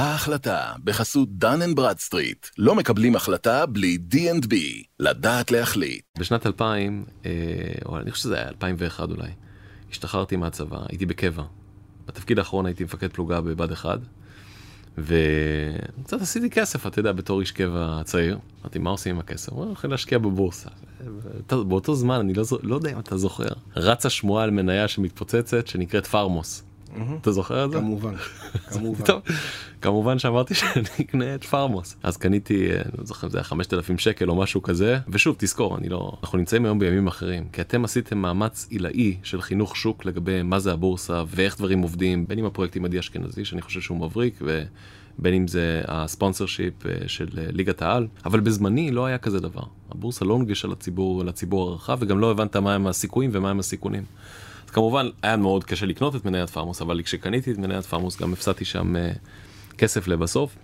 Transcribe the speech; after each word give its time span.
ההחלטה, 0.00 0.72
בחסות 0.84 1.28
Dun & 1.38 1.76
Bradstreet. 1.76 2.46
לא 2.58 2.74
מקבלים 2.74 3.16
החלטה 3.16 3.66
בלי 3.66 3.98
D&B. 4.10 4.54
לדעת 5.00 5.50
להחליט. 5.50 6.04
בשנת 6.18 6.46
2000, 6.46 7.04
אה, 7.26 7.30
או 7.86 7.98
אני 7.98 8.10
חושב 8.10 8.22
שזה 8.22 8.36
היה 8.36 8.48
2001 8.48 9.10
אולי, 9.10 9.30
השתחררתי 9.90 10.36
מהצבא, 10.36 10.78
הייתי 10.88 11.06
בקבע. 11.06 11.42
בתפקיד 12.06 12.38
האחרון 12.38 12.66
הייתי 12.66 12.84
מפקד 12.84 13.12
פלוגה 13.12 13.40
בבה"ד 13.40 13.72
1, 13.72 13.98
וקצת 14.98 16.20
עשיתי 16.20 16.50
כסף, 16.50 16.86
אתה 16.86 16.98
יודע, 17.00 17.12
בתור 17.12 17.40
איש 17.40 17.52
קבע 17.52 18.00
צעיר. 18.04 18.38
אמרתי, 18.62 18.78
מה 18.78 18.90
עושים 18.90 19.14
עם 19.14 19.20
הכסף? 19.20 19.52
הוא 19.52 19.64
הולך 19.64 19.84
להשקיע 19.84 20.18
בבורסה. 20.18 20.68
באותו 21.50 21.94
זמן, 21.94 22.20
אני 22.20 22.34
לא, 22.34 22.44
לא 22.62 22.74
יודע 22.74 22.92
אם 22.92 22.98
אתה 22.98 23.16
זוכר, 23.16 23.48
רצה 23.76 24.10
שמועה 24.10 24.44
על 24.44 24.50
מניה 24.50 24.88
שמתפוצצת 24.88 25.66
שנקראת 25.66 26.06
פארמוס. 26.06 26.69
אתה 27.20 27.32
זוכר 27.32 27.64
את 27.64 27.70
זה? 27.70 27.78
כמובן, 27.78 28.14
כמובן. 28.72 29.04
כמובן 29.80 30.18
שאמרתי 30.18 30.54
שאני 30.54 30.84
אקנה 31.00 31.34
את 31.34 31.44
פארמוס. 31.44 31.96
אז 32.02 32.16
קניתי, 32.16 32.70
אה, 32.70 32.82
לא 32.98 33.04
זוכר 33.04 33.26
אם 33.26 33.32
זה 33.32 33.38
היה 33.38 33.44
5,000 33.44 33.98
שקל 33.98 34.30
או 34.30 34.36
משהו 34.36 34.62
כזה, 34.62 34.98
ושוב, 35.08 35.36
תזכור, 35.38 35.78
אני 35.78 35.88
לא... 35.88 36.12
אנחנו 36.22 36.38
נמצאים 36.38 36.64
היום 36.64 36.78
בימים 36.78 37.06
אחרים, 37.06 37.44
כי 37.52 37.60
אתם 37.60 37.84
עשיתם 37.84 38.18
מאמץ 38.18 38.66
עילאי 38.70 39.16
של 39.22 39.40
חינוך 39.40 39.76
שוק 39.76 40.04
לגבי 40.04 40.42
מה 40.42 40.58
זה 40.58 40.72
הבורסה 40.72 41.22
ואיך 41.26 41.58
דברים 41.58 41.82
עובדים, 41.82 42.26
בין 42.26 42.38
אם 42.38 42.44
הפרויקט 42.44 42.76
עם 42.76 42.84
עדי 42.84 42.98
אשכנזי, 42.98 43.44
שאני 43.44 43.62
חושב 43.62 43.80
שהוא 43.80 43.98
מבריק, 43.98 44.42
ובין 44.42 45.34
אם 45.34 45.48
זה 45.48 45.82
הספונסר 45.88 46.46
שיפ 46.46 46.86
אה, 46.86 46.92
של 47.06 47.28
אה, 47.38 47.46
ליגת 47.50 47.82
העל, 47.82 48.06
אבל 48.24 48.40
בזמני 48.40 48.90
לא 48.90 49.06
היה 49.06 49.18
כזה 49.18 49.40
דבר. 49.40 49.62
הבורסה 49.90 50.24
לא 50.24 50.34
הונגשה 50.34 50.68
לציבור, 50.68 51.24
לציבור 51.24 51.70
הרחב, 51.70 51.98
וגם 52.00 52.18
לא 52.18 52.30
הבנת 52.30 52.56
מהם 52.56 52.86
הסיכויים 52.86 53.30
ומהם 53.34 53.58
הסיכונים. 53.58 54.02
כמובן 54.72 55.08
היה 55.22 55.36
מאוד 55.36 55.64
קשה 55.64 55.86
לקנות 55.86 56.16
את 56.16 56.24
מניית 56.24 56.50
פארמוס, 56.50 56.82
אבל 56.82 57.02
כשקניתי 57.02 57.52
את 57.52 57.58
מניית 57.58 57.84
פארמוס 57.84 58.20
גם 58.20 58.32
הפסדתי 58.32 58.64
שם 58.64 58.96
uh, 58.96 59.76
כסף 59.78 60.08
לבסוף. 60.08 60.56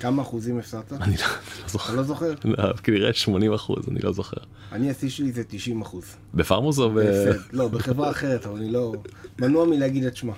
כמה 0.00 0.22
אחוזים 0.22 0.58
הפסדת? 0.58 0.92
אני 1.02 1.16
לא, 1.16 1.22
לא 1.62 1.68
זוכר. 1.68 1.88
אתה 1.88 1.96
לא 1.96 2.02
זוכר? 2.02 2.34
לא, 2.44 2.72
כנראה 2.72 3.12
80 3.12 3.52
אחוז, 3.52 3.88
אני 3.88 4.00
לא 4.02 4.12
זוכר. 4.12 4.36
אני 4.72 4.90
השיא 4.90 5.08
שלי 5.08 5.32
זה 5.32 5.42
90 5.48 5.80
אחוז. 5.80 6.04
בפארמוס 6.34 6.78
או 6.78 6.90
ב... 6.90 6.98
לא, 7.52 7.68
בחברה 7.68 8.10
אחרת, 8.10 8.46
אבל 8.46 8.56
אני 8.56 8.70
לא... 8.70 8.92
מנוע 9.38 9.66
מלהגיד 9.66 10.04
את 10.04 10.16
שמה. 10.16 10.32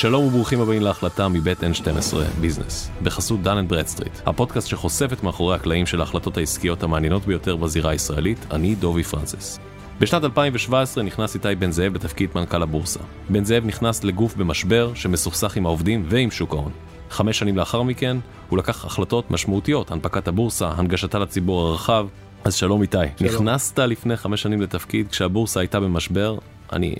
שלום 0.00 0.24
וברוכים 0.24 0.60
הבאים 0.60 0.82
להחלטה 0.82 1.28
מבית 1.28 1.60
N12 1.60 2.16
Business, 2.40 2.90
בחסות 3.02 3.42
Dun & 3.42 3.68
Bradstreet, 3.68 4.12
הפודקאסט 4.26 4.68
שחושף 4.68 5.12
את 5.12 5.22
מאחורי 5.22 5.54
הקלעים 5.54 5.86
של 5.86 6.00
ההחלטות 6.00 6.36
העסקיות 6.36 6.82
המעניינות 6.82 7.26
ביותר 7.26 7.56
בזירה 7.56 7.90
הישראלית, 7.90 8.46
אני 8.50 8.74
דובי 8.74 9.02
פרנסיס. 9.02 9.58
בשנת 9.98 10.24
2017 10.24 11.04
נכנס 11.04 11.34
איתי 11.34 11.54
בן 11.58 11.70
זאב 11.70 11.92
בתפקיד 11.92 12.30
מנכ"ל 12.34 12.62
הבורסה. 12.62 13.00
בן 13.28 13.44
זאב 13.44 13.66
נכנס 13.66 14.04
לגוף 14.04 14.36
במשבר 14.36 14.94
שמסוכסך 14.94 15.56
עם 15.56 15.66
העובדים 15.66 16.04
ועם 16.08 16.30
שוק 16.30 16.54
ההון. 16.54 16.72
חמש 17.10 17.38
שנים 17.38 17.56
לאחר 17.56 17.82
מכן, 17.82 18.16
הוא 18.48 18.58
לקח 18.58 18.84
החלטות 18.84 19.30
משמעותיות, 19.30 19.90
הנפקת 19.90 20.28
הבורסה, 20.28 20.68
הנגשתה 20.68 21.18
לציבור 21.18 21.66
הרחב. 21.66 22.06
אז 22.44 22.54
שלום 22.54 22.82
איתי, 22.82 22.96
שלום. 23.18 23.32
נכנסת 23.32 23.78
לפני 23.78 24.16
חמש 24.16 24.42
שנים 24.42 24.60
לתפקיד 24.60 25.08
כשהבורסה 25.08 25.60
הייתה 25.60 25.80
במשבר, 25.80 26.38
אני 26.72 26.94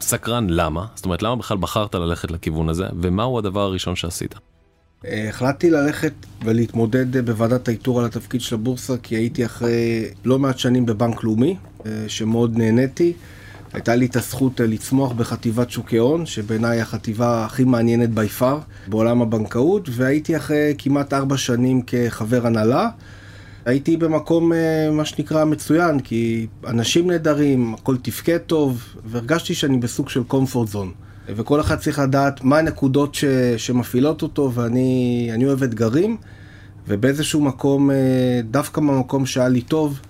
סקרן 0.00 0.46
למה, 0.50 0.86
זאת 0.94 1.04
אומרת 1.04 1.22
למה 1.22 1.36
בכלל 1.36 1.56
בחרת 1.56 1.94
ללכת 1.94 2.30
לכיוון 2.30 2.68
הזה, 2.68 2.86
ומהו 3.00 3.38
הדבר 3.38 3.60
הראשון 3.60 3.96
שעשית? 3.96 4.34
אה, 5.06 5.28
החלטתי 5.28 5.70
ללכת 5.70 6.12
ולהתמודד 6.44 7.26
בוועדת 7.26 7.68
האיתור 7.68 8.00
על 8.00 8.06
התפקיד 8.06 8.40
של 8.40 8.54
הבורסה, 8.54 8.96
כי 9.02 9.16
הייתי 9.16 9.46
אחרי 9.46 10.04
לא 10.24 10.38
מעט 10.38 10.58
שנים 10.58 10.86
בבנק 10.86 11.24
לאומי, 11.24 11.56
אה, 11.86 12.04
שמאוד 12.08 12.58
נהניתי. 12.58 13.12
הייתה 13.72 13.94
לי 13.96 14.06
את 14.06 14.16
הזכות 14.16 14.60
אה, 14.60 14.66
לצמוח 14.66 15.12
בחטיבת 15.12 15.70
שוקי 15.70 15.96
הון, 15.96 16.26
שבעיניי 16.26 16.80
החטיבה 16.80 17.44
הכי 17.44 17.64
מעניינת 17.64 18.10
בי 18.10 18.28
פאר 18.28 18.58
בעולם 18.86 19.22
הבנקאות, 19.22 19.88
והייתי 19.92 20.36
אחרי 20.36 20.74
כמעט 20.78 21.12
ארבע 21.12 21.36
שנים 21.36 21.82
כחבר 21.82 22.46
הנהלה. 22.46 22.88
הייתי 23.64 23.96
במקום, 23.96 24.52
אה, 24.52 24.90
מה 24.92 25.04
שנקרא, 25.04 25.44
מצוין, 25.44 26.00
כי 26.00 26.46
אנשים 26.66 27.10
נהדרים, 27.10 27.74
הכל 27.74 27.96
תפקד 27.96 28.38
טוב, 28.38 28.84
והרגשתי 29.04 29.54
שאני 29.54 29.78
בסוג 29.78 30.08
של 30.08 30.22
comfort 30.30 30.74
zone. 30.74 31.04
וכל 31.28 31.60
אחד 31.60 31.78
צריך 31.78 31.98
לדעת 31.98 32.44
מה 32.44 32.58
הנקודות 32.58 33.14
ש, 33.14 33.24
שמפעילות 33.56 34.22
אותו, 34.22 34.52
ואני 34.54 35.44
אוהב 35.44 35.62
אתגרים, 35.62 36.16
ובאיזשהו 36.88 37.40
מקום, 37.40 37.90
אה, 37.90 37.96
דווקא 38.50 38.80
במקום 38.80 39.26
שהיה 39.26 39.48
לי 39.48 39.60
טוב, 39.60 40.00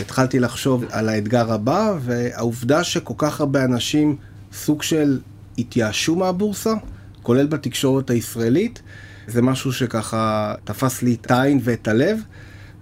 התחלתי 0.00 0.38
לחשוב 0.38 0.84
על 0.90 1.08
האתגר 1.08 1.52
הבא, 1.52 1.94
והעובדה 2.00 2.84
שכל 2.84 3.14
כך 3.16 3.40
הרבה 3.40 3.64
אנשים 3.64 4.16
סוג 4.52 4.82
של 4.82 5.18
התייאשו 5.58 6.16
מהבורסה, 6.16 6.74
כולל 7.22 7.46
בתקשורת 7.46 8.10
הישראלית, 8.10 8.82
זה 9.26 9.42
משהו 9.42 9.72
שככה 9.72 10.54
תפס 10.64 11.02
לי 11.02 11.16
את 11.20 11.30
העין 11.30 11.60
ואת 11.62 11.88
הלב. 11.88 12.20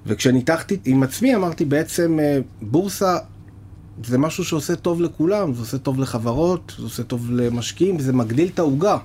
וכשניתחתי 0.06 0.76
עם 0.84 1.03
עצמי 1.03 1.34
אמרתי 1.34 1.64
בעצם 1.64 2.19
אה, 2.20 2.38
בורסה 2.62 3.16
זה 4.04 4.19
משהו 4.19 4.44
שעושה 4.44 4.76
טוב 4.76 5.00
לכולם, 5.00 5.54
זה 5.54 5.60
עושה 5.60 5.78
טוב 5.78 6.00
לחברות, 6.00 6.72
זה 6.78 6.84
עושה 6.84 7.03
טוב 7.03 7.31
למשקיעים, 7.31 7.98
זה 7.98 8.12
מגדיל 8.12 8.48
את 8.54 8.58
העוגה. 8.58 8.97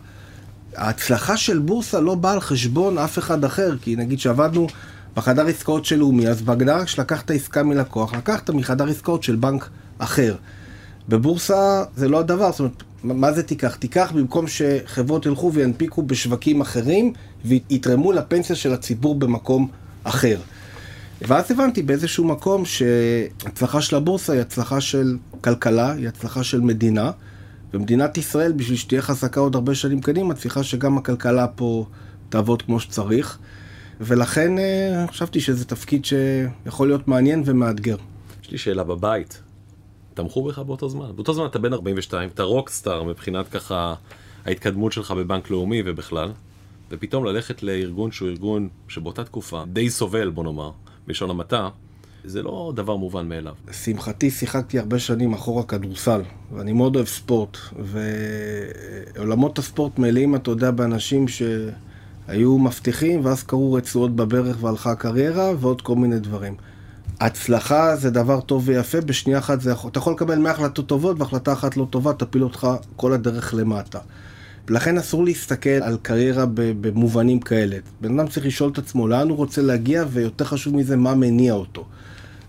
ההצלחה 0.75 1.37
של 1.37 1.59
בורסה 1.59 1.99
לא 1.99 2.15
באה 2.15 2.31
על 2.31 2.39
חשבון 2.39 2.97
אף 2.97 3.19
אחד 3.19 3.43
אחר, 3.43 3.77
כי 3.81 3.95
נגיד 3.95 4.19
שעבדנו 4.19 4.67
בחדר 5.15 5.47
עסקאות 5.47 5.85
של 5.85 5.95
לאומי, 5.95 6.27
אז 6.27 6.41
בהגדרה 6.41 6.85
כשלקחת 6.85 7.31
עסקה 7.31 7.63
מלקוח, 7.63 8.13
לקחת 8.13 8.49
מחדר 8.49 8.87
עסקאות 8.87 9.23
של 9.23 9.35
בנק 9.35 9.69
אחר. 9.97 10.35
בבורסה 11.09 11.83
זה 11.95 12.09
לא 12.09 12.19
הדבר, 12.19 12.51
זאת 12.51 12.59
אומרת, 12.59 12.83
מה 13.03 13.33
זה 13.33 13.43
תיקח? 13.43 13.75
תיקח 13.75 14.11
במקום 14.15 14.45
שחברות 14.47 15.25
ילכו 15.25 15.53
וינפיקו 15.53 16.03
בשווקים 16.03 16.61
אחרים 16.61 17.13
ויתרמו 17.45 18.11
לפנסיה 18.11 18.55
של 18.55 18.73
הציבור 18.73 19.15
במקום 19.15 19.67
אחר. 20.03 20.37
ואז 21.27 21.51
הבנתי 21.51 21.83
באיזשהו 21.83 22.25
מקום 22.25 22.65
שהצלחה 22.65 23.81
של 23.81 23.95
הבורסה 23.95 24.33
היא 24.33 24.41
הצלחה 24.41 24.81
של 24.81 25.17
כלכלה, 25.41 25.91
היא 25.91 26.07
הצלחה 26.07 26.43
של 26.43 26.61
מדינה, 26.61 27.11
ומדינת 27.73 28.17
ישראל, 28.17 28.51
בשביל 28.51 28.77
שתהיה 28.77 29.01
חזקה 29.01 29.39
עוד 29.39 29.55
הרבה 29.55 29.75
שנים 29.75 30.01
קדימה, 30.01 30.33
צריכה 30.33 30.63
שגם 30.63 30.97
הכלכלה 30.97 31.47
פה 31.47 31.85
תעבוד 32.29 32.61
כמו 32.61 32.79
שצריך. 32.79 33.37
ולכן 34.01 34.57
אה, 34.57 35.05
חשבתי 35.07 35.39
שזה 35.41 35.65
תפקיד 35.65 36.05
שיכול 36.05 36.87
להיות 36.87 37.07
מעניין 37.07 37.43
ומאתגר. 37.45 37.95
יש 38.43 38.51
לי 38.51 38.57
שאלה 38.57 38.83
בבית, 38.83 39.41
תמכו 40.13 40.43
בך 40.43 40.59
באותו 40.59 40.89
זמן? 40.89 41.11
באותו 41.15 41.33
זמן 41.33 41.45
אתה 41.45 41.59
בן 41.59 41.73
42, 41.73 42.29
אתה 42.29 42.43
רוקסטאר 42.43 43.03
מבחינת 43.03 43.47
ככה 43.47 43.93
ההתקדמות 44.45 44.91
שלך 44.91 45.11
בבנק 45.11 45.49
לאומי 45.49 45.81
ובכלל, 45.85 46.31
ופתאום 46.91 47.25
ללכת 47.25 47.63
לארגון 47.63 48.11
שהוא 48.11 48.29
ארגון 48.29 48.69
שבאותה 48.87 49.23
תקופה 49.23 49.63
די 49.73 49.89
סובל, 49.89 50.29
בוא 50.29 50.43
נאמר, 50.43 50.71
בלשון 51.07 51.29
המעטה, 51.29 51.69
זה 52.25 52.43
לא 52.43 52.73
דבר 52.75 52.95
מובן 52.95 53.29
מאליו. 53.29 53.53
לשמחתי 53.69 54.31
שיחקתי 54.31 54.79
הרבה 54.79 54.99
שנים 54.99 55.33
אחורה 55.33 55.63
כדורסל, 55.63 56.21
ואני 56.53 56.73
מאוד 56.73 56.95
אוהב 56.95 57.07
ספורט, 57.07 57.57
ועולמות 57.79 59.59
הספורט 59.59 59.99
מלאים, 59.99 60.35
אתה 60.35 60.51
יודע, 60.51 60.71
באנשים 60.71 61.25
שהיו 61.27 62.57
מבטיחים, 62.59 63.25
ואז 63.25 63.43
קרו 63.43 63.73
רצועות 63.73 64.15
בברך 64.15 64.63
והלכה 64.63 64.91
הקריירה, 64.91 65.51
ועוד 65.59 65.81
כל 65.81 65.95
מיני 65.95 66.19
דברים. 66.19 66.55
הצלחה 67.19 67.95
זה 67.95 68.09
דבר 68.09 68.41
טוב 68.41 68.63
ויפה, 68.65 69.01
בשנייה 69.01 69.39
אחת 69.39 69.61
זה 69.61 69.71
יכול... 69.71 69.91
אתה 69.91 69.99
יכול 69.99 70.13
לקבל 70.13 70.39
100 70.39 70.51
החלטות 70.51 70.87
טובות, 70.87 71.19
והחלטה 71.19 71.53
אחת 71.53 71.77
לא 71.77 71.87
טובה 71.89 72.13
תפיל 72.13 72.43
אותך 72.43 72.67
כל 72.95 73.13
הדרך 73.13 73.53
למטה. 73.53 73.99
לכן 74.69 74.97
אסור 74.97 75.23
להסתכל 75.23 75.69
על 75.69 75.97
קריירה 76.01 76.45
במובנים 76.55 77.39
כאלה. 77.39 77.77
בן 78.01 78.19
אדם 78.19 78.27
צריך 78.27 78.45
לשאול 78.45 78.71
את 78.71 78.77
עצמו 78.77 79.07
לאן 79.07 79.29
הוא 79.29 79.37
רוצה 79.37 79.61
להגיע, 79.61 80.05
ויותר 80.09 80.45
חשוב 80.45 80.75
מזה, 80.75 80.97
מה 80.97 81.15
מניע 81.15 81.53
אותו. 81.53 81.85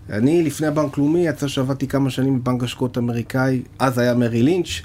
אני, 0.09 0.43
לפני 0.43 0.67
הבנק 0.67 0.97
לאומי, 0.97 1.27
יצא 1.27 1.47
שעבדתי 1.47 1.87
כמה 1.87 2.09
שנים 2.09 2.39
בבנק 2.39 2.63
השקעות 2.63 2.97
אמריקאי, 2.97 3.61
אז 3.79 3.97
היה 3.97 4.13
מרי 4.13 4.43
לינץ', 4.43 4.81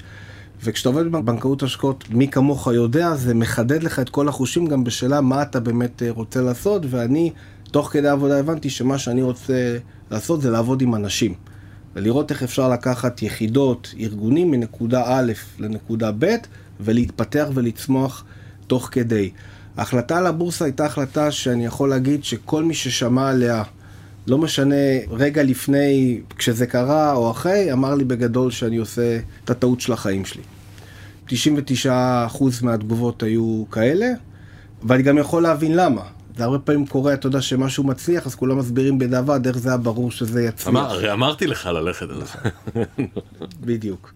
וכשאתה 0.63 0.89
עובד 0.89 1.11
בבנקאות 1.11 1.63
השקעות, 1.63 2.03
מי 2.09 2.27
כמוך 2.27 2.67
יודע, 2.67 3.15
זה 3.15 3.33
מחדד 3.33 3.83
לך 3.83 3.99
את 3.99 4.09
כל 4.09 4.27
החושים 4.27 4.65
גם 4.67 4.83
בשאלה 4.83 5.21
מה 5.21 5.41
אתה 5.41 5.59
באמת 5.59 6.03
אה, 6.03 6.11
רוצה 6.11 6.41
לעשות, 6.41 6.81
ואני, 6.89 7.31
תוך 7.71 7.89
כדי 7.91 8.07
עבודה 8.07 8.39
הבנתי 8.39 8.69
שמה 8.69 8.97
שאני 8.97 9.21
רוצה 9.21 9.77
לעשות 10.11 10.41
זה 10.41 10.51
לעבוד 10.51 10.81
עם 10.81 10.95
אנשים. 10.95 11.33
ולראות 11.95 12.31
איך 12.31 12.43
אפשר 12.43 12.69
לקחת 12.69 13.21
יחידות, 13.21 13.93
ארגונים, 13.99 14.51
מנקודה 14.51 15.03
א' 15.05 15.31
לנקודה 15.59 16.11
ב', 16.19 16.35
ולהתפתח 16.83 17.47
ולצמוח 17.53 18.23
תוך 18.67 18.89
כדי. 18.91 19.31
ההחלטה 19.77 20.17
על 20.17 20.27
הבורסה 20.27 20.65
הייתה 20.65 20.85
החלטה 20.85 21.31
שאני 21.31 21.65
יכול 21.65 21.89
להגיד 21.89 22.23
שכל 22.23 22.63
מי 22.63 22.73
ששמע 22.73 23.29
עליה, 23.29 23.63
לא 24.27 24.37
משנה 24.37 24.75
רגע 25.11 25.43
לפני, 25.43 26.21
כשזה 26.37 26.67
קרה 26.67 27.13
או 27.13 27.31
אחרי, 27.31 27.73
אמר 27.73 27.95
לי 27.95 28.03
בגדול 28.03 28.51
שאני 28.51 28.77
עושה 28.77 29.19
את 29.43 29.49
הטעות 29.49 29.81
של 29.81 29.93
החיים 29.93 30.25
שלי. 30.25 30.41
99% 31.27 31.31
מהתגובות 32.61 33.23
היו 33.23 33.63
כאלה, 33.71 34.07
ואני 34.83 35.03
גם 35.03 35.17
יכול 35.17 35.43
להבין 35.43 35.75
למה. 35.75 36.01
זה 36.37 36.43
הרבה 36.43 36.59
פעמים 36.59 36.85
קורה, 36.85 37.13
אתה 37.13 37.27
יודע, 37.27 37.41
שמשהו 37.41 37.83
מצליח, 37.83 38.25
אז 38.25 38.35
כולם 38.35 38.57
מסבירים 38.57 38.99
בדיעבד 38.99 39.47
איך 39.47 39.57
זה 39.57 39.69
היה 39.69 39.77
ברור 39.77 40.11
שזה 40.11 40.43
יצליח. 40.43 40.67
אמר, 40.67 40.91
הרי 40.91 41.11
אמרתי 41.11 41.47
לך 41.47 41.65
ללכת 41.65 42.09
על 42.09 42.21
זה. 42.25 42.49
בדיוק. 43.61 44.13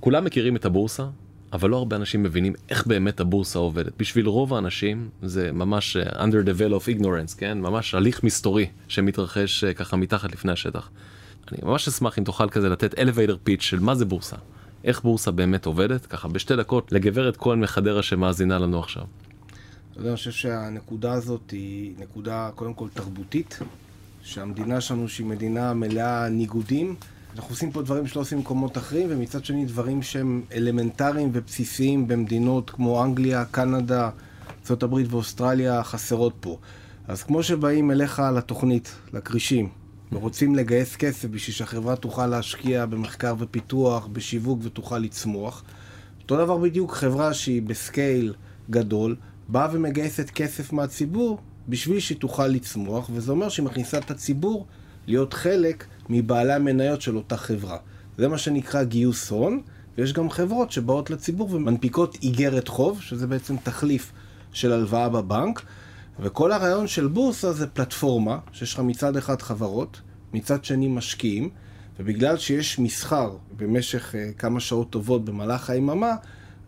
כולם 0.00 0.24
מכירים 0.24 0.56
את 0.56 0.64
הבורסה, 0.64 1.04
אבל 1.52 1.70
לא 1.70 1.76
הרבה 1.76 1.96
אנשים 1.96 2.22
מבינים 2.22 2.52
איך 2.68 2.86
באמת 2.86 3.20
הבורסה 3.20 3.58
עובדת. 3.58 3.92
בשביל 3.98 4.26
רוב 4.26 4.54
האנשים 4.54 5.08
זה 5.22 5.52
ממש 5.52 5.96
uh, 5.96 6.14
under 6.14 6.46
the 6.46 6.60
veil 6.60 6.72
of 6.82 7.00
ignorance, 7.00 7.38
כן? 7.38 7.60
ממש 7.60 7.94
הליך 7.94 8.24
מסתורי 8.24 8.66
שמתרחש 8.88 9.64
uh, 9.64 9.74
ככה 9.74 9.96
מתחת 9.96 10.32
לפני 10.32 10.52
השטח. 10.52 10.90
אני 11.52 11.58
ממש 11.62 11.88
אשמח 11.88 12.18
אם 12.18 12.24
תוכל 12.24 12.48
כזה 12.48 12.68
לתת 12.68 12.94
elevator 12.94 13.48
pitch 13.48 13.60
של 13.60 13.80
מה 13.80 13.94
זה 13.94 14.04
בורסה. 14.04 14.36
איך 14.84 15.02
בורסה 15.02 15.30
באמת 15.30 15.66
עובדת, 15.66 16.06
ככה 16.06 16.28
בשתי 16.28 16.56
דקות 16.56 16.92
לגברת 16.92 17.36
כהן 17.36 17.60
מחדרה 17.60 18.02
שמאזינה 18.02 18.58
לנו 18.58 18.78
עכשיו. 18.78 19.04
אני 19.98 20.16
חושב 20.16 20.30
שהנקודה 20.30 21.12
הזאת 21.12 21.50
היא 21.50 21.92
נקודה 21.98 22.50
קודם 22.54 22.74
כל 22.74 22.88
תרבותית, 22.94 23.58
שהמדינה 24.22 24.80
שלנו 24.80 25.08
שהיא 25.08 25.26
מדינה 25.26 25.74
מלאה 25.74 26.28
ניגודים, 26.28 26.94
אנחנו 27.36 27.50
עושים 27.50 27.72
פה 27.72 27.82
דברים 27.82 28.06
שלא 28.06 28.20
עושים 28.20 28.38
במקומות 28.38 28.78
אחרים, 28.78 29.06
ומצד 29.10 29.44
שני 29.44 29.64
דברים 29.64 30.02
שהם 30.02 30.42
אלמנטריים 30.52 31.30
ובסיסיים 31.32 32.08
במדינות 32.08 32.70
כמו 32.70 33.04
אנגליה, 33.04 33.44
קנדה, 33.44 34.10
ארה"ב 34.70 34.94
ואוסטרליה 35.10 35.82
חסרות 35.82 36.34
פה. 36.40 36.58
אז 37.08 37.22
כמו 37.22 37.42
שבאים 37.42 37.90
אליך 37.90 38.22
לתוכנית, 38.36 38.94
לכרישים, 39.12 39.68
ורוצים 40.12 40.54
לגייס 40.54 40.96
כסף 40.96 41.28
בשביל 41.28 41.54
שהחברה 41.54 41.96
תוכל 41.96 42.26
להשקיע 42.26 42.86
במחקר 42.86 43.34
ופיתוח, 43.38 44.06
בשיווק 44.06 44.58
ותוכל 44.62 44.98
לצמוח, 44.98 45.64
אותו 46.22 46.36
דבר 46.36 46.56
בדיוק 46.56 46.94
חברה 46.94 47.34
שהיא 47.34 47.62
בסקייל 47.62 48.34
גדול, 48.70 49.16
באה 49.48 49.68
ומגייסת 49.72 50.30
כסף 50.30 50.72
מהציבור 50.72 51.38
בשביל 51.68 52.00
שהיא 52.00 52.18
תוכל 52.18 52.46
לצמוח, 52.46 53.10
וזה 53.14 53.32
אומר 53.32 53.48
שהיא 53.48 53.66
מכניסה 53.66 53.98
את 53.98 54.10
הציבור 54.10 54.66
להיות 55.06 55.34
חלק 55.34 55.86
מבעלי 56.10 56.52
המניות 56.52 57.00
של 57.00 57.16
אותה 57.16 57.36
חברה. 57.36 57.76
זה 58.18 58.28
מה 58.28 58.38
שנקרא 58.38 58.82
גיוס 58.82 59.30
הון, 59.30 59.60
ויש 59.98 60.12
גם 60.12 60.30
חברות 60.30 60.72
שבאות 60.72 61.10
לציבור 61.10 61.54
ומנפיקות 61.54 62.16
איגרת 62.22 62.68
חוב, 62.68 63.00
שזה 63.00 63.26
בעצם 63.26 63.56
תחליף 63.56 64.12
של 64.52 64.72
הלוואה 64.72 65.08
בבנק, 65.08 65.62
וכל 66.20 66.52
הרעיון 66.52 66.86
של 66.86 67.06
בורסה 67.06 67.52
זה 67.52 67.66
פלטפורמה, 67.66 68.38
שיש 68.52 68.74
לך 68.74 68.80
מצד 68.80 69.16
אחד 69.16 69.42
חברות, 69.42 70.00
מצד 70.32 70.64
שני 70.64 70.88
משקיעים, 70.88 71.50
ובגלל 71.98 72.36
שיש 72.36 72.78
מסחר 72.78 73.36
במשך 73.56 74.14
uh, 74.14 74.38
כמה 74.38 74.60
שעות 74.60 74.90
טובות 74.90 75.24
במהלך 75.24 75.70
היממה, 75.70 76.14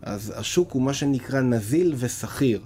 אז 0.01 0.33
השוק 0.35 0.71
הוא 0.71 0.81
מה 0.81 0.93
שנקרא 0.93 1.41
נזיל 1.41 1.93
ושכיר. 1.97 2.61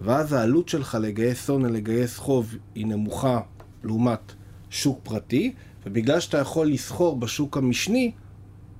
ואז 0.00 0.32
העלות 0.32 0.68
שלך 0.68 0.98
לגייס 1.00 1.50
הון 1.50 1.64
ולגייס 1.64 2.16
חוב 2.16 2.54
היא 2.74 2.86
נמוכה 2.86 3.40
לעומת 3.84 4.32
שוק 4.70 5.00
פרטי, 5.02 5.52
ובגלל 5.90 6.20
שאתה 6.20 6.38
יכול 6.38 6.66
לסחור 6.66 7.16
בשוק 7.16 7.56
המשני, 7.56 8.12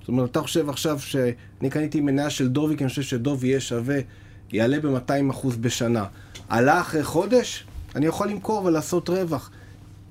זאת 0.01 0.09
אומרת, 0.09 0.31
אתה 0.31 0.43
חושב 0.43 0.69
עכשיו 0.69 1.01
שאני 1.01 1.71
קניתי 1.71 2.01
מניה 2.01 2.31
של 2.31 2.49
דובי, 2.49 2.77
כי 2.77 2.85
אני 2.85 2.89
חושב 2.89 3.03
שדובי 3.03 3.49
יהיה 3.49 3.61
שווה, 3.61 3.99
יעלה 4.53 4.81
ב-200% 4.81 5.47
בשנה. 5.61 6.05
עלה 6.49 6.81
אחרי 6.81 7.05
חודש, 7.05 7.67
אני 7.97 8.07
יכול 8.07 8.29
למכור 8.29 8.65
ולעשות 8.65 9.09
רווח. 9.09 9.51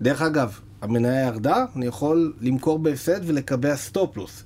דרך 0.02 0.22
אגב, 0.22 0.60
המניה 0.82 1.26
ירדה, 1.26 1.66
אני 1.76 1.86
יכול 1.86 2.34
למכור 2.42 2.80
בהפסד 2.80 3.20
ולקבע 3.26 3.76
סטופלוס. 3.76 4.44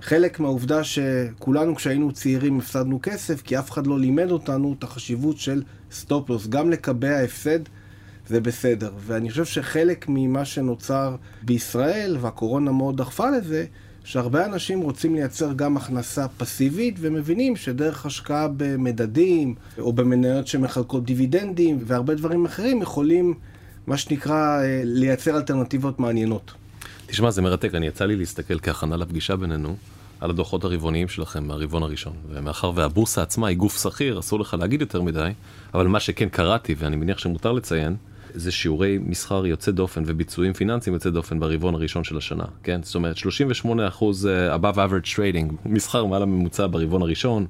חלק 0.00 0.40
מהעובדה 0.40 0.84
שכולנו 0.84 1.74
כשהיינו 1.74 2.12
צעירים 2.12 2.58
הפסדנו 2.58 2.98
כסף, 3.02 3.42
כי 3.42 3.58
אף 3.58 3.70
אחד 3.70 3.86
לא 3.86 3.98
לימד 3.98 4.30
אותנו 4.30 4.74
את 4.78 4.84
החשיבות 4.84 5.38
של 5.38 5.62
סטופלוס. 5.92 6.46
גם 6.46 6.70
לקבע 6.70 7.18
הפסד 7.18 7.60
זה 8.28 8.40
בסדר. 8.40 8.90
ואני 9.06 9.30
חושב 9.30 9.44
שחלק 9.44 10.06
ממה 10.08 10.44
שנוצר 10.44 11.16
בישראל, 11.42 12.16
והקורונה 12.20 12.72
מאוד 12.72 12.96
דחפה 12.96 13.30
לזה, 13.30 13.64
שהרבה 14.04 14.44
אנשים 14.44 14.80
רוצים 14.80 15.14
לייצר 15.14 15.52
גם 15.52 15.76
הכנסה 15.76 16.28
פסיבית, 16.28 16.96
ומבינים 17.00 17.56
שדרך 17.56 18.06
השקעה 18.06 18.48
במדדים, 18.56 19.54
או 19.78 19.92
במניות 19.92 20.46
שמחלקות 20.46 21.04
דיבידנדים, 21.04 21.78
והרבה 21.86 22.14
דברים 22.14 22.44
אחרים, 22.44 22.82
יכולים, 22.82 23.34
מה 23.86 23.96
שנקרא, 23.96 24.62
אה, 24.62 24.80
לייצר 24.84 25.36
אלטרנטיבות 25.36 26.00
מעניינות. 26.00 26.52
תשמע, 27.06 27.30
זה 27.30 27.42
מרתק, 27.42 27.74
אני 27.74 27.86
יצא 27.86 28.04
לי 28.04 28.16
להסתכל 28.16 28.58
כהכנה 28.58 28.96
לפגישה 28.96 29.36
בינינו. 29.36 29.76
על 30.20 30.30
הדוחות 30.30 30.64
הרבעוניים 30.64 31.08
שלכם 31.08 31.44
מהרבעון 31.44 31.82
הראשון. 31.82 32.12
ומאחר 32.30 32.72
והבורסה 32.74 33.22
עצמה 33.22 33.48
היא 33.48 33.56
גוף 33.56 33.82
שכיר, 33.82 34.18
אסור 34.18 34.40
לך 34.40 34.56
להגיד 34.58 34.80
יותר 34.80 35.02
מדי, 35.02 35.30
אבל 35.74 35.86
מה 35.86 36.00
שכן 36.00 36.28
קראתי, 36.28 36.74
ואני 36.78 36.96
מניח 36.96 37.18
שמותר 37.18 37.52
לציין, 37.52 37.96
זה 38.36 38.52
שיעורי 38.52 38.98
מסחר 39.06 39.46
יוצא 39.46 39.70
דופן 39.70 40.02
וביצועים 40.06 40.52
פיננסיים 40.52 40.94
יוצא 40.94 41.10
דופן 41.10 41.40
ברבעון 41.40 41.74
הראשון 41.74 42.04
של 42.04 42.16
השנה, 42.16 42.44
כן? 42.62 42.80
זאת 42.82 42.94
אומרת 42.94 43.16
38 43.16 43.88
אחוז 43.88 44.26
אה, 44.26 44.56
above 44.56 44.76
average 44.76 45.16
trading, 45.16 45.52
מסחר 45.64 46.04
מעל 46.04 46.22
הממוצע 46.22 46.66
ברבעון 46.70 47.02
הראשון, 47.02 47.46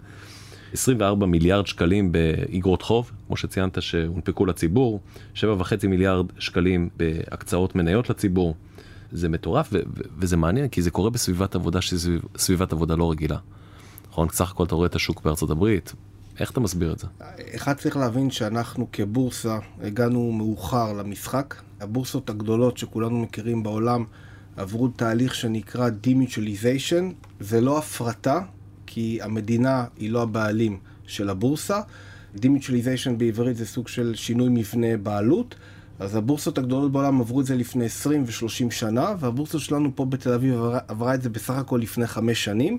24 0.73 1.27
מיליארד 1.27 1.67
שקלים 1.67 2.13
באגרות 2.13 2.83
חוב, 2.83 3.11
כמו 3.27 3.37
שציינת 3.37 3.83
שהונפקו 3.83 4.47
לציבור, 4.47 5.01
7.5 5.35 5.87
מיליארד 5.89 6.27
שקלים 6.39 6.89
בהקצאות 6.97 7.75
מניות 7.75 8.11
לציבור. 8.11 8.55
זה 9.13 9.29
מטורף 9.29 9.73
וזה 10.19 10.37
מעניין 10.37 10.69
כי 10.69 10.83
זה 10.83 10.91
קורה 10.91 11.11
בסביבת 11.11 11.55
עבודה 11.55 11.81
שהיא 11.81 12.19
סביבת 12.37 12.73
עבודה 12.73 12.97
לא 12.97 13.11
רגילה. 13.11 13.39
נכון? 14.11 14.29
סך 14.29 14.51
הכל 14.51 14.65
אתה 14.65 14.75
רואה 14.75 14.87
את 14.87 14.95
השוק 14.95 15.23
בארצות 15.23 15.51
הברית, 15.51 15.93
איך 16.41 16.51
אתה 16.51 16.61
מסביר 16.61 16.93
את 16.93 16.99
זה? 16.99 17.07
אחד 17.57 17.77
צריך 17.77 17.97
להבין 17.97 18.31
שאנחנו 18.31 18.87
כבורסה 18.93 19.59
הגענו 19.83 20.33
מאוחר 20.33 20.93
למשחק. 20.93 21.55
הבורסות 21.81 22.31
הגדולות 22.31 22.79
שכולנו 22.79 23.19
מכירים 23.19 23.63
בעולם 23.63 24.05
עברו 24.57 24.89
תהליך 24.89 25.35
שנקרא 25.35 25.89
Demutualization. 26.07 27.13
זה 27.41 27.61
לא 27.61 27.79
הפרטה, 27.79 28.41
כי 28.87 29.19
המדינה 29.23 29.85
היא 29.97 30.11
לא 30.11 30.23
הבעלים 30.23 30.79
של 31.07 31.31
הבורסה. 31.31 31.81
Demutualization 32.37 33.13
בעברית 33.17 33.57
זה 33.57 33.67
סוג 33.67 33.89
של 33.89 34.15
שינוי 34.15 34.49
מבנה 34.51 34.97
בעלות. 34.97 35.55
אז 35.99 36.17
הבורסות 36.17 36.59
הגדולות 36.59 36.93
בעולם 36.93 37.21
עברו 37.21 37.41
את 37.41 37.47
זה 37.47 37.57
לפני 37.57 37.85
20 37.85 38.25
ו-30 38.25 38.71
שנה, 38.71 39.15
והבורסה 39.21 39.59
שלנו 39.59 39.97
פה 39.97 40.05
בתל 40.05 40.33
אביב 40.33 40.55
עברה, 40.55 40.79
עברה 40.89 41.15
את 41.15 41.23
זה 41.23 41.31
בסך 41.31 41.55
הכל 41.55 41.79
לפני 41.83 42.07
5 42.07 42.45
שנים. 42.45 42.79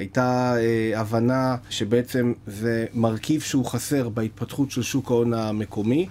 הייתה 0.00 0.56
אה, 0.56 1.00
הבנה 1.00 1.56
שבעצם 1.70 2.32
זה 2.46 2.86
מרכיב 2.94 3.40
שהוא 3.40 3.64
חסר 3.64 4.08
בהתפתחות 4.08 4.70
של 4.70 4.82
שוק 4.82 5.10
ההון 5.10 5.34
המקומי. 5.34 6.06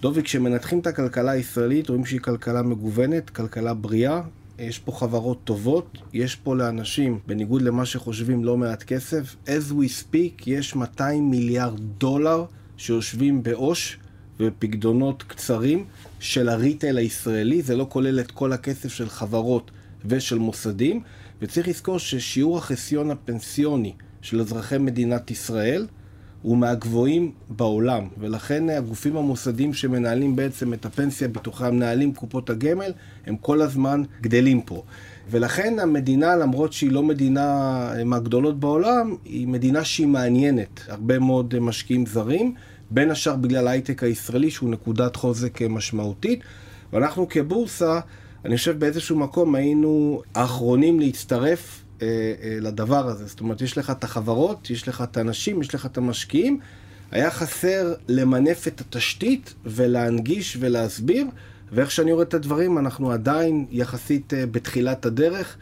דובי, 0.00 0.22
כשמנתחים 0.22 0.78
את 0.78 0.86
הכלכלה 0.86 1.30
הישראלית, 1.30 1.88
רואים 1.88 2.04
שהיא 2.04 2.20
כלכלה 2.20 2.62
מגוונת, 2.62 3.30
כלכלה 3.30 3.74
בריאה. 3.74 4.20
יש 4.58 4.78
פה 4.78 4.92
חברות 4.92 5.40
טובות, 5.44 5.98
יש 6.12 6.36
פה 6.36 6.56
לאנשים, 6.56 7.18
בניגוד 7.26 7.62
למה 7.62 7.86
שחושבים, 7.86 8.44
לא 8.44 8.56
מעט 8.56 8.82
כסף. 8.82 9.36
As 9.46 9.72
we 9.72 10.12
speak, 10.12 10.42
יש 10.46 10.76
200 10.76 11.30
מיליארד 11.30 11.80
דולר 11.98 12.44
שיושבים 12.76 13.42
בעו"ש 13.42 13.98
ופקדונות 14.40 15.22
קצרים 15.22 15.84
של 16.20 16.48
הריטייל 16.48 16.98
הישראלי. 16.98 17.62
זה 17.62 17.76
לא 17.76 17.86
כולל 17.88 18.20
את 18.20 18.30
כל 18.30 18.52
הכסף 18.52 18.92
של 18.92 19.08
חברות 19.08 19.70
ושל 20.04 20.38
מוסדים. 20.38 21.02
וצריך 21.44 21.68
לזכור 21.68 21.98
ששיעור 21.98 22.58
החסיון 22.58 23.10
הפנסיוני 23.10 23.92
של 24.22 24.40
אזרחי 24.40 24.78
מדינת 24.78 25.30
ישראל 25.30 25.86
הוא 26.42 26.56
מהגבוהים 26.56 27.32
בעולם, 27.48 28.08
ולכן 28.18 28.70
הגופים 28.70 29.16
המוסדיים 29.16 29.74
שמנהלים 29.74 30.36
בעצם 30.36 30.74
את 30.74 30.84
הפנסיה, 30.84 31.28
ביטוחי 31.28 31.66
המנהלים, 31.66 32.14
קופות 32.14 32.50
הגמל, 32.50 32.92
הם 33.26 33.36
כל 33.36 33.62
הזמן 33.62 34.02
גדלים 34.20 34.60
פה. 34.60 34.82
ולכן 35.30 35.78
המדינה, 35.78 36.36
למרות 36.36 36.72
שהיא 36.72 36.92
לא 36.92 37.02
מדינה 37.02 37.90
מהגדולות 38.04 38.60
בעולם, 38.60 39.16
היא 39.24 39.48
מדינה 39.48 39.84
שהיא 39.84 40.06
מעניינת. 40.06 40.80
הרבה 40.88 41.18
מאוד 41.18 41.58
משקיעים 41.58 42.06
זרים, 42.06 42.54
בין 42.90 43.10
השאר 43.10 43.36
בגלל 43.36 43.68
ההייטק 43.68 44.02
הישראלי, 44.02 44.50
שהוא 44.50 44.70
נקודת 44.70 45.16
חוזק 45.16 45.62
משמעותית. 45.62 46.40
ואנחנו 46.92 47.28
כבורסה, 47.28 48.00
אני 48.44 48.56
חושב 48.56 48.78
באיזשהו 48.78 49.18
מקום 49.18 49.54
היינו 49.54 50.22
האחרונים 50.34 51.00
להצטרף 51.00 51.84
אה, 52.02 52.06
אה, 52.06 52.58
לדבר 52.60 53.06
הזה. 53.06 53.26
זאת 53.26 53.40
אומרת, 53.40 53.60
יש 53.60 53.78
לך 53.78 53.90
את 53.90 54.04
החברות, 54.04 54.70
יש 54.70 54.88
לך 54.88 55.02
את 55.02 55.16
האנשים, 55.16 55.60
יש 55.60 55.74
לך 55.74 55.86
את 55.86 55.98
המשקיעים. 55.98 56.60
היה 57.10 57.30
חסר 57.30 57.94
למנף 58.08 58.68
את 58.68 58.80
התשתית 58.80 59.54
ולהנגיש 59.64 60.56
ולהסביר, 60.60 61.26
ואיך 61.72 61.90
שאני 61.90 62.12
רואה 62.12 62.24
את 62.24 62.34
הדברים, 62.34 62.78
אנחנו 62.78 63.12
עדיין 63.12 63.66
יחסית 63.70 64.34
אה, 64.34 64.46
בתחילת 64.46 65.06
הדרך. 65.06 65.56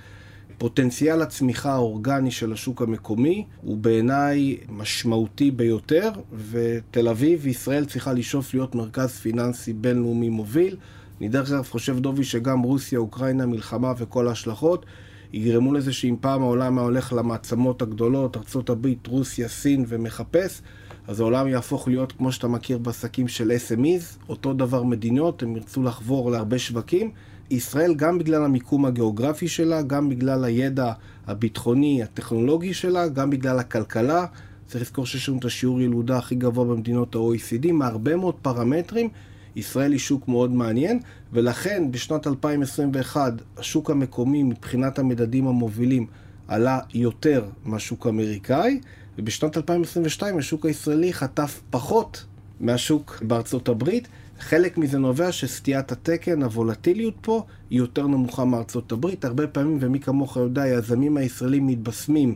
פוטנציאל 0.59 1.23
הצמיחה 1.23 1.73
האורגני 1.73 2.31
של 2.31 2.53
השוק 2.53 2.83
המקומי 2.83 3.47
הוא 3.61 3.77
בעיניי 3.77 4.57
משמעותי 4.69 5.51
ביותר, 5.51 6.11
ותל 6.51 7.09
אביב 7.09 7.41
וישראל 7.43 7.85
צריכה 7.85 8.13
לשאוף 8.13 8.55
להיות 8.55 8.75
מרכז 8.75 9.11
פיננסי 9.11 9.73
בינלאומי 9.73 10.29
מוביל. 10.29 10.77
אני 11.23 11.29
דרך 11.29 11.51
אגב 11.51 11.69
חושב, 11.71 11.99
דובי, 11.99 12.25
שגם 12.25 12.63
רוסיה, 12.63 12.99
אוקראינה, 12.99 13.47
מלחמה 13.47 13.93
וכל 13.99 14.29
ההשלכות 14.29 14.87
יגרמו 15.33 15.73
לזה 15.73 15.93
שאם 15.93 16.17
פעם 16.21 16.43
העולם 16.43 16.79
היה 16.79 16.85
הולך 16.85 17.13
למעצמות 17.13 17.83
הגדולות, 17.83 18.37
ארה"ב, 18.37 18.87
רוסיה, 19.07 19.49
סין 19.49 19.85
ומחפש, 19.89 20.63
אז 21.09 21.21
העולם 21.21 21.49
יהפוך 21.49 21.89
להיות 21.89 22.13
כמו 22.13 22.33
שאתה 22.33 22.49
מכיר 22.49 22.79
בעסקים 22.79 23.29
של 23.29 23.53
SMEs, 23.69 24.29
אותו 24.29 24.53
דבר 24.53 24.83
מדינות, 24.83 25.43
הם 25.43 25.57
ירצו 25.57 25.83
לחבור 25.83 26.31
להרבה 26.31 26.59
שווקים. 26.59 27.11
ישראל, 27.51 27.95
גם 27.95 28.19
בגלל 28.19 28.45
המיקום 28.45 28.87
הגיאוגרפי 28.87 29.49
שלה, 29.49 29.83
גם 29.83 30.09
בגלל 30.09 30.45
הידע 30.45 30.93
הביטחוני, 31.27 32.03
הטכנולוגי 32.03 32.75
שלה, 32.75 33.09
גם 33.09 33.31
בגלל 33.31 33.59
הכלכלה, 33.59 34.27
צריך 34.67 34.83
לזכור 34.83 35.07
שיש 35.07 35.29
לנו 35.29 35.39
את 35.39 35.45
השיעור 35.45 35.81
ילודה 35.81 36.19
הכי 36.19 36.35
גבוה 36.35 36.65
במדינות 36.65 37.15
ה-OECD, 37.15 37.73
מהרבה 37.73 38.17
מאוד 38.17 38.35
פרמטרים. 38.43 39.09
ישראל 39.57 39.93
היא 39.93 40.01
שוק 40.01 40.29
מאוד 40.29 40.51
מעניין, 40.53 41.01
ולכן 41.33 41.91
בשנת 41.91 42.27
2021 42.27 43.33
השוק 43.57 43.91
המקומי 43.91 44.43
מבחינת 44.43 44.99
המדדים 44.99 45.47
המובילים 45.47 46.07
עלה 46.49 46.79
יותר 46.95 47.45
מהשוק 47.65 48.07
האמריקאי, 48.07 48.81
ובשנת 49.19 49.57
2022 49.57 50.39
השוק 50.39 50.67
הישראלי 50.67 51.13
חטף 51.13 51.61
פחות 51.71 52.25
מהשוק 52.61 53.23
בארצות 53.27 53.69
הברית. 53.69 54.09
חלק 54.39 54.79
מזה 54.79 54.99
נובע 54.99 55.33
שסטיית 55.33 55.93
התקן, 55.93 56.43
הוולטיליות 56.43 57.15
פה, 57.21 57.45
היא 57.71 57.79
יותר 57.79 58.07
נמוכה 58.07 58.45
מארצות 58.45 58.93
הברית. 58.93 59.25
הרבה 59.25 59.47
פעמים, 59.47 59.79
ומי 59.81 60.01
כמוך 60.01 60.37
יודע, 60.37 60.63
היזמים 60.63 61.17
הישראלים 61.17 61.67
מתבשמים 61.67 62.35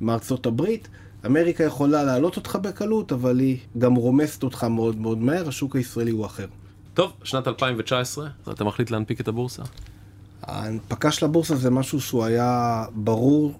מארצות 0.00 0.46
הברית. 0.46 0.88
אמריקה 1.26 1.64
יכולה 1.64 2.04
להעלות 2.04 2.36
אותך 2.36 2.58
בקלות, 2.62 3.12
אבל 3.12 3.38
היא 3.38 3.58
גם 3.78 3.94
רומסת 3.94 4.42
אותך 4.42 4.64
מאוד 4.64 4.96
מאוד 4.96 5.18
מהר, 5.18 5.48
השוק 5.48 5.76
הישראלי 5.76 6.10
הוא 6.10 6.26
אחר. 6.26 6.46
טוב, 6.94 7.12
שנת 7.24 7.48
2019, 7.48 8.28
אז 8.46 8.52
אתה 8.52 8.64
מחליט 8.64 8.90
להנפיק 8.90 9.20
את 9.20 9.28
הבורסה? 9.28 9.62
ההנפקה 10.42 11.10
של 11.10 11.24
הבורסה 11.24 11.56
זה 11.56 11.70
משהו 11.70 12.00
שהוא 12.00 12.24
היה 12.24 12.84
ברור 12.94 13.52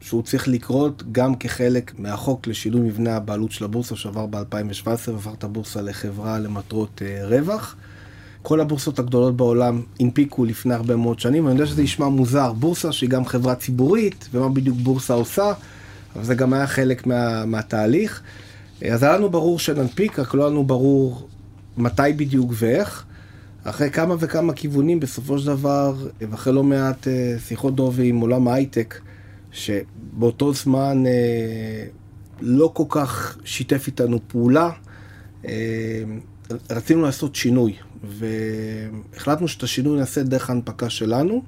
שהוא 0.00 0.22
צריך 0.22 0.48
לקרות 0.48 1.02
גם 1.12 1.34
כחלק 1.34 1.98
מהחוק 1.98 2.46
לשינוי 2.46 2.80
מבנה 2.80 3.16
הבעלות 3.16 3.52
של 3.52 3.64
הבורסה 3.64 3.96
שעבר 3.96 4.26
ב-2017 4.26 4.86
והפך 4.86 5.30
את 5.38 5.44
הבורסה 5.44 5.82
לחברה 5.82 6.38
למטרות 6.38 7.02
uh, 7.02 7.26
רווח. 7.26 7.76
כל 8.42 8.60
הבורסות 8.60 8.98
הגדולות 8.98 9.36
בעולם 9.36 9.82
הנפיקו 10.00 10.44
לפני 10.44 10.74
הרבה 10.74 10.96
מאוד 10.96 11.20
שנים, 11.20 11.44
ואני 11.44 11.54
יודע 11.54 11.66
שזה 11.66 11.82
נשמע 11.82 12.08
מוזר, 12.08 12.52
בורסה 12.52 12.92
שהיא 12.92 13.10
גם 13.10 13.24
חברה 13.24 13.54
ציבורית, 13.54 14.28
ומה 14.32 14.48
בדיוק 14.48 14.76
בורסה 14.82 15.14
עושה, 15.14 15.52
אבל 16.16 16.24
זה 16.24 16.34
גם 16.34 16.52
היה 16.52 16.66
חלק 16.66 17.06
מה, 17.06 17.44
מהתהליך. 17.44 18.22
אז 18.90 19.02
היה 19.02 19.16
לנו 19.16 19.30
ברור 19.30 19.58
שננפיק, 19.58 20.18
רק 20.18 20.34
לא 20.34 20.42
היה 20.42 20.50
לנו 20.50 20.64
ברור 20.64 21.28
מתי 21.76 22.12
בדיוק 22.16 22.52
ואיך. 22.54 23.04
אחרי 23.64 23.90
כמה 23.90 24.14
וכמה 24.18 24.52
כיוונים, 24.52 25.00
בסופו 25.00 25.38
של 25.38 25.46
דבר, 25.46 25.94
ואחרי 26.20 26.52
לא 26.52 26.62
מעט 26.62 27.08
אה, 27.08 27.36
שיחות 27.38 27.74
דובי 27.74 28.08
עם 28.08 28.20
עולם 28.20 28.48
ההייטק, 28.48 29.00
שבאותו 29.52 30.54
זמן 30.54 31.06
אה, 31.06 31.84
לא 32.40 32.70
כל 32.74 32.84
כך 32.88 33.38
שיתף 33.44 33.86
איתנו 33.86 34.18
פעולה, 34.28 34.70
אה, 35.46 35.52
רצינו 36.70 37.02
לעשות 37.02 37.34
שינוי, 37.34 37.76
והחלטנו 38.04 39.48
שאת 39.48 39.62
השינוי 39.62 39.98
נעשה 39.98 40.22
דרך 40.22 40.50
ההנפקה 40.50 40.90
שלנו, 40.90 41.42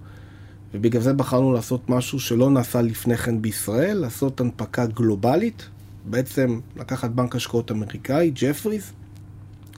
ובגלל 0.75 1.03
זה 1.03 1.13
בחרנו 1.13 1.53
לעשות 1.53 1.91
משהו 1.91 2.21
שלא 2.21 2.51
נעשה 2.51 2.83
לפני 2.83 3.17
כן 3.17 3.43
בישראל, 3.43 3.97
לעשות 3.97 4.41
הנפקה 4.41 4.87
גלובלית, 4.87 5.69
בעצם 6.05 6.61
לקחת 6.77 7.11
בנק 7.11 7.37
השקעות 7.37 7.71
אמריקאי, 7.71 8.33
ג'פריז, 8.35 8.93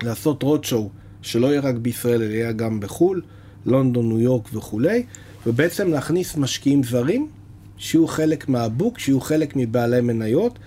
לעשות 0.02 0.42
רודשואו 0.42 0.90
שלא 1.23 1.47
יהיה 1.47 1.61
רק 1.61 1.75
בישראל 1.75 2.23
אלא 2.23 2.32
יהיה 2.32 2.52
גם 2.52 2.80
בחו"ל, 2.80 3.23
לונדון, 3.66 4.09
ניו 4.09 4.20
יורק 4.20 4.49
וכולי, 4.54 5.02
ובעצם 5.47 5.88
להכניס 5.88 6.37
משקיעים 6.37 6.82
זרים 6.82 7.28
שיהיו 7.76 8.06
חלק 8.06 8.49
מהבוק, 8.49 8.99
שיהיו 8.99 9.20
חלק 9.20 9.56
מבעלי 9.56 10.00
מניות, 10.00 10.59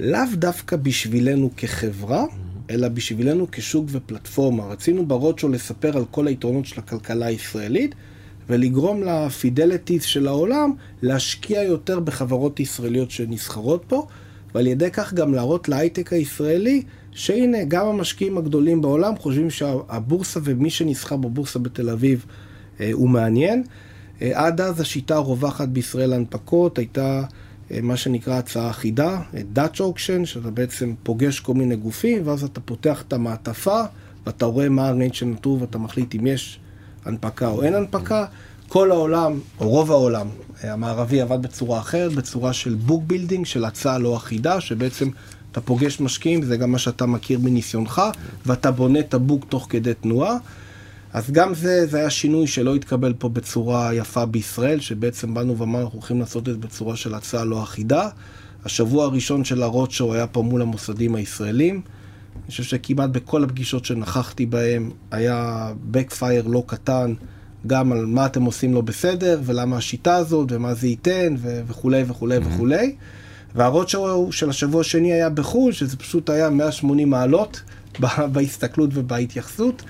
לאו 0.00 0.20
דווקא 0.34 0.76
בשבילנו 0.76 1.50
כחברה, 1.56 2.24
אלא 2.70 2.88
בשבילנו 2.88 3.46
כשוק 3.52 3.86
ופלטפורמה. 3.88 4.66
רצינו 4.66 5.06
ברודשו 5.06 5.48
לספר 5.48 5.96
על 5.96 6.04
כל 6.10 6.26
היתרונות 6.26 6.66
של 6.66 6.80
הכלכלה 6.80 7.26
הישראלית, 7.26 7.94
ולגרום 8.48 9.02
לפידליטיז 9.02 10.02
של 10.02 10.28
העולם 10.28 10.72
להשקיע 11.02 11.62
יותר 11.62 12.00
בחברות 12.00 12.60
ישראליות 12.60 13.10
שנסחרות 13.10 13.84
פה, 13.88 14.06
ועל 14.54 14.66
ידי 14.66 14.90
כך 14.92 15.14
גם 15.14 15.34
להראות 15.34 15.68
להייטק 15.68 16.12
הישראלי 16.12 16.82
שהנה, 17.12 17.64
גם 17.68 17.86
המשקיעים 17.86 18.38
הגדולים 18.38 18.80
בעולם 18.80 19.16
חושבים 19.16 19.50
שהבורסה 19.50 20.40
ומי 20.44 20.70
שנסחר 20.70 21.16
בבורסה 21.16 21.58
בתל 21.58 21.90
אביב 21.90 22.26
אה, 22.80 22.90
הוא 22.92 23.08
מעניין. 23.08 23.64
אה, 24.22 24.30
עד 24.34 24.60
אז 24.60 24.80
השיטה 24.80 25.16
הרווחת 25.16 25.68
בישראל 25.68 26.10
להנפקות 26.10 26.78
הייתה 26.78 27.22
אה, 27.70 27.78
מה 27.82 27.96
שנקרא 27.96 28.34
הצעה 28.34 28.70
אחידה, 28.70 29.20
Dutch 29.56 29.78
Auction, 29.78 30.24
שאתה 30.24 30.50
בעצם 30.50 30.94
פוגש 31.02 31.40
כל 31.40 31.54
מיני 31.54 31.76
גופים, 31.76 32.22
ואז 32.24 32.44
אתה 32.44 32.60
פותח 32.60 33.02
את 33.08 33.12
המעטפה, 33.12 33.82
ואתה 34.26 34.46
רואה 34.46 34.68
מה 34.68 34.88
ה 34.88 34.92
range 34.92 35.14
שנוצר, 35.14 35.58
ואתה 35.60 35.78
מחליט 35.78 36.14
אם 36.14 36.26
יש 36.26 36.58
הנפקה 37.04 37.48
או 37.48 37.62
אין 37.62 37.74
הנפקה. 37.74 38.24
כל 38.68 38.90
העולם, 38.90 39.38
או 39.60 39.68
רוב 39.68 39.90
העולם 39.90 40.26
המערבי 40.62 41.20
עבד 41.20 41.42
בצורה 41.42 41.78
אחרת, 41.78 42.12
בצורה 42.12 42.52
של 42.52 42.74
book 42.74 43.02
building, 43.06 43.46
של 43.46 43.64
הצעה 43.64 43.98
לא 43.98 44.16
אחידה, 44.16 44.60
שבעצם 44.60 45.08
אתה 45.52 45.60
פוגש 45.60 46.00
משקיעים, 46.00 46.42
זה 46.42 46.56
גם 46.56 46.72
מה 46.72 46.78
שאתה 46.78 47.06
מכיר 47.06 47.38
מניסיונך, 47.38 48.02
ואתה 48.46 48.70
בונה 48.70 48.98
את 49.00 49.14
ה 49.14 49.20
book 49.20 49.44
תוך 49.48 49.66
כדי 49.70 49.94
תנועה. 49.94 50.36
אז 51.12 51.30
גם 51.30 51.54
זה, 51.54 51.86
זה 51.86 51.98
היה 51.98 52.10
שינוי 52.10 52.46
שלא 52.46 52.74
התקבל 52.74 53.12
פה 53.18 53.28
בצורה 53.28 53.94
יפה 53.94 54.26
בישראל, 54.26 54.80
שבעצם 54.80 55.34
באנו 55.34 55.58
ואמרנו, 55.58 55.84
אנחנו 55.84 55.98
הולכים 55.98 56.20
לעשות 56.20 56.48
את 56.48 56.54
זה 56.54 56.58
בצורה 56.60 56.96
של 56.96 57.14
הצעה 57.14 57.44
לא 57.44 57.62
אחידה. 57.62 58.08
השבוע 58.64 59.04
הראשון 59.04 59.44
של 59.44 59.62
ה 59.62 59.68
roadshow 59.68 60.14
היה 60.14 60.26
פה 60.26 60.42
מול 60.42 60.62
המוסדים 60.62 61.14
הישראלים. 61.14 61.80
אני 62.42 62.50
חושב 62.50 62.62
שכמעט 62.62 63.10
בכל 63.10 63.44
הפגישות 63.44 63.84
שנכחתי 63.84 64.46
בהן 64.46 64.90
היה 65.10 65.72
backfire 65.92 66.48
לא 66.48 66.62
קטן, 66.66 67.14
גם 67.66 67.92
על 67.92 68.06
מה 68.06 68.26
אתם 68.26 68.42
עושים 68.42 68.74
לא 68.74 68.80
בסדר, 68.80 69.40
ולמה 69.44 69.76
השיטה 69.76 70.16
הזאת, 70.16 70.52
ומה 70.52 70.74
זה 70.74 70.86
ייתן, 70.86 71.34
וכולי 71.40 72.04
וכולי 72.06 72.36
mm-hmm. 72.36 72.54
וכולי. 72.54 72.94
והרודשואו 73.54 74.32
של 74.32 74.50
השבוע 74.50 74.80
השני 74.80 75.12
היה 75.12 75.30
בחו"ל, 75.30 75.72
שזה 75.72 75.96
פשוט 75.96 76.30
היה 76.30 76.50
180 76.50 77.10
מעלות 77.10 77.62
בהסתכלות 78.32 78.90
ובהתייחסות. 78.92 79.82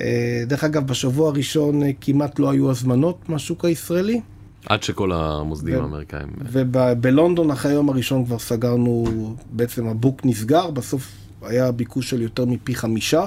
אה, 0.00 0.44
דרך 0.46 0.64
אגב, 0.64 0.86
בשבוע 0.86 1.28
הראשון 1.28 1.82
אה, 1.82 1.90
כמעט 2.00 2.38
לא 2.38 2.50
היו 2.50 2.70
הזמנות 2.70 3.28
מהשוק 3.28 3.64
הישראלי. 3.64 4.20
עד 4.66 4.82
שכל 4.82 5.12
המוסדים 5.12 5.74
האמריקאים. 5.74 6.28
ובלונדון 6.52 7.50
אחרי 7.50 7.72
היום 7.72 7.88
הראשון 7.88 8.24
כבר 8.24 8.38
סגרנו, 8.38 9.04
בעצם 9.52 9.88
הבוק 9.88 10.24
נסגר, 10.24 10.70
בסוף 10.70 11.21
היה 11.44 11.72
ביקוש 11.72 12.10
של 12.10 12.22
יותר 12.22 12.44
מפי 12.44 12.74
חמישה 12.74 13.26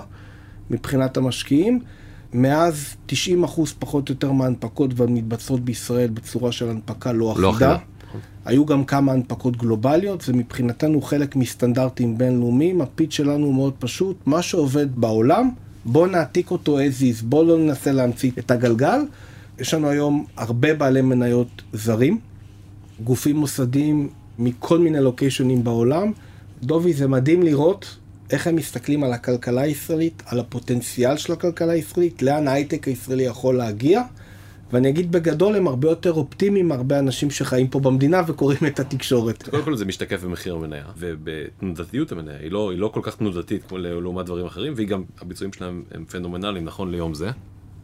מבחינת 0.69 1.17
המשקיעים. 1.17 1.79
מאז 2.34 2.95
90 3.05 3.43
אחוז 3.43 3.74
פחות 3.79 4.10
או 4.10 4.13
יותר 4.13 4.31
מההנפקות 4.31 4.93
כבר 4.93 5.05
מתבצעות 5.10 5.60
בישראל 5.60 6.10
בצורה 6.10 6.51
של 6.51 6.69
הנפקה 6.69 7.12
לא, 7.12 7.31
אחידה. 7.31 7.48
לא 7.48 7.51
אחידה. 7.51 7.77
היו 8.45 8.65
גם 8.65 8.86
כמה 8.86 9.12
הנפקות 9.12 9.57
גלובליות, 9.57 10.22
זה 10.22 10.34
מבחינתנו 10.34 11.01
חלק 11.01 11.36
מסטנדרטים 11.36 12.17
בינלאומיים. 12.17 12.81
הפיץ 12.81 13.13
שלנו 13.13 13.53
מאוד 13.53 13.74
פשוט, 13.79 14.17
מה 14.25 14.41
שעובד 14.41 14.95
בעולם, 14.95 15.50
בואו 15.86 16.05
נעתיק 16.05 16.51
אותו 16.51 16.79
as 16.79 17.01
is, 17.01 17.24
בואו 17.24 17.43
לא 17.43 17.57
ננסה 17.57 17.91
להמציא 17.91 18.31
את 18.39 18.51
הגלגל. 18.51 19.00
יש 19.60 19.74
לנו 19.74 19.89
היום 19.89 20.25
הרבה 20.38 20.74
בעלי 20.74 21.01
מניות 21.01 21.62
זרים, 21.74 22.19
גופים 23.03 23.36
מוסדיים 23.36 24.10
מכל 24.39 24.79
מיני 24.79 25.01
לוקיישנים 25.01 25.63
בעולם. 25.63 26.12
דובי, 26.63 26.93
זה 26.93 27.07
מדהים 27.07 27.43
לראות 27.43 27.98
איך 28.29 28.48
הם 28.48 28.55
מסתכלים 28.55 29.03
על 29.03 29.13
הכלכלה 29.13 29.62
הישראלית, 29.62 30.24
על 30.25 30.39
הפוטנציאל 30.39 31.17
של 31.17 31.34
הכלכלה 31.34 31.74
הישראלית, 31.74 32.22
לאן 32.22 32.48
ההייטק 32.48 32.88
הישראלי 32.88 33.24
יכול 33.24 33.58
להגיע. 33.58 34.01
ואני 34.72 34.89
אגיד 34.89 35.12
בגדול, 35.12 35.55
הם 35.55 35.67
הרבה 35.67 35.89
יותר 35.89 36.13
אופטימיים 36.13 36.67
מהרבה 36.67 37.00
אנשים 37.00 37.32
שחיים 37.32 37.67
פה 37.67 37.79
במדינה 37.79 38.22
וקוראים 38.27 38.60
את 38.67 38.79
התקשורת. 38.79 39.50
קודם 39.50 39.63
כל 39.63 39.77
זה 39.77 39.86
משתקף 39.86 40.24
במחיר 40.24 40.55
המניה, 40.55 40.84
ובתנודתיות 40.98 42.12
המניה, 42.12 42.38
היא 42.38 42.51
לא, 42.51 42.72
היא 42.72 42.79
לא 42.79 42.88
כל 42.88 43.00
כך 43.03 43.15
תנודתית 43.15 43.63
כמו 43.63 43.77
לעומת 43.77 44.25
דברים 44.25 44.46
אחרים, 44.46 44.74
והיא 44.75 44.88
גם, 44.88 45.03
הביצועים 45.22 45.53
שלהם 45.53 45.84
הם 45.91 46.05
פנומנליים 46.05 46.65
נכון 46.65 46.91
ליום 46.91 47.13
זה. 47.13 47.29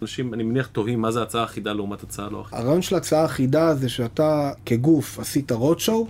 אנשים, 0.02 0.34
אני 0.34 0.44
מניח, 0.44 0.68
תוהים 0.68 1.02
מה 1.02 1.12
זה 1.12 1.22
הצעה 1.22 1.44
אחידה 1.44 1.74
לעומת 1.74 2.04
הצעה 2.04 2.30
לא 2.30 2.42
אחידה. 2.42 2.62
הרעיון 2.62 2.82
של 2.82 2.96
הצעה 2.96 3.26
אחידה 3.26 3.76
זה 3.76 3.90
שאתה 3.90 4.52
כגוף 4.66 5.20
עשית 5.20 5.52
רודשואו, 5.52 6.08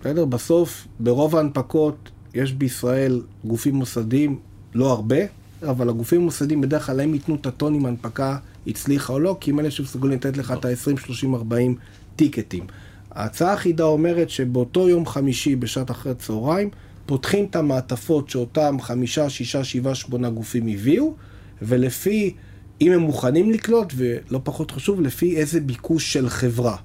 בסדר? 0.00 0.24
בסוף, 0.24 0.86
ברוב 1.00 1.36
ההנפקות 1.36 2.10
יש 2.34 2.52
בישראל 2.52 3.22
גופים 3.44 3.74
מוסדיים, 3.74 4.38
לא 4.74 4.90
הרבה, 4.90 5.16
אבל 5.62 5.88
הגופים 5.88 6.20
המוסדיים 6.20 6.60
בדרך 6.60 6.86
כלל 6.86 7.00
הם 7.00 7.14
ייתנו 7.14 7.34
את 7.34 7.46
הטון 7.46 7.74
אם 7.74 7.86
ההנפקה 7.86 8.36
הצליחה 8.66 9.12
או 9.12 9.18
לא, 9.18 9.36
כי 9.40 9.50
הם 9.50 9.60
אלה 9.60 9.70
שמסוגלים 9.70 10.18
לתת 10.18 10.36
לך 10.36 10.54
את 10.58 10.64
ה-20, 10.64 11.00
30, 11.00 11.34
40 11.34 11.74
טיקטים. 12.16 12.66
ההצעה 13.10 13.50
האחידה 13.50 13.84
אומרת 13.84 14.30
שבאותו 14.30 14.88
יום 14.88 15.06
חמישי 15.06 15.56
בשעת 15.56 15.90
אחרי 15.90 16.14
צהריים, 16.14 16.70
פותחים 17.06 17.44
את 17.44 17.56
המעטפות 17.56 18.30
שאותם 18.30 18.76
חמישה, 18.80 19.30
שישה, 19.30 19.64
שבעה, 19.64 19.94
שמונה 19.94 20.30
גופים 20.30 20.68
הביאו, 20.68 21.14
ולפי, 21.62 22.34
אם 22.80 22.92
הם 22.92 23.00
מוכנים 23.00 23.50
לקלוט, 23.50 23.92
ולא 23.96 24.40
פחות 24.44 24.70
חשוב, 24.70 25.00
לפי 25.00 25.36
איזה 25.36 25.60
ביקוש 25.60 26.12
של 26.12 26.28
חברה. 26.28 26.76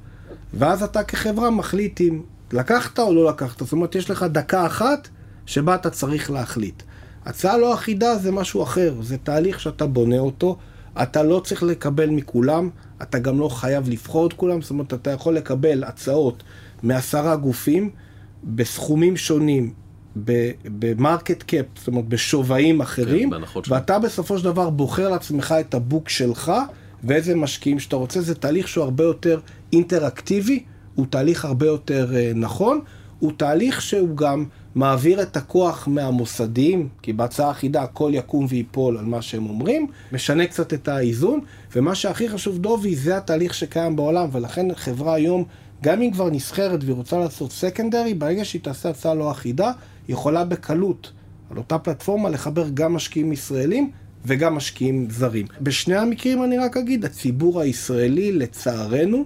ואז 0.53 0.83
אתה 0.83 1.03
כחברה 1.03 1.49
מחליט 1.49 2.01
אם 2.01 2.21
לקחת 2.53 2.99
או 2.99 3.13
לא 3.13 3.29
לקחת. 3.29 3.59
זאת 3.59 3.71
אומרת, 3.71 3.95
יש 3.95 4.09
לך 4.09 4.23
דקה 4.23 4.65
אחת 4.65 5.07
שבה 5.45 5.75
אתה 5.75 5.89
צריך 5.89 6.31
להחליט. 6.31 6.83
הצעה 7.25 7.57
לא 7.57 7.73
אחידה 7.73 8.17
זה 8.17 8.31
משהו 8.31 8.63
אחר, 8.63 8.93
זה 9.01 9.17
תהליך 9.17 9.59
שאתה 9.59 9.87
בונה 9.87 10.19
אותו, 10.19 10.57
אתה 11.01 11.23
לא 11.23 11.41
צריך 11.43 11.63
לקבל 11.63 12.09
מכולם, 12.09 12.69
אתה 13.01 13.19
גם 13.19 13.39
לא 13.39 13.49
חייב 13.49 13.89
לבחור 13.89 14.27
את 14.27 14.33
כולם, 14.33 14.61
זאת 14.61 14.69
אומרת, 14.69 14.93
אתה 14.93 15.11
יכול 15.11 15.35
לקבל 15.35 15.83
הצעות 15.83 16.43
מעשרה 16.83 17.35
גופים 17.35 17.89
בסכומים 18.43 19.17
שונים, 19.17 19.73
ב 20.65 20.76
market 20.76 21.43
cap, 21.43 21.65
זאת 21.75 21.87
אומרת, 21.87 22.07
בשווים 22.07 22.81
אחרים, 22.81 23.31
כן, 23.31 23.59
ואתה 23.67 23.99
בסופו 23.99 24.37
של 24.37 24.43
דבר 24.43 24.69
בוחר 24.69 25.09
לעצמך 25.09 25.55
את 25.59 25.73
ה 25.73 25.80
book 25.80 26.09
שלך 26.09 26.51
ואיזה 27.03 27.35
משקיעים 27.35 27.79
שאתה 27.79 27.95
רוצה. 27.95 28.21
זה 28.21 28.35
תהליך 28.35 28.67
שהוא 28.67 28.83
הרבה 28.83 29.03
יותר 29.03 29.39
אינטראקטיבי, 29.73 30.63
הוא 30.95 31.05
תהליך 31.09 31.45
הרבה 31.45 31.65
יותר 31.65 32.11
אה, 32.11 32.37
נכון, 32.37 32.81
הוא 33.19 33.31
תהליך 33.37 33.81
שהוא 33.81 34.17
גם 34.17 34.45
מעביר 34.75 35.21
את 35.21 35.37
הכוח 35.37 35.87
מהמוסדיים, 35.87 36.89
כי 37.01 37.13
בהצעה 37.13 37.51
אחידה 37.51 37.81
הכל 37.81 38.11
יקום 38.13 38.45
ויפול 38.49 38.97
על 38.97 39.05
מה 39.05 39.21
שהם 39.21 39.49
אומרים, 39.49 39.87
משנה 40.11 40.47
קצת 40.47 40.73
את 40.73 40.87
האיזון, 40.87 41.39
ומה 41.75 41.95
שהכי 41.95 42.29
חשוב, 42.29 42.57
דובי, 42.57 42.95
זה 42.95 43.17
התהליך 43.17 43.53
שקיים 43.53 43.95
בעולם, 43.95 44.29
ולכן 44.31 44.75
חברה 44.75 45.13
היום, 45.13 45.43
גם 45.83 46.01
אם 46.01 46.11
כבר 46.11 46.29
נסחרת 46.29 46.83
והיא 46.83 46.95
רוצה 46.95 47.17
לעשות 47.17 47.51
סקנדרי, 47.51 48.13
ברגע 48.13 48.45
שהיא 48.45 48.61
תעשה 48.61 48.89
הצעה 48.89 49.13
לא 49.13 49.31
אחידה, 49.31 49.71
היא 50.07 50.13
יכולה 50.13 50.45
בקלות 50.45 51.11
על 51.51 51.57
אותה 51.57 51.77
פלטפורמה 51.77 52.29
לחבר 52.29 52.69
גם 52.73 52.93
משקיעים 52.93 53.31
ישראלים 53.31 53.91
וגם 54.25 54.55
משקיעים 54.55 55.07
זרים. 55.09 55.45
בשני 55.61 55.95
המקרים 55.95 56.43
אני 56.43 56.57
רק 56.57 56.77
אגיד, 56.77 57.05
הציבור 57.05 57.61
הישראלי, 57.61 58.31
לצערנו, 58.31 59.25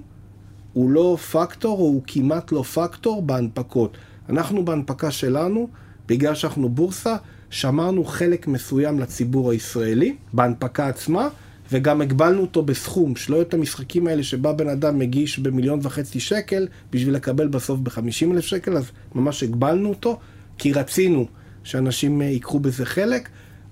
הוא 0.74 0.90
לא 0.90 1.18
פקטור, 1.32 1.80
או 1.80 1.84
הוא 1.84 2.02
כמעט 2.08 2.52
לא 2.52 2.64
פקטור 2.64 3.22
בהנפקות. 3.22 3.98
אנחנו 4.30 4.66
בהנפקה 4.66 5.12
שלנו, 5.12 5.68
בגלל 6.08 6.36
שאנחנו 6.36 6.70
בורסה, 6.70 7.16
שמרנו 7.50 8.04
חלק 8.04 8.48
מסוים 8.48 9.00
לציבור 9.00 9.52
הישראלי, 9.52 10.16
בהנפקה 10.34 10.88
עצמה, 10.88 11.28
וגם 11.72 12.02
הגבלנו 12.02 12.42
אותו 12.42 12.62
בסכום, 12.62 13.16
שלא 13.16 13.36
יהיו 13.36 13.42
את 13.48 13.54
המשחקים 13.54 14.08
האלה 14.08 14.24
שבה 14.24 14.54
בן 14.54 14.70
אדם 14.70 15.00
מגיש 15.00 15.40
במיליון 15.40 15.80
וחצי 15.84 16.20
שקל 16.20 16.68
בשביל 16.92 17.14
לקבל 17.16 17.48
בסוף 17.48 17.80
בחמישים 17.80 18.32
אלף 18.32 18.46
שקל, 18.46 18.78
אז 18.78 18.92
ממש 19.16 19.44
הגבלנו 19.44 19.90
אותו, 19.90 20.20
כי 20.58 20.74
רצינו 20.74 21.28
שאנשים 21.64 22.22
ייקחו 22.22 22.60
בזה 22.60 22.86
חלק. 22.86 23.30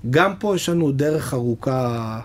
גם 0.09 0.33
פה 0.39 0.55
יש 0.55 0.69
לנו 0.69 0.91
דרך 0.91 1.33
ארוכה 1.33 2.19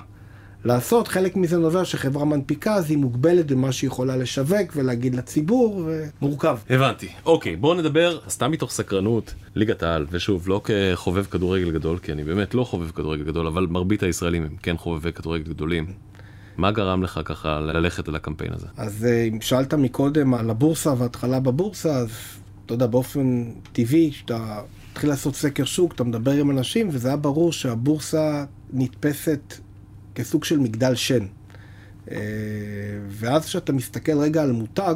לעשות. 0.64 1.09
חלק 1.09 1.37
מזה 1.37 1.59
נובע 1.59 1.85
שחברה 1.85 2.25
מנפיקה, 2.25 2.75
אז 2.75 2.90
היא 2.90 2.99
מוגבלת 2.99 3.47
במה 3.52 3.73
שהיא 3.73 3.88
יכולה 3.88 4.16
לשווק 4.16 4.73
ולהגיד 4.76 5.14
לציבור, 5.14 5.88
ומורכב. 6.21 6.59
הבנתי. 6.71 7.09
אוקיי, 7.26 7.57
בואו 7.57 7.75
נדבר, 7.75 8.19
סתם 8.28 8.50
מתוך 8.50 8.71
סקרנות, 8.71 9.35
ליגת 9.54 9.83
העל, 9.83 10.07
ושוב, 10.11 10.49
לא 10.49 10.61
כחובב 10.64 11.25
כדורגל 11.25 11.71
גדול, 11.71 11.99
כי 11.99 12.12
אני 12.12 12.25
באמת 12.25 12.54
לא 12.54 12.64
חובב 12.64 12.90
כדורגל 12.90 13.25
גדול, 13.25 13.47
אבל 13.47 13.66
מרבית 13.71 14.02
הישראלים 14.02 14.42
הם 14.42 14.57
כן 14.62 14.76
חובבי 14.76 15.12
כדורגל 15.12 15.45
גדולים. 15.45 15.87
מה 16.57 16.71
גרם 16.71 17.02
לך 17.02 17.21
ככה 17.25 17.61
ללכת 17.61 18.09
על 18.09 18.14
הקמפיין 18.14 18.52
הזה? 18.52 18.66
אז 18.76 19.04
אה, 19.04 19.23
אם 19.23 19.40
שאלת 19.40 19.75
מקודם 19.75 20.35
על 20.35 20.50
הבורסה 20.50 20.95
וההתחלה 20.99 21.40
בבורסה, 21.40 21.97
אז 21.97 22.11
אתה 22.66 22.75
יודע, 22.75 22.87
באופן 22.87 23.45
טבעי, 23.73 24.11
כשאתה 24.12 24.61
מתחיל 24.90 25.11
לעשות 25.11 25.35
סקר 25.37 25.64
שוק, 25.64 25.92
אתה 25.92 26.04
מדבר 26.04 26.33
עם 26.33 26.50
אנשים, 26.50 26.88
וזה 26.92 27.09
היה 27.09 27.16
ברור 27.16 27.52
שהבורסה 27.52 28.45
נתפסת 28.73 29.54
כסוג 30.14 30.45
של 30.45 30.59
מגדל 30.59 30.95
שן. 30.95 31.26
אה, 32.11 32.16
ואז 33.09 33.45
כשאתה 33.45 33.73
מסתכל 33.73 34.19
רגע 34.19 34.42
על 34.42 34.52
מותג, 34.52 34.95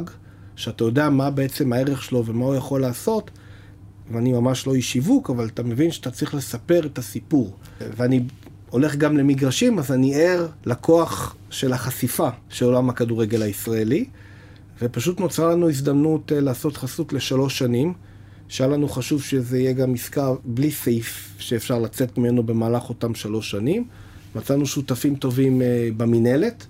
שאתה 0.55 0.83
יודע 0.83 1.09
מה 1.09 1.29
בעצם 1.29 1.73
הערך 1.73 2.03
שלו 2.03 2.25
ומה 2.25 2.45
הוא 2.45 2.55
יכול 2.55 2.81
לעשות, 2.81 3.31
ואני 4.11 4.33
ממש 4.33 4.67
לא 4.67 4.75
איש 4.75 4.91
שיווק, 4.91 5.29
אבל 5.29 5.45
אתה 5.47 5.63
מבין 5.63 5.91
שאתה 5.91 6.11
צריך 6.11 6.35
לספר 6.35 6.85
את 6.85 6.97
הסיפור. 6.97 7.53
ואני 7.97 8.23
הולך 8.69 8.95
גם 8.95 9.17
למגרשים, 9.17 9.79
אז 9.79 9.91
אני 9.91 10.15
ער 10.15 10.47
לכוח 10.65 11.35
של 11.49 11.73
החשיפה 11.73 12.29
של 12.49 12.65
עולם 12.65 12.89
הכדורגל 12.89 13.41
הישראלי, 13.41 14.05
ופשוט 14.81 15.19
נוצרה 15.19 15.51
לנו 15.51 15.69
הזדמנות 15.69 16.31
אה, 16.31 16.39
לעשות 16.39 16.77
חסות 16.77 17.13
לשלוש 17.13 17.59
שנים, 17.59 17.93
שהיה 18.47 18.69
לנו 18.69 18.89
חשוב 18.89 19.23
שזה 19.23 19.59
יהיה 19.59 19.73
גם 19.73 19.93
עסקה 19.93 20.31
בלי 20.45 20.71
סעיף 20.71 21.35
שאפשר 21.39 21.79
לצאת 21.79 22.17
ממנו 22.17 22.43
במהלך 22.43 22.89
אותם 22.89 23.15
שלוש 23.15 23.51
שנים. 23.51 23.87
מצאנו 24.37 24.65
שותפים 24.65 25.15
טובים 25.15 25.61
אה, 25.61 25.89
במינהלת, 25.97 26.65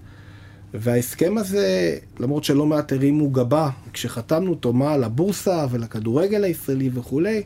וההסכם 0.73 1.37
הזה, 1.37 1.97
למרות 2.19 2.43
שלא 2.43 2.65
מעט 2.65 2.91
הרימו 2.93 3.29
גבה 3.29 3.69
כשחתמנו 3.93 4.49
אותו, 4.49 4.73
מה 4.73 4.97
לבורסה 4.97 5.65
ולכדורגל 5.71 6.43
הישראלי 6.43 6.89
וכולי, 6.93 7.43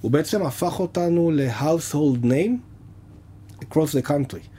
הוא 0.00 0.10
בעצם 0.10 0.42
הפך 0.42 0.80
אותנו 0.80 1.30
ל-household 1.30 2.24
name 2.24 2.52
across 3.64 4.00
the 4.02 4.08
country. 4.08 4.52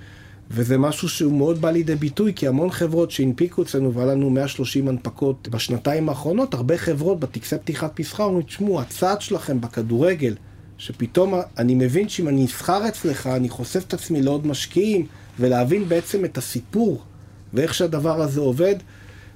וזה 0.52 0.78
משהו 0.78 1.10
שהוא 1.10 1.34
מאוד 1.34 1.62
בא 1.62 1.71
לידי 1.71 1.95
ביטוי, 1.95 2.34
כי 2.36 2.47
המון 2.47 2.71
חברות 2.71 3.12
שהנפיקו 3.12 3.62
אצלנו, 3.62 3.93
והיה 3.93 4.08
לנו 4.08 4.30
130 4.30 4.88
הנפקות 4.88 5.47
בשנתיים 5.47 6.10
האחרונות, 6.10 6.54
הרבה 6.54 6.78
חברות 6.78 7.19
בטקסי 7.19 7.58
פתיחת 7.58 7.99
מסחר 7.99 8.23
אומרים, 8.23 8.45
תשמעו, 8.45 8.82
הצעד 8.82 9.21
שלכם 9.21 9.62
בכדורגל, 9.62 10.36
שפתאום 10.84 11.34
אני 11.58 11.76
מבין 11.76 12.10
שאם 12.10 12.28
אני 12.28 12.46
אבחר 12.46 12.88
אצלך, 12.88 13.28
אני 13.28 13.50
חושף 13.50 13.84
את 13.88 13.93
עצמי 13.93 14.22
לעוד 14.22 14.48
משקיעים, 14.48 15.06
ולהבין 15.39 15.89
בעצם 15.89 16.26
את 16.26 16.38
הסיפור 16.38 17.04
ואיך 17.54 17.74
שהדבר 17.74 18.22
הזה 18.22 18.39
עובד, 18.39 18.76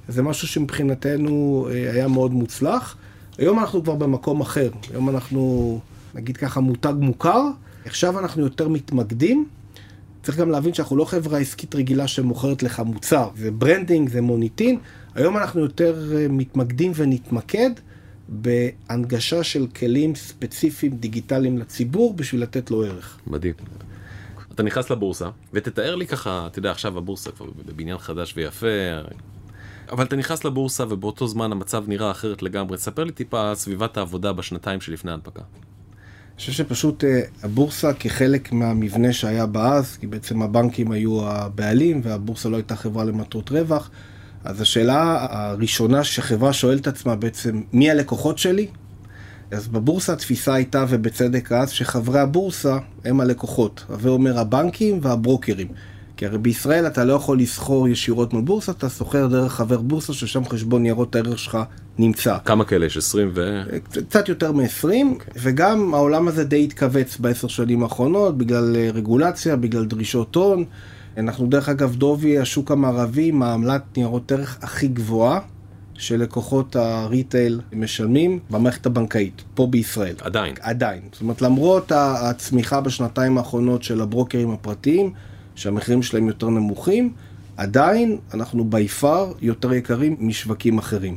זה 0.08 0.24
משהו 0.24 0.48
שמבחינתנו 0.48 1.68
אה, 1.72 1.92
היה 1.92 2.08
מאוד 2.08 2.32
מוצלח. 2.32 2.98
היום 3.38 3.60
אנחנו 3.60 3.84
כבר 3.84 3.96
במקום 3.96 4.42
אחר, 4.42 4.70
היום 4.94 5.10
אנחנו, 5.10 5.80
נגיד 6.16 6.38
ככה, 6.38 6.60
מותג 6.60 6.94
מוכר, 7.00 7.42
עכשיו 7.86 8.20
אנחנו 8.20 8.42
יותר 8.42 8.68
מתמקדים. 8.68 9.46
צריך 10.24 10.38
גם 10.38 10.50
להבין 10.52 10.74
שאנחנו 10.74 10.98
לא 10.98 11.06
חברה 11.06 11.40
עסקית 11.40 11.76
רגילה 11.76 12.08
שמוכרת 12.08 12.64
לך 12.64 12.80
מוצר, 12.80 13.30
זה 13.38 13.52
branding, 13.52 14.10
זה 14.10 14.22
מוניטין. 14.22 14.80
היום 15.16 15.38
אנחנו 15.38 15.62
יותר 15.62 16.14
אה, 16.16 16.26
מתמקדים 16.30 16.92
ונתמקד 16.96 17.72
בהנגשה 18.30 19.44
של 19.44 19.68
כלים 19.68 20.16
ספציפיים 20.16 20.98
דיגיטליים 20.98 21.58
לציבור 21.58 22.14
בשביל 22.14 22.42
לתת 22.42 22.72
לו 22.72 22.84
ערך. 22.84 23.20
מדהים. 23.28 23.54
אתה 24.56 24.64
נכנס 24.64 24.90
לבורסה, 24.90 25.30
ותתאר 25.54 25.96
לי 25.96 26.08
ככה, 26.08 26.48
אתה 26.52 26.60
יודע, 26.60 26.72
עכשיו 26.72 26.98
הבורסה 26.98 27.32
כבר 27.32 27.46
בבניין 27.66 27.98
חדש 27.98 28.34
ויפה, 28.38 28.68
אבל 29.92 30.06
אתה 30.06 30.16
נכנס 30.16 30.46
לבורסה 30.46 30.84
ובאותו 30.90 31.28
זמן 31.28 31.52
המצב 31.52 31.84
נראה 31.88 32.12
אחרת 32.12 32.42
לגמרי. 32.42 32.78
תספר 32.78 33.04
לי 33.04 33.12
טיפה 33.12 33.50
על 33.50 33.56
סביבת 33.56 33.98
העבודה 33.98 34.34
בשנתיים 34.34 34.82
שלפני 34.82 35.12
ההנפקה. 35.12 35.42
אני 35.42 36.40
חושב 36.40 36.52
שפשוט 36.52 37.04
uh, 37.04 37.08
הבורסה 37.44 37.94
כחלק 37.94 38.52
מהמבנה 38.52 39.14
שהיה 39.14 39.46
בה 39.46 39.74
אז, 39.74 39.98
כי 39.98 40.08
בעצם 40.08 40.42
הבנקים 40.42 40.92
היו 40.92 41.28
הבעלים 41.30 42.02
והבורסה 42.04 42.50
לא 42.50 42.56
הייתה 42.56 42.76
חברה 42.76 43.04
למטרות 43.04 43.52
רווח, 43.52 43.90
אז 44.44 44.62
השאלה 44.62 45.28
הראשונה 45.30 46.04
שחברה 46.04 46.54
שואלת 46.54 46.88
עצמה 46.88 47.16
בעצם, 47.16 47.62
מי 47.74 47.92
הלקוחות 47.92 48.38
שלי? 48.38 48.68
אז 49.52 49.68
בבורסה 49.68 50.14
התפיסה 50.14 50.54
הייתה, 50.54 50.86
ובצדק 50.90 51.52
אז, 51.52 51.70
שחברי 51.70 52.20
הבורסה 52.20 52.78
הם 53.06 53.22
הלקוחות. 53.22 53.84
הווה 53.90 54.12
אומר 54.12 54.40
הבנקים 54.40 55.00
והברוקרים. 55.02 55.68
כי 56.18 56.26
הרי 56.26 56.38
בישראל 56.38 56.88
אתה 56.88 57.06
לא 57.06 57.14
יכול 57.14 57.40
לסחור 57.40 57.88
ישירות 57.88 58.34
מול 58.34 58.42
בורסה, 58.42 58.72
אתה 58.72 58.90
סוחר 58.90 59.28
דרך 59.28 59.54
חבר 59.54 59.82
בורסה 59.82 60.14
ששם 60.14 60.46
חשבון 60.46 60.82
ניירות 60.82 61.16
הערך 61.16 61.40
שלך 61.40 61.58
נמצא. 61.98 62.38
כמה 62.46 62.66
כאלה 62.66 62.86
יש? 62.86 62.98
20 62.98 63.32
ו... 63.34 63.62
קצת 64.10 64.30
יותר 64.30 64.52
מ-20, 64.52 64.84
okay. 64.84 64.86
אוקיי. 64.86 65.34
וגם 65.36 65.94
העולם 65.94 66.28
הזה 66.28 66.44
די 66.44 66.64
התכווץ 66.64 67.18
בעשר 67.18 67.48
שנים 67.48 67.84
האחרונות, 67.84 68.38
בגלל 68.38 68.76
אה, 68.76 68.90
רגולציה, 68.94 69.56
בגלל 69.56 69.86
דרישות 69.86 70.36
הון. 70.36 70.66
אנחנו 71.18 71.48
דרך 71.48 71.70
אגב, 71.70 71.96
דובי, 71.96 72.40
השוק 72.40 72.72
המערבי, 72.72 73.28
עם 73.28 73.44
העמלת 73.44 73.98
ניירות 73.98 74.32
ערך 74.32 74.58
הכי 74.62 74.88
גבוהה. 74.88 75.40
שלקוחות 75.98 76.76
הריטייל 76.76 77.62
משלמים 77.74 78.40
במערכת 78.50 78.86
הבנקאית, 78.86 79.44
פה 79.56 79.68
בישראל. 79.68 80.16
עדיין. 80.22 80.56
עדיין. 80.62 81.02
זאת 81.12 81.22
אומרת, 81.22 81.42
למרות 81.42 81.92
הצמיחה 81.96 82.82
בשנתיים 82.82 83.38
האחרונות 83.38 83.84
של 83.84 84.02
הברוקרים 84.02 84.52
הפרטיים, 84.52 85.14
שהמחירים 85.56 86.04
שלהם 86.04 86.28
יותר 86.28 86.50
נמוכים, 86.50 87.14
עדיין 87.58 88.18
אנחנו 88.34 88.64
בי 88.70 88.88
פאר 88.88 89.34
יותר 89.42 89.74
יקרים 89.74 90.16
משווקים 90.20 90.78
אחרים. 90.78 91.16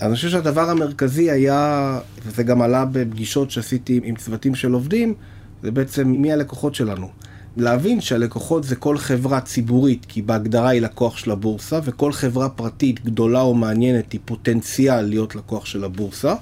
אני 0.00 0.14
חושב 0.14 0.28
שהדבר 0.28 0.70
המרכזי 0.70 1.30
היה, 1.30 1.98
וזה 2.26 2.42
גם 2.42 2.62
עלה 2.62 2.84
בפגישות 2.84 3.50
שעשיתי 3.50 4.00
עם 4.02 4.16
צוותים 4.16 4.54
של 4.54 4.72
עובדים, 4.72 5.14
זה 5.62 5.70
בעצם 5.70 6.08
מי 6.08 6.32
הלקוחות 6.32 6.74
שלנו. 6.74 7.08
להבין 7.56 8.00
שהלקוחות 8.00 8.64
זה 8.64 8.76
כל 8.76 8.98
חברה 8.98 9.40
ציבורית, 9.40 10.06
כי 10.08 10.22
בהגדרה 10.22 10.68
היא 10.68 10.80
לקוח 10.80 11.16
של 11.16 11.30
הבורסה, 11.30 11.80
וכל 11.84 12.12
חברה 12.12 12.48
פרטית 12.48 13.04
גדולה 13.04 13.40
או 13.40 13.54
מעניינת 13.54 14.12
היא 14.12 14.20
פוטנציאל 14.24 15.00
להיות 15.00 15.36
לקוח 15.36 15.66
של 15.66 15.84
הבורסה. 15.84 16.34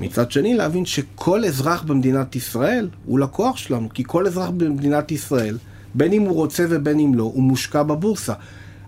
מצד 0.00 0.30
שני, 0.30 0.54
להבין 0.54 0.84
שכל 0.84 1.44
אזרח 1.44 1.82
במדינת 1.82 2.36
ישראל 2.36 2.88
הוא 3.06 3.18
לקוח 3.18 3.56
שלנו, 3.56 3.88
כי 3.94 4.02
כל 4.06 4.26
אזרח 4.26 4.50
במדינת 4.50 5.12
ישראל, 5.12 5.58
בין 5.94 6.12
אם 6.12 6.22
הוא 6.22 6.34
רוצה 6.34 6.66
ובין 6.68 7.00
אם 7.00 7.14
לא, 7.14 7.22
הוא 7.22 7.42
מושקע 7.42 7.82
בבורסה. 7.82 8.32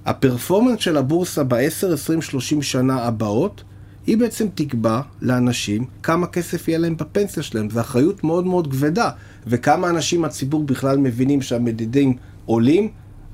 הפרפורמנס 0.07 0.81
של 0.81 0.97
הבורסה 0.97 1.45
ב-10, 1.45 1.93
20, 1.93 2.23
30 2.23 2.63
שנה 2.63 3.03
הבאות, 3.03 3.63
היא 4.09 4.19
בעצם 4.19 4.47
תקבע 4.55 5.01
לאנשים 5.23 5.85
כמה 6.03 6.27
כסף 6.27 6.69
יהיה 6.69 6.79
להם 6.79 6.97
בפנסיה 6.97 7.43
שלהם. 7.43 7.71
זו 7.71 7.81
אחריות 7.81 8.25
מאוד 8.25 8.47
מאוד 8.47 8.71
כבדה, 8.71 9.11
וכמה 9.47 9.91
אנשים 9.91 10.21
מהציבור 10.21 10.65
בכלל 10.65 10.99
מבינים 10.99 11.43
שהמדידים 11.43 12.17
עולים, 12.47 12.89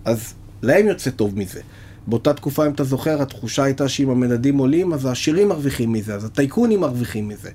אז 0.04 0.34
להם 0.62 0.86
יוצא 0.86 1.10
טוב 1.10 1.38
מזה. 1.38 1.60
באותה 2.06 2.34
תקופה, 2.34 2.66
אם 2.66 2.72
אתה 2.72 2.84
זוכר, 2.84 3.22
התחושה 3.22 3.62
הייתה 3.62 3.88
שאם 3.88 4.10
המדדים 4.10 4.58
עולים, 4.58 4.92
אז 4.92 5.04
העשירים 5.04 5.48
מרוויחים 5.48 5.92
מזה, 5.92 6.14
אז 6.14 6.24
הטייקונים 6.24 6.80
מרוויחים 6.80 7.28
מזה. 7.28 7.50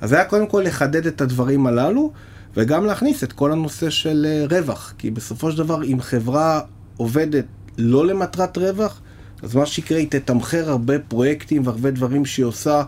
אז 0.00 0.12
היה 0.12 0.24
קודם 0.24 0.46
כל 0.46 0.62
לחדד 0.66 1.06
את 1.06 1.20
הדברים 1.20 1.66
הללו, 1.66 2.12
וגם 2.56 2.84
להכניס 2.84 3.24
את 3.24 3.32
כל 3.32 3.52
הנושא 3.52 3.90
של 3.90 4.26
אה, 4.28 4.58
רווח. 4.58 4.94
כי 4.98 5.10
בסופו 5.10 5.52
של 5.52 5.58
דבר, 5.58 5.84
אם 5.84 6.00
חברה 6.00 6.60
עובדת 6.96 7.44
לא 7.78 8.06
למטרת 8.06 8.58
רווח, 8.58 9.00
אז 9.42 9.54
מה 9.54 9.66
שיקרה, 9.66 9.98
היא 9.98 10.08
תתמחר 10.10 10.70
הרבה 10.70 10.98
פרויקטים 10.98 11.66
והרבה 11.66 11.90
דברים 11.90 12.26
שהיא 12.26 12.46
עושה 12.46 12.82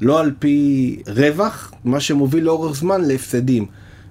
לא 0.00 0.20
על 0.20 0.32
פי 0.38 0.96
רווח, 1.06 1.72
מה 1.84 2.00
שמוביל 2.00 2.44
לאורך 2.44 2.76
זמן 2.76 3.04
להפסדים. 3.04 3.66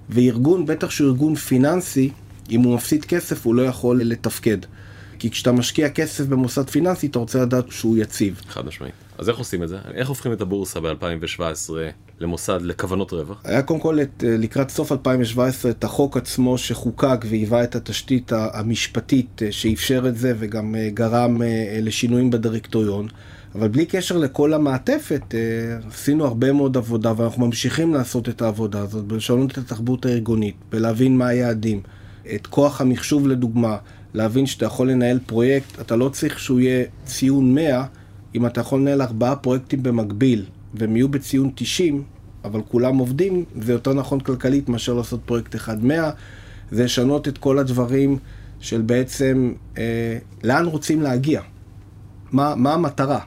וארגון, 0.08 0.66
בטח 0.66 0.90
שהוא 0.90 1.08
ארגון 1.08 1.34
פיננסי, 1.34 2.10
אם 2.50 2.60
הוא 2.60 2.74
מפסיד 2.74 3.04
כסף, 3.04 3.46
הוא 3.46 3.54
לא 3.54 3.62
יכול 3.62 4.00
לתפקד. 4.02 4.58
כי 5.18 5.30
כשאתה 5.30 5.52
משקיע 5.52 5.90
כסף 5.90 6.26
במוסד 6.26 6.70
פיננסי, 6.70 7.06
אתה 7.06 7.18
רוצה 7.18 7.42
לדעת 7.42 7.64
שהוא 7.70 7.96
יציב. 7.98 8.40
חד 8.48 8.66
משמעית. 8.66 8.94
אז 9.18 9.28
איך 9.28 9.38
עושים 9.38 9.62
את 9.62 9.68
זה? 9.68 9.78
איך 9.94 10.08
הופכים 10.08 10.32
את 10.32 10.40
הבורסה 10.40 10.80
ב-2017 10.80 11.70
למוסד 12.20 12.62
לכוונות 12.62 13.12
רווח? 13.12 13.40
היה 13.44 13.62
קודם 13.62 13.80
כל 13.80 14.00
את, 14.02 14.24
אה, 14.26 14.36
לקראת 14.36 14.70
סוף 14.70 14.92
2017 14.92 15.70
את 15.70 15.84
החוק 15.84 16.16
עצמו 16.16 16.58
שחוקק 16.58 17.24
והיווה 17.28 17.64
את 17.64 17.76
התשתית 17.76 18.32
המשפטית 18.32 19.42
אה, 19.42 19.52
שאפשר 19.52 20.04
את 20.08 20.16
זה 20.16 20.34
וגם 20.38 20.74
אה, 20.74 20.88
גרם 20.94 21.42
לשינויים 21.82 22.30
בדירקטוריון. 22.30 23.08
אבל 23.54 23.68
בלי 23.68 23.86
קשר 23.86 24.16
לכל 24.16 24.54
המעטפת, 24.54 25.34
עשינו 25.88 26.24
הרבה 26.24 26.52
מאוד 26.52 26.76
עבודה 26.76 27.12
ואנחנו 27.16 27.46
ממשיכים 27.46 27.94
לעשות 27.94 28.28
את 28.28 28.42
העבודה 28.42 28.80
הזאת, 28.80 29.04
בלשנות 29.04 29.52
את 29.52 29.58
התרבות 29.58 30.06
הארגונית, 30.06 30.54
בלהבין 30.70 31.18
מה 31.18 31.26
היעדים, 31.26 31.80
את 32.34 32.46
כוח 32.46 32.80
המחשוב 32.80 33.28
לדוגמה. 33.28 33.76
להבין 34.14 34.46
שאתה 34.46 34.66
יכול 34.66 34.90
לנהל 34.90 35.18
פרויקט, 35.26 35.80
אתה 35.80 35.96
לא 35.96 36.08
צריך 36.08 36.38
שהוא 36.38 36.60
יהיה 36.60 36.84
ציון 37.04 37.54
100, 37.54 37.84
אם 38.34 38.46
אתה 38.46 38.60
יכול 38.60 38.80
לנהל 38.80 39.02
ארבעה 39.02 39.36
פרויקטים 39.36 39.82
במקביל, 39.82 40.44
והם 40.74 40.96
יהיו 40.96 41.08
בציון 41.08 41.50
90, 41.54 42.02
אבל 42.44 42.60
כולם 42.68 42.98
עובדים, 42.98 43.44
זה 43.60 43.72
יותר 43.72 43.94
נכון 43.94 44.20
כלכלית 44.20 44.68
מאשר 44.68 44.94
לעשות 44.94 45.20
פרויקט 45.24 45.54
אחד 45.54 45.84
100, 45.84 46.10
זה 46.70 46.84
לשנות 46.84 47.28
את 47.28 47.38
כל 47.38 47.58
הדברים 47.58 48.18
של 48.60 48.80
בעצם 48.80 49.52
אה, 49.78 50.18
לאן 50.44 50.66
רוצים 50.66 51.02
להגיע, 51.02 51.40
מה, 52.32 52.54
מה 52.54 52.74
המטרה. 52.74 53.20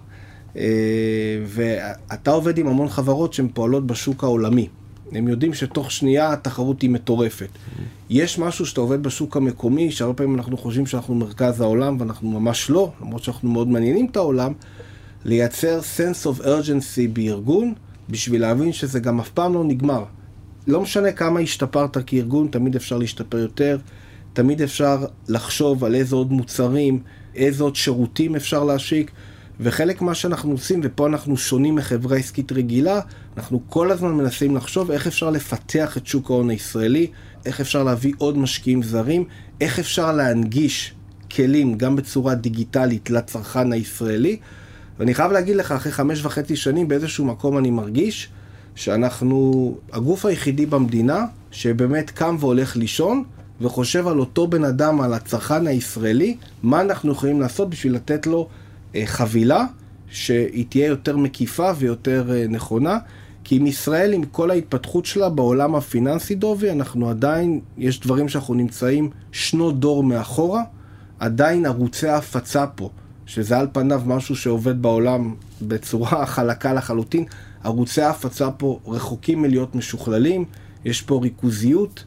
אה, 0.57 0.63
ואתה 1.45 2.31
עובד 2.31 2.57
עם 2.57 2.67
המון 2.67 2.89
חברות 2.89 3.33
שהן 3.33 3.47
פועלות 3.53 3.87
בשוק 3.87 4.23
העולמי. 4.23 4.67
הם 5.11 5.27
יודעים 5.27 5.53
שתוך 5.53 5.91
שנייה 5.91 6.33
התחרות 6.33 6.81
היא 6.81 6.89
מטורפת. 6.89 7.49
יש 8.09 8.39
משהו 8.39 8.65
שאתה 8.65 8.81
עובד 8.81 9.03
בשוק 9.03 9.37
המקומי, 9.37 9.91
שהרבה 9.91 10.13
פעמים 10.13 10.35
אנחנו 10.35 10.57
חושבים 10.57 10.85
שאנחנו 10.85 11.15
מרכז 11.15 11.61
העולם, 11.61 11.97
ואנחנו 11.99 12.39
ממש 12.39 12.69
לא, 12.69 12.91
למרות 13.01 13.23
שאנחנו 13.23 13.51
מאוד 13.51 13.67
מעניינים 13.67 14.07
את 14.11 14.15
העולם, 14.15 14.53
לייצר 15.25 15.79
sense 15.97 16.25
of 16.25 16.41
urgency 16.43 17.09
בארגון, 17.13 17.73
בשביל 18.09 18.41
להבין 18.41 18.73
שזה 18.73 18.99
גם 18.99 19.19
אף 19.19 19.29
פעם 19.29 19.53
לא 19.53 19.63
נגמר. 19.63 20.03
לא 20.67 20.81
משנה 20.81 21.11
כמה 21.11 21.39
השתפרת 21.39 21.97
כארגון, 22.07 22.47
תמיד 22.51 22.75
אפשר 22.75 22.97
להשתפר 22.97 23.37
יותר, 23.37 23.77
תמיד 24.33 24.61
אפשר 24.61 25.05
לחשוב 25.27 25.83
על 25.83 25.95
איזה 25.95 26.15
עוד 26.15 26.31
מוצרים, 26.31 26.99
איזה 27.35 27.63
עוד 27.63 27.75
שירותים 27.75 28.35
אפשר 28.35 28.63
להשיק. 28.63 29.11
וחלק 29.59 30.01
מה 30.01 30.15
שאנחנו 30.15 30.51
עושים, 30.51 30.81
ופה 30.83 31.07
אנחנו 31.07 31.37
שונים 31.37 31.75
מחברה 31.75 32.17
עסקית 32.17 32.51
רגילה, 32.51 32.99
אנחנו 33.37 33.61
כל 33.69 33.91
הזמן 33.91 34.11
מנסים 34.11 34.55
לחשוב 34.55 34.91
איך 34.91 35.07
אפשר 35.07 35.29
לפתח 35.29 35.97
את 35.97 36.07
שוק 36.07 36.29
ההון 36.29 36.49
הישראלי, 36.49 37.07
איך 37.45 37.61
אפשר 37.61 37.83
להביא 37.83 38.13
עוד 38.17 38.37
משקיעים 38.37 38.83
זרים, 38.83 39.25
איך 39.61 39.79
אפשר 39.79 40.11
להנגיש 40.11 40.93
כלים 41.35 41.77
גם 41.77 41.95
בצורה 41.95 42.35
דיגיטלית 42.35 43.09
לצרכן 43.09 43.71
הישראלי. 43.71 44.37
ואני 44.99 45.13
חייב 45.13 45.31
להגיד 45.31 45.55
לך, 45.55 45.71
אחרי 45.71 45.91
חמש 45.91 46.25
וחצי 46.25 46.55
שנים 46.55 46.87
באיזשהו 46.87 47.25
מקום 47.25 47.57
אני 47.57 47.71
מרגיש 47.71 48.29
שאנחנו 48.75 49.75
הגוף 49.91 50.25
היחידי 50.25 50.65
במדינה 50.65 51.25
שבאמת 51.51 52.09
קם 52.09 52.35
והולך 52.39 52.77
לישון 52.77 53.23
וחושב 53.61 54.07
על 54.07 54.19
אותו 54.19 54.47
בן 54.47 54.63
אדם, 54.63 55.01
על 55.01 55.13
הצרכן 55.13 55.67
הישראלי, 55.67 56.37
מה 56.63 56.81
אנחנו 56.81 57.11
יכולים 57.11 57.41
לעשות 57.41 57.69
בשביל 57.69 57.95
לתת 57.95 58.27
לו 58.27 58.47
אה, 58.95 59.03
חבילה 59.05 59.65
שהיא 60.09 60.65
תהיה 60.69 60.87
יותר 60.87 61.17
מקיפה 61.17 61.71
ויותר 61.77 62.31
אה, 62.31 62.45
נכונה. 62.49 62.97
כי 63.43 63.55
עם 63.55 63.67
ישראל, 63.67 64.13
עם 64.13 64.23
כל 64.23 64.51
ההתפתחות 64.51 65.05
שלה 65.05 65.29
בעולם 65.29 65.75
הפיננסי, 65.75 66.35
דובי, 66.35 66.71
אנחנו 66.71 67.09
עדיין, 67.09 67.59
יש 67.77 67.99
דברים 67.99 68.29
שאנחנו 68.29 68.53
נמצאים 68.53 69.09
שנות 69.31 69.79
דור 69.79 70.03
מאחורה, 70.03 70.63
עדיין 71.19 71.65
ערוצי 71.65 72.07
ההפצה 72.07 72.67
פה, 72.67 72.89
שזה 73.31 73.59
על 73.59 73.67
פניו 73.71 74.01
משהו 74.05 74.35
שעובד 74.35 74.81
בעולם 74.81 75.35
בצורה 75.61 76.25
חלקה 76.25 76.73
לחלוטין, 76.73 77.25
ערוצי 77.63 78.01
ההפצה 78.01 78.51
פה 78.51 78.79
רחוקים 78.87 79.41
מלהיות 79.41 79.75
משוכללים, 79.75 80.45
יש 80.85 81.01
פה 81.01 81.19
ריכוזיות, 81.23 82.03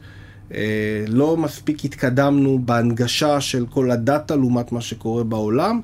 אה, 0.55 1.05
לא 1.09 1.37
מספיק 1.37 1.85
התקדמנו 1.85 2.59
בהנגשה 2.65 3.41
של 3.41 3.67
כל 3.67 3.91
הדאטה 3.91 4.37
לעומת 4.37 4.73
מה 4.73 4.81
שקורה 4.81 5.25
בעולם. 5.25 5.81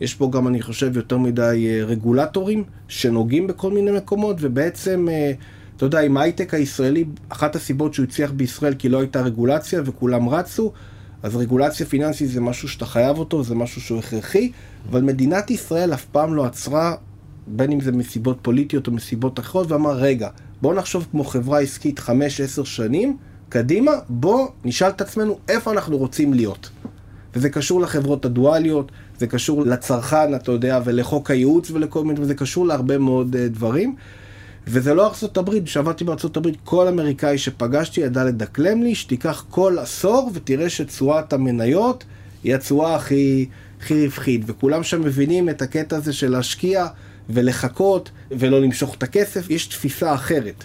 יש 0.00 0.14
פה 0.14 0.30
גם, 0.32 0.48
אני 0.48 0.62
חושב, 0.62 0.96
יותר 0.96 1.18
מדי 1.18 1.66
אה, 1.70 1.84
רגולטורים 1.84 2.64
שנוגעים 2.88 3.46
בכל 3.46 3.70
מיני 3.70 3.90
מקומות, 3.90 4.36
ובעצם, 4.40 5.08
אה, 5.10 5.32
אתה 5.76 5.84
יודע, 5.84 6.00
עם 6.00 6.16
ההייטק 6.16 6.54
הישראלי, 6.54 7.04
אחת 7.28 7.56
הסיבות 7.56 7.94
שהוא 7.94 8.04
הצליח 8.04 8.30
בישראל 8.30 8.74
כי 8.74 8.88
לא 8.88 9.00
הייתה 9.00 9.20
רגולציה 9.20 9.82
וכולם 9.84 10.28
רצו, 10.28 10.72
אז 11.22 11.36
רגולציה 11.36 11.86
פיננסית 11.86 12.30
זה 12.30 12.40
משהו 12.40 12.68
שאתה 12.68 12.86
חייב 12.86 13.18
אותו, 13.18 13.44
זה 13.44 13.54
משהו 13.54 13.80
שהוא 13.80 13.98
הכרחי, 13.98 14.52
אבל 14.90 15.02
מדינת 15.02 15.50
ישראל 15.50 15.94
אף 15.94 16.04
פעם 16.04 16.34
לא 16.34 16.44
עצרה, 16.44 16.94
בין 17.46 17.72
אם 17.72 17.80
זה 17.80 17.92
מסיבות 17.92 18.38
פוליטיות 18.42 18.86
או 18.86 18.92
מסיבות 18.92 19.40
אחרות, 19.40 19.72
ואמר, 19.72 19.92
רגע, 19.92 20.28
בואו 20.62 20.74
נחשוב 20.74 21.06
כמו 21.10 21.24
חברה 21.24 21.60
עסקית 21.60 21.98
5-10 21.98 22.02
שנים, 22.64 23.16
קדימה, 23.48 23.92
בואו 24.08 24.48
נשאל 24.64 24.88
את 24.88 25.00
עצמנו 25.00 25.38
איפה 25.48 25.72
אנחנו 25.72 25.98
רוצים 25.98 26.34
להיות. 26.34 26.70
וזה 27.34 27.50
קשור 27.50 27.80
לחברות 27.80 28.24
הדואליות, 28.24 28.92
זה 29.18 29.26
קשור 29.26 29.62
לצרכן, 29.62 30.34
אתה 30.34 30.52
יודע, 30.52 30.80
ולחוק 30.84 31.30
הייעוץ 31.30 31.70
ולכל 31.70 32.04
מיני, 32.04 32.20
וזה 32.20 32.34
קשור 32.34 32.66
להרבה 32.66 32.98
מאוד 32.98 33.34
uh, 33.34 33.38
דברים. 33.54 33.96
וזה 34.66 34.94
לא 34.94 35.06
ארצות 35.06 35.36
הברית, 35.36 35.64
כשעבדתי 35.64 36.04
בארצות 36.04 36.36
הברית, 36.36 36.56
כל 36.64 36.88
אמריקאי 36.88 37.38
שפגשתי 37.38 38.00
ידע 38.00 38.24
לדקלם 38.24 38.82
לי 38.82 38.94
שתיקח 38.94 39.44
כל 39.50 39.78
עשור 39.78 40.30
ותראה 40.34 40.70
שתשואת 40.70 41.32
המניות 41.32 42.04
היא 42.44 42.54
התשואה 42.54 42.94
הכי, 42.94 43.46
הכי 43.80 44.04
רווחית. 44.04 44.42
וכולם 44.46 44.82
שם 44.82 45.00
מבינים 45.00 45.48
את 45.48 45.62
הקטע 45.62 45.96
הזה 45.96 46.12
של 46.12 46.30
להשקיע 46.30 46.86
ולחכות 47.30 48.10
ולא 48.30 48.60
למשוך 48.60 48.94
את 48.94 49.02
הכסף, 49.02 49.50
יש 49.50 49.66
תפיסה 49.66 50.14
אחרת. 50.14 50.64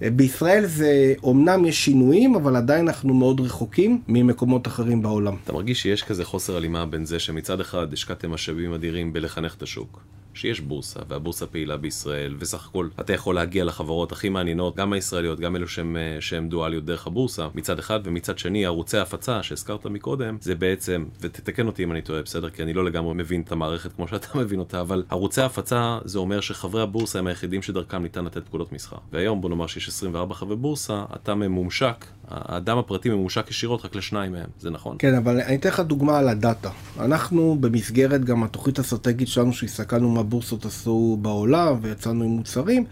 בישראל 0.00 0.66
זה, 0.66 1.14
אומנם 1.22 1.64
יש 1.64 1.84
שינויים, 1.84 2.34
אבל 2.34 2.56
עדיין 2.56 2.88
אנחנו 2.88 3.14
מאוד 3.14 3.40
רחוקים 3.40 4.00
ממקומות 4.08 4.66
אחרים 4.66 5.02
בעולם. 5.02 5.36
אתה 5.44 5.52
מרגיש 5.52 5.82
שיש 5.82 6.02
כזה 6.02 6.24
חוסר 6.24 6.56
הלימה 6.56 6.86
בין 6.86 7.04
זה 7.04 7.18
שמצד 7.18 7.60
אחד 7.60 7.92
השקעתם 7.92 8.30
משאבים 8.30 8.72
אדירים 8.72 9.12
בלחנך 9.12 9.54
את 9.54 9.62
השוק, 9.62 10.00
שיש 10.34 10.60
בורסה, 10.60 11.00
והבורסה 11.08 11.46
פעילה 11.46 11.76
בישראל, 11.76 12.34
וסך 12.38 12.66
הכל 12.66 12.88
אתה 13.00 13.12
יכול 13.12 13.34
להגיע 13.34 13.64
לחברות 13.64 14.12
הכי 14.12 14.28
מעניינות, 14.28 14.76
גם 14.76 14.92
הישראליות, 14.92 15.40
גם 15.40 15.56
אלו 15.56 15.68
שהן, 15.68 15.96
שהן 16.20 16.48
דואליות 16.48 16.84
דרך 16.84 17.06
הבורסה, 17.06 17.48
מצד 17.54 17.78
אחד, 17.78 18.00
ומצד 18.04 18.38
שני, 18.38 18.66
ערוצי 18.66 18.98
ההפצה 18.98 19.42
שהזכרת 19.42 19.86
מקודם, 19.86 20.36
זה 20.40 20.54
בעצם, 20.54 21.04
ותתקן 21.20 21.66
אותי 21.66 21.84
אם 21.84 21.92
אני 21.92 22.02
טועה, 22.02 22.22
בסדר? 22.22 22.50
כי 22.50 22.62
אני 22.62 22.72
לא 22.72 22.84
לגמרי 22.84 23.14
מבין 23.14 23.40
את 23.40 23.52
המערכת 23.52 23.92
כמו 23.92 24.08
שאתה 24.08 24.38
מבין 24.38 24.58
אותה, 24.58 24.80
אבל 24.80 25.04
ערוצי 25.10 25.40
ההפצה 25.40 25.98
זה 26.04 26.18
אומר 26.18 26.40
שחברי 26.40 26.82
הבורסה 26.82 27.18
הם 27.18 27.26
היחידים 27.26 27.62
שדרכם 27.62 28.02
ניתן 28.02 28.24
לתת 28.24 28.46
פקודות 28.46 28.72
מסחר. 28.72 28.96
והיום 29.12 29.40
בוא 29.40 29.50
נאמר 29.50 29.66
שיש 29.66 29.88
24 29.88 30.34
חברי 30.34 30.56
בורסה, 30.56 31.04
אתה 31.14 31.34
ממומשק 31.34 32.04
האדם 32.30 32.78
הפרטי 32.78 33.10
ממושק 33.10 33.50
ישירות 33.50 33.84
רק 33.84 33.94
לשניים 33.96 34.32
מהם, 34.32 34.48
זה 34.60 34.70
נכון? 34.70 34.96
כן, 34.98 35.14
אבל 35.14 35.40
אני 35.40 35.56
אתן 35.56 35.68
לך 35.68 35.80
דוגמה 35.80 36.18
על 36.18 36.28
הדאטה. 36.28 36.70
אנחנו 37.00 37.56
במסגרת 37.60 38.24
גם 38.24 38.42
התוכנית 38.42 38.78
האסטרטגית 38.78 39.28
שלנו 39.28 39.52
שהסתכלנו 39.52 40.10
מה 40.10 40.22
בורסות 40.22 40.64
עשו 40.64 41.18
בעולם 41.22 41.78
ויצאנו 41.82 42.24
עם 42.24 42.30
מוצרים, 42.30 42.84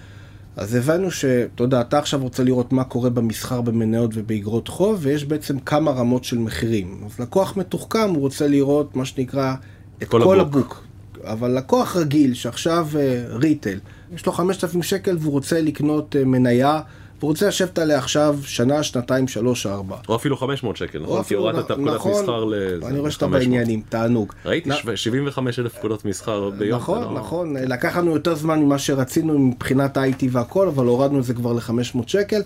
אז 0.57 0.74
הבנו 0.74 1.11
שאתה 1.11 1.62
יודע, 1.62 1.81
אתה 1.81 1.98
עכשיו 1.98 2.20
רוצה 2.22 2.44
לראות 2.44 2.72
מה 2.72 2.85
קורה 2.85 3.11
במסחר 3.11 3.61
במניות 3.61 4.11
ובאגרות 4.14 4.68
חוב, 4.68 4.98
ויש 5.03 5.24
בעצם 5.24 5.59
כמה 5.59 5.90
רמות 5.90 6.24
של 6.24 6.38
מחירים. 6.38 7.01
אז 7.07 7.20
לקוח 7.20 7.57
מתוחכם, 7.57 8.11
הוא 8.11 8.20
רוצה 8.20 8.48
לראות 8.48 8.96
מה 8.96 9.05
שנקרא 9.05 9.55
את 10.03 10.09
כל, 10.09 10.22
כל 10.24 10.40
הבוק. 10.40 10.55
הבוק. 10.55 10.85
אבל 11.24 11.51
לקוח 11.51 11.96
רגיל, 11.96 12.35
שעכשיו 12.35 12.88
retail, 13.28 13.78
אה, 13.78 14.14
יש 14.14 14.27
לו 14.27 14.33
5,000 14.33 14.83
שקל 14.83 15.16
והוא 15.20 15.33
רוצה 15.33 15.61
לקנות 15.61 16.16
אה, 16.16 16.24
מניה 16.24 16.81
והוא 17.18 17.28
רוצה 17.28 17.48
לשבת 17.48 17.78
עליה 17.78 17.98
עכשיו 17.98 18.38
שנה, 18.42 18.83
שנתיים, 18.83 19.28
שלוש, 19.28 19.66
ארבע. 19.66 19.96
או 20.09 20.16
אפילו 20.16 20.37
500 20.37 20.76
שקל, 20.76 20.98
נכון? 21.02 21.22
כי 21.22 21.35
הורדת 21.35 21.64
את 21.66 21.70
הפקודת 21.70 21.94
נכון, 21.94 22.22
מסחר 22.22 22.44
ל... 22.44 22.54
אני 22.87 22.98
רואה 22.98 23.11
שאתה 23.11 23.26
בעניינים, 23.26 23.83
תענוג. 23.88 24.33
ראיתי 24.44 24.70
75 24.94 25.59
אלף 25.59 25.74
פקודות 25.74 26.04
מסחר 26.04 26.50
ביום. 26.50 26.78
נכון, 26.78 27.02
לא- 27.02 27.14
נכון, 27.14 27.57
לקח 27.57 27.96
לנו 27.96 28.11
יותר 28.11 28.35
זמן 28.35 28.61
ממה 28.61 28.78
שרצינו 28.78 29.38
מבחינת 29.38 29.96
ה-IT 29.96 30.24
והכל, 30.31 30.68
אבל 30.68 30.87
הורדנו 30.87 31.18
את 31.18 31.24
זה 31.24 31.35
כבר 31.35 31.52
ל-500 31.52 31.98
שקל. 32.07 32.40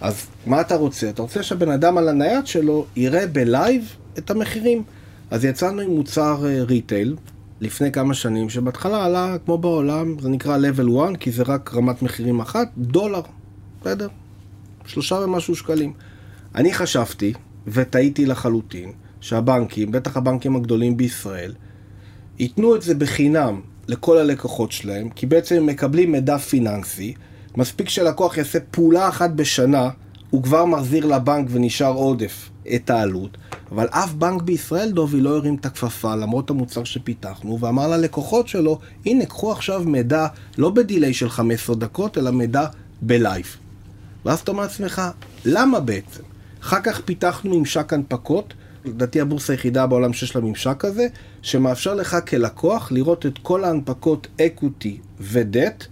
אז 0.00 0.26
מה 0.46 0.60
אתה 0.60 0.76
רוצה? 0.76 1.08
אתה 1.10 1.22
רוצה 1.22 1.42
שהבן 1.42 1.70
אדם 1.70 1.98
על 1.98 2.08
הנייד 2.08 2.46
שלו 2.46 2.86
יראה 2.96 3.26
ב 3.26 3.40
live 3.40 3.96
את 4.18 4.30
המחירים. 4.30 4.82
אז 5.30 5.44
יצאנו 5.44 5.80
עם 5.80 5.90
מוצר 5.90 6.36
retail 6.42 7.16
אה, 7.18 7.30
לפני 7.60 7.92
כמה 7.92 8.14
שנים, 8.14 8.50
שבהתחלה 8.50 9.04
עלה, 9.04 9.36
כמו 9.44 9.58
בעולם, 9.58 10.16
זה 10.20 10.28
נקרא 10.28 10.58
level 10.58 11.04
1, 11.08 11.16
כי 11.16 11.30
זה 11.30 11.42
רק 11.42 11.74
רמת 11.74 12.02
מחירים 12.02 12.40
אחת, 12.40 12.68
דולר. 12.76 13.20
בסדר, 13.80 14.08
שלושה 14.86 15.14
ומשהו 15.14 15.56
שקלים. 15.56 15.92
אני 16.54 16.74
חשבתי, 16.74 17.32
וטעיתי 17.66 18.26
לחלוטין, 18.26 18.92
שהבנקים, 19.20 19.92
בטח 19.92 20.16
הבנקים 20.16 20.56
הגדולים 20.56 20.96
בישראל, 20.96 21.54
ייתנו 22.38 22.76
את 22.76 22.82
זה 22.82 22.94
בחינם 22.94 23.60
לכל 23.88 24.18
הלקוחות 24.18 24.72
שלהם, 24.72 25.10
כי 25.10 25.26
בעצם 25.26 25.56
הם 25.56 25.66
מקבלים 25.66 26.12
מידע 26.12 26.38
פיננסי, 26.38 27.14
מספיק 27.56 27.88
שלקוח 27.88 28.36
יעשה 28.36 28.60
פעולה 28.60 29.08
אחת 29.08 29.30
בשנה, 29.30 29.90
הוא 30.30 30.42
כבר 30.42 30.64
מחזיר 30.64 31.06
לבנק 31.06 31.48
ונשאר 31.50 31.92
עודף 31.92 32.50
את 32.74 32.90
העלות, 32.90 33.38
אבל 33.72 33.86
אף 33.90 34.12
בנק 34.12 34.42
בישראל, 34.42 34.90
דובי, 34.90 35.20
לא 35.20 35.36
הרים 35.36 35.54
את 35.54 35.66
הכפפה 35.66 36.16
למרות 36.16 36.50
המוצר 36.50 36.84
שפיתחנו, 36.84 37.60
ואמר 37.60 37.88
ללקוחות 37.88 38.48
שלו, 38.48 38.78
הנה, 39.06 39.26
קחו 39.26 39.52
עכשיו 39.52 39.82
מידע, 39.86 40.26
לא 40.58 40.70
ב 40.70 40.77
delay 40.77 41.14
של 41.14 41.28
15 41.28 41.76
דקות, 41.76 42.18
אלא 42.18 42.30
מידע 42.30 42.66
ב 43.02 43.11
live. 43.11 43.56
ואז 44.24 44.40
אתה 44.40 44.50
אומר 44.50 44.62
לעצמך, 44.62 45.02
למה 45.44 45.80
בעצם? 45.80 46.22
אחר 46.62 46.80
כך 46.82 47.00
פיתחנו 47.00 47.58
ממשק 47.58 47.92
הנפקות, 47.92 48.54
לדעתי 48.84 49.20
הבורסה 49.20 49.52
היחידה 49.52 49.86
בעולם 49.86 50.12
שיש 50.12 50.36
לה 50.36 50.42
ממשק 50.42 50.76
כזה, 50.78 51.06
שמאפשר 51.42 51.94
לך 51.94 52.16
כלקוח 52.28 52.92
לראות 52.92 53.26
את 53.26 53.38
כל 53.42 53.64
ההנפקות 53.64 54.26
equity 54.40 54.98
ו 55.20 55.31
debt, 55.31 55.86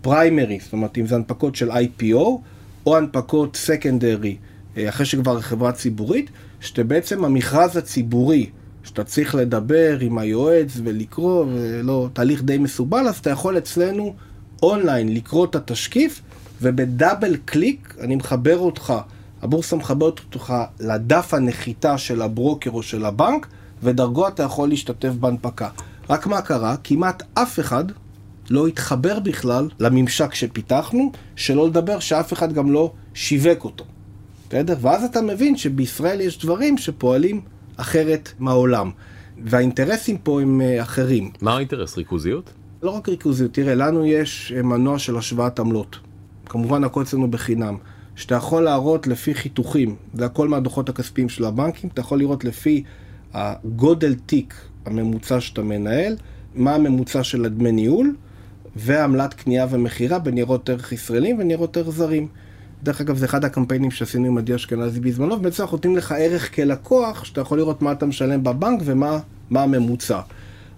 primary, 0.00 0.58
זאת 0.62 0.72
אומרת 0.72 0.98
אם 0.98 1.06
זה 1.06 1.14
הנפקות 1.14 1.56
של 1.56 1.70
IPO, 1.70 2.40
או 2.86 2.96
הנפקות 2.96 3.56
secondary, 3.56 4.36
אה, 4.76 4.88
אחרי 4.88 5.06
שכבר 5.06 5.40
חברה 5.40 5.72
ציבורית, 5.72 6.30
שאתה 6.60 6.84
בעצם 6.84 7.24
המכרז 7.24 7.76
הציבורי, 7.76 8.50
שאתה 8.84 9.04
צריך 9.04 9.34
לדבר 9.34 9.98
עם 10.00 10.18
היועץ 10.18 10.72
ולקרוא, 10.84 11.44
ולא, 11.48 12.08
תהליך 12.12 12.42
די 12.42 12.58
מסורבל, 12.58 13.08
אז 13.08 13.18
אתה 13.18 13.30
יכול 13.30 13.58
אצלנו 13.58 14.14
אונליין 14.62 15.14
לקרוא 15.14 15.44
את 15.44 15.54
התשקיף 15.54 16.22
וב 16.62 16.81
double 16.81 17.36
click 17.44 17.94
אני 18.00 18.16
מחבר 18.16 18.58
אותך, 18.58 18.94
הבורסה 19.42 19.76
מחברת 19.76 20.20
אותך 20.34 20.54
לדף 20.80 21.34
הנחיתה 21.34 21.98
של 21.98 22.22
הברוקר 22.22 22.70
או 22.70 22.82
של 22.82 23.04
הבנק, 23.04 23.46
ודרכו 23.82 24.28
אתה 24.28 24.42
יכול 24.42 24.68
להשתתף 24.68 25.12
בהנפקה. 25.20 25.68
רק 26.10 26.26
מה 26.26 26.42
קרה? 26.42 26.76
כמעט 26.84 27.22
אף 27.34 27.60
אחד 27.60 27.84
לא 28.50 28.66
התחבר 28.66 29.20
בכלל 29.20 29.68
לממשק 29.80 30.34
שפיתחנו, 30.34 31.12
שלא 31.36 31.66
לדבר 31.66 31.98
שאף 31.98 32.32
אחד 32.32 32.52
גם 32.52 32.72
לא 32.72 32.92
שיווק 33.14 33.64
אותו. 33.64 33.84
בסדר? 34.48 34.76
ואז 34.80 35.04
אתה 35.04 35.22
מבין 35.22 35.56
שבישראל 35.56 36.20
יש 36.20 36.38
דברים 36.38 36.78
שפועלים 36.78 37.40
אחרת 37.76 38.32
מהעולם. 38.38 38.90
והאינטרסים 39.44 40.18
פה 40.18 40.40
הם 40.40 40.60
אה, 40.60 40.82
אחרים. 40.82 41.30
מה 41.40 41.56
האינטרס? 41.56 41.96
ריכוזיות? 41.96 42.50
לא 42.82 42.90
רק 42.90 43.08
ריכוזיות, 43.08 43.54
תראה, 43.54 43.74
לנו 43.74 44.06
יש 44.06 44.52
אה, 44.56 44.62
מנוע 44.62 44.98
של 44.98 45.16
השוואת 45.16 45.58
עמלות. 45.58 45.98
כמובן 46.48 46.84
הכל 46.84 47.02
אצלנו 47.02 47.30
בחינם, 47.30 47.76
שאתה 48.16 48.34
יכול 48.34 48.62
להראות 48.62 49.06
לפי 49.06 49.34
חיתוכים, 49.34 49.96
זה 50.14 50.24
הכל 50.24 50.48
מהדוחות 50.48 50.88
הכספיים 50.88 51.28
של 51.28 51.44
הבנקים, 51.44 51.90
אתה 51.94 52.00
יכול 52.00 52.18
לראות 52.18 52.44
לפי 52.44 52.82
הגודל 53.34 54.14
תיק 54.14 54.54
הממוצע 54.86 55.40
שאתה 55.40 55.62
מנהל, 55.62 56.16
מה 56.54 56.74
הממוצע 56.74 57.24
של 57.24 57.44
הדמי 57.44 57.72
ניהול, 57.72 58.14
ועמלת 58.76 59.34
קנייה 59.34 59.66
ומכירה 59.70 60.18
בניירות 60.18 60.70
ערך 60.70 60.92
ישראלים 60.92 61.36
וניירות 61.38 61.76
ערך 61.76 61.90
זרים. 61.90 62.28
דרך 62.82 63.00
אגב, 63.00 63.16
זה 63.16 63.26
אחד 63.26 63.44
הקמפיינים 63.44 63.90
שעשינו 63.90 64.26
עם 64.26 64.38
עדי 64.38 64.54
אשכנזי 64.54 65.00
בזמנו, 65.00 65.34
ובעצם 65.34 65.62
אנחנו 65.62 65.76
נותנים 65.76 65.96
לך 65.96 66.14
ערך 66.18 66.54
כלקוח, 66.54 67.24
שאתה 67.24 67.40
יכול 67.40 67.58
לראות 67.58 67.82
מה 67.82 67.92
אתה 67.92 68.06
משלם 68.06 68.44
בבנק 68.44 68.80
ומה 68.84 69.18
הממוצע. 69.50 70.20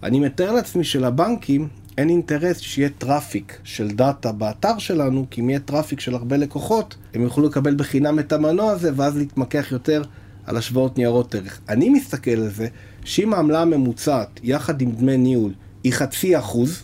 אני 0.02 0.20
מתאר 0.20 0.52
לעצמי 0.52 0.84
שלבנקים 0.84 1.68
אין 1.98 2.08
אינטרס 2.08 2.60
שיהיה 2.60 2.88
traffic 2.98 3.58
של 3.64 3.90
data 3.90 4.32
באתר 4.32 4.78
שלנו, 4.78 5.26
כי 5.30 5.40
אם 5.40 5.50
יהיה 5.50 5.60
traffic 5.60 6.00
של 6.00 6.14
הרבה 6.14 6.36
לקוחות, 6.36 6.96
הם 7.14 7.22
יוכלו 7.22 7.46
לקבל 7.48 7.74
בחינם 7.74 8.18
את 8.18 8.32
המנוע 8.32 8.70
הזה, 8.72 8.90
ואז 8.96 9.16
להתמקח 9.16 9.68
יותר 9.72 10.02
על 10.46 10.56
השוואות 10.56 10.98
ניירות 10.98 11.34
ערך. 11.34 11.60
אני 11.68 11.88
מסתכל 11.88 12.30
על 12.30 12.48
זה, 12.48 12.66
שאם 13.04 13.34
העמלה 13.34 13.62
הממוצעת, 13.62 14.40
יחד 14.42 14.80
עם 14.80 14.92
דמי 14.92 15.16
ניהול, 15.16 15.52
היא 15.84 15.92
חצי 15.92 16.38
אחוז, 16.38 16.82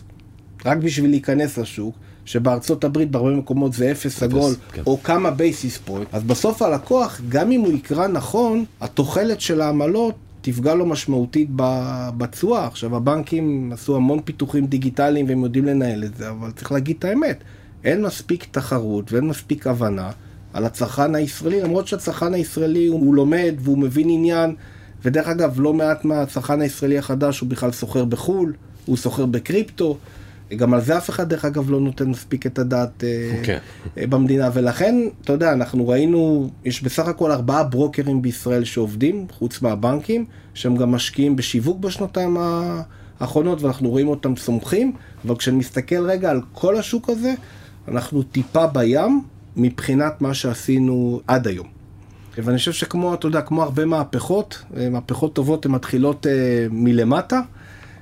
רק 0.65 0.77
בשביל 0.77 1.09
להיכנס 1.09 1.57
לשוק, 1.57 1.95
שבארצות 2.25 2.83
הברית 2.83 3.11
בהרבה 3.11 3.29
מקומות 3.29 3.73
זה 3.73 3.91
אפס 3.91 4.23
עגול, 4.23 4.53
כן. 4.71 4.81
או 4.85 5.03
כמה 5.03 5.31
basis 5.31 5.77
point, 5.77 6.07
אז 6.11 6.23
בסוף 6.23 6.61
הלקוח, 6.61 7.21
גם 7.29 7.51
אם 7.51 7.61
הוא 7.61 7.73
יקרא 7.73 8.07
נכון, 8.07 8.65
התוחלת 8.81 9.41
של 9.41 9.61
העמלות 9.61 10.15
תפגע 10.47 10.75
לו 10.75 10.85
משמעותית 10.85 11.49
בתשואה. 12.17 12.67
עכשיו, 12.67 12.95
הבנקים 12.95 13.71
עשו 13.73 13.95
המון 13.95 14.19
פיתוחים 14.21 14.65
דיגיטליים 14.65 15.25
והם 15.27 15.43
יודעים 15.43 15.65
לנהל 15.65 16.03
את 16.03 16.15
זה, 16.15 16.29
אבל 16.29 16.51
צריך 16.51 16.71
להגיד 16.71 16.95
את 16.99 17.05
האמת, 17.05 17.43
אין 17.83 18.01
מספיק 18.01 18.45
תחרות 18.51 19.11
ואין 19.11 19.27
מספיק 19.27 19.67
הבנה 19.67 20.11
על 20.53 20.65
הצרכן 20.65 21.15
הישראלי, 21.15 21.61
למרות 21.61 21.87
שהצרכן 21.87 22.33
הישראלי 22.33 22.87
הוא, 22.87 22.99
הוא 22.99 23.15
לומד 23.15 23.55
והוא 23.59 23.77
מבין 23.77 24.09
עניין, 24.09 24.55
ודרך 25.05 25.27
אגב, 25.27 25.59
לא 25.59 25.73
מעט 25.73 26.05
מהצרכן 26.05 26.61
הישראלי 26.61 26.97
החדש 26.97 27.39
הוא 27.39 27.49
בכלל 27.49 27.71
סוחר 27.71 28.05
בחו"ל, 28.05 28.53
הוא 28.85 28.97
סוחר 28.97 29.25
בקריפטו. 29.25 29.97
גם 30.55 30.73
על 30.73 30.81
זה 30.81 30.97
אף 30.97 31.09
אחד 31.09 31.29
דרך 31.29 31.45
אגב 31.45 31.71
לא 31.71 31.79
נותן 31.79 32.09
מספיק 32.09 32.45
את 32.45 32.59
הדעת 32.59 33.03
okay. 33.03 33.37
אוקיי. 33.39 33.59
אה, 33.97 34.07
במדינה, 34.07 34.49
ולכן, 34.53 34.95
אתה 35.21 35.33
יודע, 35.33 35.53
אנחנו 35.53 35.87
ראינו, 35.87 36.49
יש 36.65 36.83
בסך 36.83 37.07
הכל 37.07 37.31
ארבעה 37.31 37.63
ברוקרים 37.63 38.21
בישראל 38.21 38.63
שעובדים, 38.63 39.25
חוץ 39.31 39.61
מהבנקים, 39.61 40.25
שהם 40.53 40.75
גם 40.75 40.91
משקיעים 40.91 41.35
בשיווק 41.35 41.79
בשנתיים 41.79 42.37
האחרונות, 43.19 43.61
ואנחנו 43.61 43.89
רואים 43.89 44.07
אותם 44.07 44.35
צומחים, 44.35 44.91
אבל 45.25 45.35
כשאני 45.35 45.57
מסתכל 45.57 46.09
רגע 46.09 46.31
על 46.31 46.41
כל 46.53 46.77
השוק 46.77 47.09
הזה, 47.09 47.33
אנחנו 47.87 48.23
טיפה 48.23 48.67
בים 48.67 49.21
מבחינת 49.55 50.21
מה 50.21 50.33
שעשינו 50.33 51.21
עד 51.27 51.47
היום. 51.47 51.67
ואני 52.37 52.57
חושב 52.57 52.71
שכמו, 52.71 53.13
אתה 53.13 53.27
יודע, 53.27 53.41
כמו 53.41 53.63
הרבה 53.63 53.85
מהפכות, 53.85 54.63
אה, 54.77 54.89
מהפכות 54.89 55.33
טובות 55.33 55.65
הן 55.65 55.71
מתחילות 55.71 56.25
מלמטה. 56.71 57.41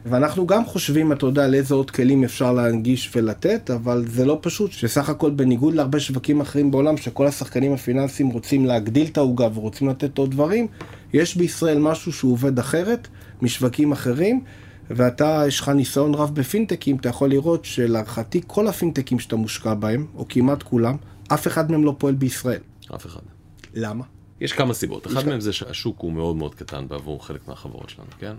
ואנחנו 0.05 0.47
גם 0.47 0.65
חושבים, 0.65 1.11
אתה 1.11 1.25
יודע, 1.25 1.47
לאיזה 1.47 1.75
עוד 1.75 1.91
כלים 1.91 2.23
אפשר 2.23 2.53
להנגיש 2.53 3.11
ולתת, 3.15 3.71
אבל 3.71 4.05
זה 4.07 4.25
לא 4.25 4.39
פשוט, 4.41 4.71
שסך 4.71 5.09
הכל 5.09 5.31
בניגוד 5.31 5.73
להרבה 5.73 5.99
שווקים 5.99 6.41
אחרים 6.41 6.71
בעולם, 6.71 6.97
שכל 6.97 7.27
השחקנים 7.27 7.73
הפיננסיים 7.73 8.29
רוצים 8.29 8.65
להגדיל 8.65 9.07
את 9.07 9.17
העוגה 9.17 9.47
ורוצים 9.53 9.89
לתת 9.89 10.17
עוד 10.17 10.31
דברים, 10.31 10.67
יש 11.13 11.37
בישראל 11.37 11.79
משהו 11.79 12.13
שהוא 12.13 12.31
עובד 12.33 12.59
אחרת 12.59 13.07
משווקים 13.41 13.91
אחרים, 13.91 14.43
ואתה, 14.89 15.43
יש 15.47 15.59
לך 15.59 15.69
ניסיון 15.69 16.13
רב 16.13 16.35
בפינטקים, 16.35 16.95
אתה 16.95 17.09
יכול 17.09 17.29
לראות 17.29 17.65
שלהערכתי 17.65 18.41
כל 18.47 18.67
הפינטקים 18.67 19.19
שאתה 19.19 19.35
מושקע 19.35 19.73
בהם, 19.73 20.05
או 20.15 20.25
כמעט 20.29 20.63
כולם, 20.63 20.95
אף 21.27 21.47
אחד 21.47 21.71
מהם 21.71 21.83
לא 21.83 21.95
פועל 21.97 22.15
בישראל. 22.15 22.61
אף 22.95 23.05
אחד. 23.05 23.21
למה? 23.73 24.03
יש 24.41 24.53
כמה 24.53 24.73
סיבות. 24.73 25.07
אחד 25.07 25.27
מהם 25.27 25.41
זה 25.41 25.53
שהשוק 25.53 25.99
הוא 25.99 26.11
מאוד 26.11 26.35
מאוד 26.35 26.55
קטן 26.55 26.87
בעבור 26.87 27.25
חלק 27.25 27.47
מהחברות 27.47 27.89
שלנו, 27.89 28.09
כן? 28.19 28.35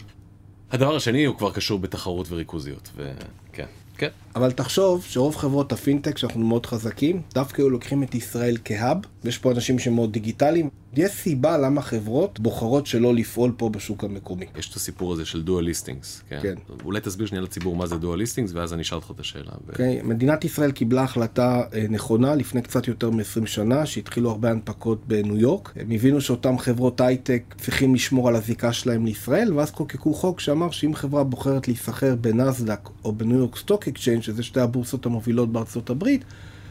הדבר 0.70 0.96
השני 0.96 1.24
הוא 1.24 1.37
כבר 1.37 1.52
קשור 1.52 1.79
בתחרות 1.79 2.26
וריכוזיות, 2.31 2.90
וכן. 2.96 3.66
כן. 3.98 4.09
אבל 4.35 4.52
תחשוב 4.52 5.05
שרוב 5.09 5.37
חברות 5.37 5.72
הפינטק 5.72 6.18
שאנחנו 6.18 6.40
מאוד 6.40 6.66
חזקים, 6.66 7.22
דווקא 7.35 7.62
היו 7.62 7.70
לוקחים 7.70 8.02
את 8.02 8.14
ישראל 8.14 8.57
כהאב, 8.64 8.96
ויש 9.24 9.38
פה 9.38 9.52
אנשים 9.52 9.79
שמאוד 9.79 10.12
דיגיטליים. 10.12 10.70
יש 10.96 11.12
סיבה 11.12 11.59
למה 11.59 11.82
חברות 11.82 12.40
בוחרות 12.40 12.87
שלא 12.87 13.14
לפעול 13.14 13.52
פה 13.56 13.68
בשוק 13.68 14.04
המקומי. 14.04 14.46
יש 14.59 14.70
את 14.70 14.76
הסיפור 14.76 15.12
הזה 15.12 15.24
של 15.24 15.42
dual 15.42 15.64
listings, 15.64 16.22
כן? 16.28 16.40
כן. 16.42 16.54
אולי 16.85 17.00
תסביר 17.00 17.26
שנייה 17.26 17.42
לציבור 17.42 17.76
מה 17.76 17.87
זה 17.87 17.96
dual 17.96 18.18
listings, 18.18 18.52
ואז 18.54 18.72
אני 18.72 18.82
אשאל 18.82 18.96
אותך 18.96 19.11
את 19.11 19.20
השאלה. 19.20 19.52
כן, 19.74 19.96
ו... 20.04 20.09
מדינת 20.09 20.44
ישראל 20.44 20.72
קיבלה 20.72 21.02
החלטה 21.02 21.62
אה, 21.74 21.87
נכונה 21.88 22.35
לפני 22.35 22.62
קצת 22.62 22.88
יותר 22.88 23.11
מ-20 23.11 23.46
שנה, 23.46 23.87
שהתחילו 23.87 24.30
הרבה 24.30 24.50
הנפקות 24.50 25.06
בניו 25.06 25.37
יורק. 25.37 25.72
הם 25.76 25.90
הבינו 25.90 26.20
שאותן 26.20 26.59
חברות 26.59 27.00
הייטק 27.00 27.54
צריכים 27.59 27.94
לשמור 27.94 28.28
על 28.28 28.37
הזיקה 28.37 28.72
שלהם 28.72 29.06
לישראל, 29.06 29.54
ואז 29.54 29.70
חוקקו 29.70 30.14
חוק 30.14 30.40
שאמר 30.40 30.70
שאם 30.70 30.94
חברה 30.94 31.24
בוחרת 31.24 31.68
להיסחר 31.68 32.14
בנסדק 32.20 32.88
או 33.04 33.12
ב 33.12 33.19
New 33.19 33.38
York 33.38 33.56
Stock 33.56 33.88
Exchange, 33.88 34.22
שזה 34.22 34.42
שתי 34.42 34.61
הבורסות 34.61 35.06
המובילות 35.06 35.52
בארצות 35.52 35.90
הברית, 35.90 36.24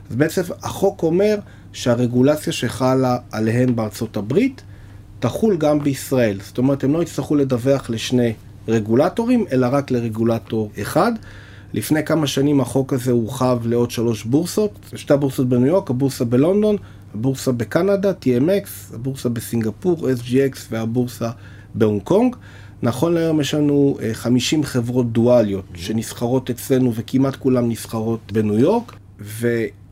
אז 0.09 0.15
בעצם 0.15 0.41
החוק 0.63 1.03
אומר 1.03 1.35
שהרגולציה 1.73 2.53
שחלה 2.53 3.17
עליהן 3.31 3.75
בארצות 3.75 4.17
הברית 4.17 4.61
תחול 5.19 5.57
גם 5.57 5.79
בישראל. 5.79 6.39
זאת 6.43 6.57
אומרת, 6.57 6.83
הם 6.83 6.93
לא 6.93 7.03
יצטרכו 7.03 7.35
לדווח 7.35 7.89
לשני 7.89 8.33
רגולטורים, 8.67 9.45
אלא 9.51 9.67
רק 9.71 9.91
לרגולטור 9.91 10.71
אחד. 10.81 11.11
לפני 11.73 12.03
כמה 12.03 12.27
שנים 12.27 12.61
החוק 12.61 12.93
הזה 12.93 13.11
הורחב 13.11 13.59
לעוד 13.65 13.91
שלוש 13.91 14.23
בורסות, 14.23 14.71
שתי 14.95 15.13
הבורסות 15.13 15.49
בניו 15.49 15.65
יורק, 15.65 15.89
הבורסה 15.89 16.25
בלונדון, 16.25 16.75
הבורסה 17.13 17.51
בקנדה, 17.51 18.11
TMX, 18.11 18.95
הבורסה 18.95 19.29
בסינגפור, 19.29 19.97
SGX 19.97 20.57
והבורסה 20.71 21.29
בהונג 21.75 22.01
קונג. 22.01 22.35
נכון 22.81 23.13
להיום 23.13 23.41
יש 23.41 23.53
לנו 23.53 23.97
50 24.13 24.61
אה, 24.61 24.65
חברות 24.65 25.11
דואליות 25.11 25.65
שנסחרות 25.75 26.49
אצלנו 26.49 26.93
וכמעט 26.95 27.35
כולן 27.35 27.69
נסחרות 27.69 28.31
בניו 28.31 28.59
יורק, 28.59 28.95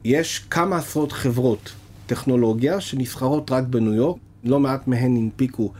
ויש 0.05 0.39
כמה 0.49 0.77
עשרות 0.77 1.11
חברות 1.11 1.71
טכנולוגיה 2.07 2.81
שנסחרות 2.81 3.51
רק 3.51 3.63
בניו 3.63 3.93
יורק, 3.93 4.17
לא 4.43 4.59
מעט 4.59 4.87
מהן 4.87 5.15
הנפיקו 5.15 5.71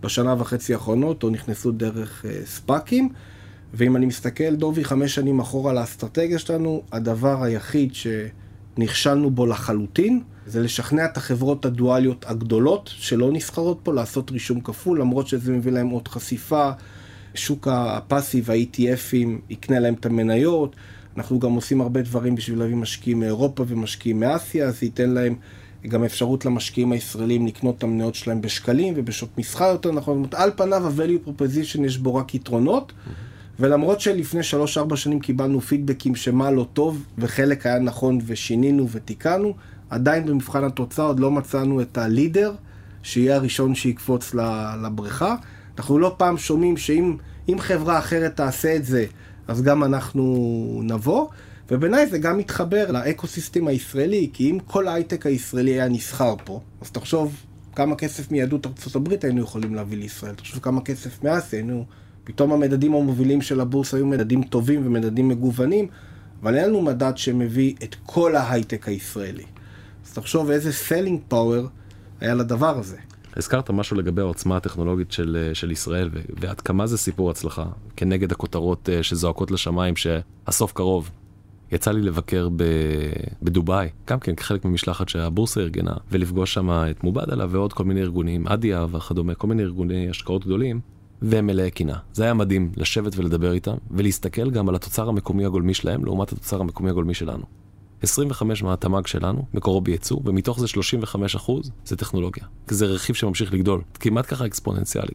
בשנה 0.00 0.34
וחצי 0.38 0.74
האחרונות 0.74 1.22
או 1.22 1.30
נכנסו 1.30 1.72
דרך 1.72 2.24
אה, 2.24 2.40
ספאקים. 2.44 3.08
ואם 3.74 3.96
אני 3.96 4.06
מסתכל, 4.06 4.54
דובי, 4.54 4.84
חמש 4.84 5.14
שנים 5.14 5.40
אחורה 5.40 5.72
לאסטרטגיה 5.72 6.38
שלנו, 6.38 6.82
הדבר 6.92 7.42
היחיד 7.42 7.92
שנכשלנו 7.94 9.30
בו 9.30 9.46
לחלוטין, 9.46 10.22
זה 10.46 10.60
לשכנע 10.60 11.04
את 11.04 11.16
החברות 11.16 11.64
הדואליות 11.64 12.24
הגדולות, 12.28 12.90
שלא 12.94 13.32
נסחרות 13.32 13.80
פה, 13.82 13.94
לעשות 13.94 14.30
רישום 14.30 14.60
כפול, 14.60 15.00
למרות 15.00 15.26
שזה 15.28 15.52
מביא 15.52 15.72
להם 15.72 15.88
עוד 15.88 16.08
חשיפה. 16.08 16.70
שוק 17.34 17.68
הפאסיב, 17.70 18.50
ה-ETFים, 18.50 19.28
יקנה 19.50 19.78
להם 19.78 19.94
את 19.94 20.06
המניות. 20.06 20.76
אנחנו 21.16 21.38
גם 21.38 21.52
עושים 21.52 21.80
הרבה 21.80 22.02
דברים 22.02 22.34
בשביל 22.34 22.58
להביא 22.58 22.76
משקיעים 22.76 23.20
מאירופה 23.20 23.64
ומשקיעים 23.68 24.20
מאסיה, 24.20 24.66
אז 24.66 24.80
זה 24.80 24.86
ייתן 24.86 25.10
להם 25.10 25.34
גם 25.88 26.04
אפשרות 26.04 26.44
למשקיעים 26.44 26.92
הישראלים 26.92 27.46
לקנות 27.46 27.78
את 27.78 27.82
המניות 27.82 28.14
שלהם 28.14 28.40
בשקלים 28.40 28.94
ובשעות 28.96 29.38
מסחר 29.38 29.64
יותר 29.64 29.92
נכון. 29.92 30.24
זאת 30.24 30.34
אומרת, 30.34 30.34
על 30.34 30.50
פניו 30.56 30.86
ה-value 30.86 31.28
proposition 31.28 31.84
יש 31.84 31.98
בו 31.98 32.14
רק 32.14 32.34
יתרונות. 32.34 32.92
ולמרות 33.60 34.00
שלפני 34.00 34.40
3-4 34.92 34.96
שנים 34.96 35.20
קיבלנו 35.20 35.60
פידבקים 35.60 36.14
שמה 36.14 36.50
לא 36.50 36.66
טוב, 36.72 37.04
וחלק 37.18 37.66
היה 37.66 37.78
נכון 37.78 38.18
ושינינו 38.26 38.88
ותיקנו, 38.90 39.54
עדיין 39.90 40.26
במבחן 40.26 40.64
התוצאה 40.64 41.04
עוד 41.04 41.20
לא 41.20 41.30
מצאנו 41.30 41.80
את 41.80 41.98
הלידר, 41.98 42.52
שיהיה 43.02 43.36
הראשון 43.36 43.74
שיקפוץ 43.74 44.34
לבריכה. 44.82 45.34
אנחנו 45.78 45.98
לא 45.98 46.14
פעם 46.16 46.38
שומעים 46.38 46.76
שאם 46.76 47.58
חברה 47.58 47.98
אחרת 47.98 48.36
תעשה 48.36 48.76
את 48.76 48.84
זה, 48.84 49.04
אז 49.50 49.62
גם 49.62 49.84
אנחנו 49.84 50.80
נבוא. 50.84 51.28
ובעיניי 51.70 52.06
זה 52.06 52.18
גם 52.18 52.38
מתחבר 52.38 52.90
לאקו-סיסטם 52.90 53.66
הישראלי, 53.66 54.30
כי 54.32 54.50
אם 54.50 54.58
כל 54.66 54.88
ההייטק 54.88 55.26
הישראלי 55.26 55.70
היה 55.70 55.88
נסחר 55.88 56.34
פה, 56.44 56.60
אז 56.80 56.90
תחשוב 56.90 57.36
כמה 57.74 57.96
כסף 57.96 58.30
מיהדות 58.30 58.66
ארה"ב 58.66 59.14
היינו 59.22 59.42
יכולים 59.42 59.74
להביא 59.74 59.98
לישראל, 59.98 60.34
תחשוב 60.34 60.58
כמה 60.62 60.80
כסף 60.80 61.24
מאסיה 61.24 61.58
היינו 61.58 61.84
פתאום 62.24 62.52
המדדים 62.52 62.94
המובילים 62.94 63.42
של 63.42 63.60
הבורסה 63.60 63.96
היו 63.96 64.06
מדדים 64.06 64.42
טובים 64.42 64.86
ומדדים 64.86 65.28
מגוונים, 65.28 65.88
אבל 66.42 66.56
אין 66.56 66.68
לנו 66.68 66.82
מדד 66.82 67.12
שמביא 67.16 67.74
את 67.82 67.96
כל 68.06 68.36
ההייטק 68.36 68.88
הישראלי. 68.88 69.44
אז 70.06 70.12
תחשוב 70.12 70.50
איזה 70.50 70.72
selling 70.72 71.20
power 71.28 71.66
היה 72.20 72.34
לדבר 72.34 72.78
הזה. 72.78 72.96
הזכרת 73.36 73.70
משהו 73.70 73.96
לגבי 73.96 74.20
העוצמה 74.20 74.56
הטכנולוגית 74.56 75.12
של, 75.12 75.50
של 75.54 75.70
ישראל, 75.70 76.10
ועד 76.40 76.60
כמה 76.60 76.86
זה 76.86 76.98
סיפור 76.98 77.30
הצלחה, 77.30 77.64
כנגד 77.96 78.32
הכותרות 78.32 78.88
אה, 78.88 79.02
שזועקות 79.02 79.50
לשמיים 79.50 79.94
שהסוף 79.96 80.72
קרוב. 80.72 81.10
יצא 81.72 81.90
לי 81.90 82.02
לבקר 82.02 82.48
ב... 82.56 82.64
בדובאי, 83.42 83.88
גם 84.06 84.20
כן 84.20 84.34
כחלק 84.34 84.64
ממשלחת 84.64 85.08
שהבורסה 85.08 85.60
ארגנה, 85.60 85.94
ולפגוש 86.10 86.54
שם 86.54 86.70
את 86.70 87.04
מובדלה 87.04 87.46
ועוד 87.50 87.72
כל 87.72 87.84
מיני 87.84 88.00
ארגונים, 88.00 88.48
אדיה 88.48 88.86
וכדומה, 88.92 89.34
כל 89.34 89.46
מיני 89.46 89.62
ארגוני 89.62 90.10
השקעות 90.10 90.44
גדולים, 90.44 90.80
והם 91.22 91.46
מלאי 91.46 91.70
קינה. 91.70 91.96
זה 92.12 92.24
היה 92.24 92.34
מדהים 92.34 92.72
לשבת 92.76 93.16
ולדבר 93.16 93.52
איתם, 93.52 93.74
ולהסתכל 93.90 94.50
גם 94.50 94.68
על 94.68 94.74
התוצר 94.74 95.08
המקומי 95.08 95.44
הגולמי 95.44 95.74
שלהם 95.74 96.04
לעומת 96.04 96.32
התוצר 96.32 96.60
המקומי 96.60 96.90
הגולמי 96.90 97.14
שלנו. 97.14 97.44
25 98.02 98.62
מהתמ"ג 98.62 99.06
שלנו, 99.06 99.44
מקורו 99.54 99.80
בייצוא, 99.80 100.20
ומתוך 100.24 100.60
זה 100.60 100.68
35 100.68 101.36
אחוז 101.36 101.70
זה 101.84 101.96
טכנולוגיה. 101.96 102.44
כי 102.68 102.74
זה 102.74 102.86
רכיב 102.86 103.16
שממשיך 103.16 103.52
לגדול, 103.52 103.82
כמעט 103.94 104.26
ככה 104.28 104.46
אקספוננציאלי. 104.46 105.12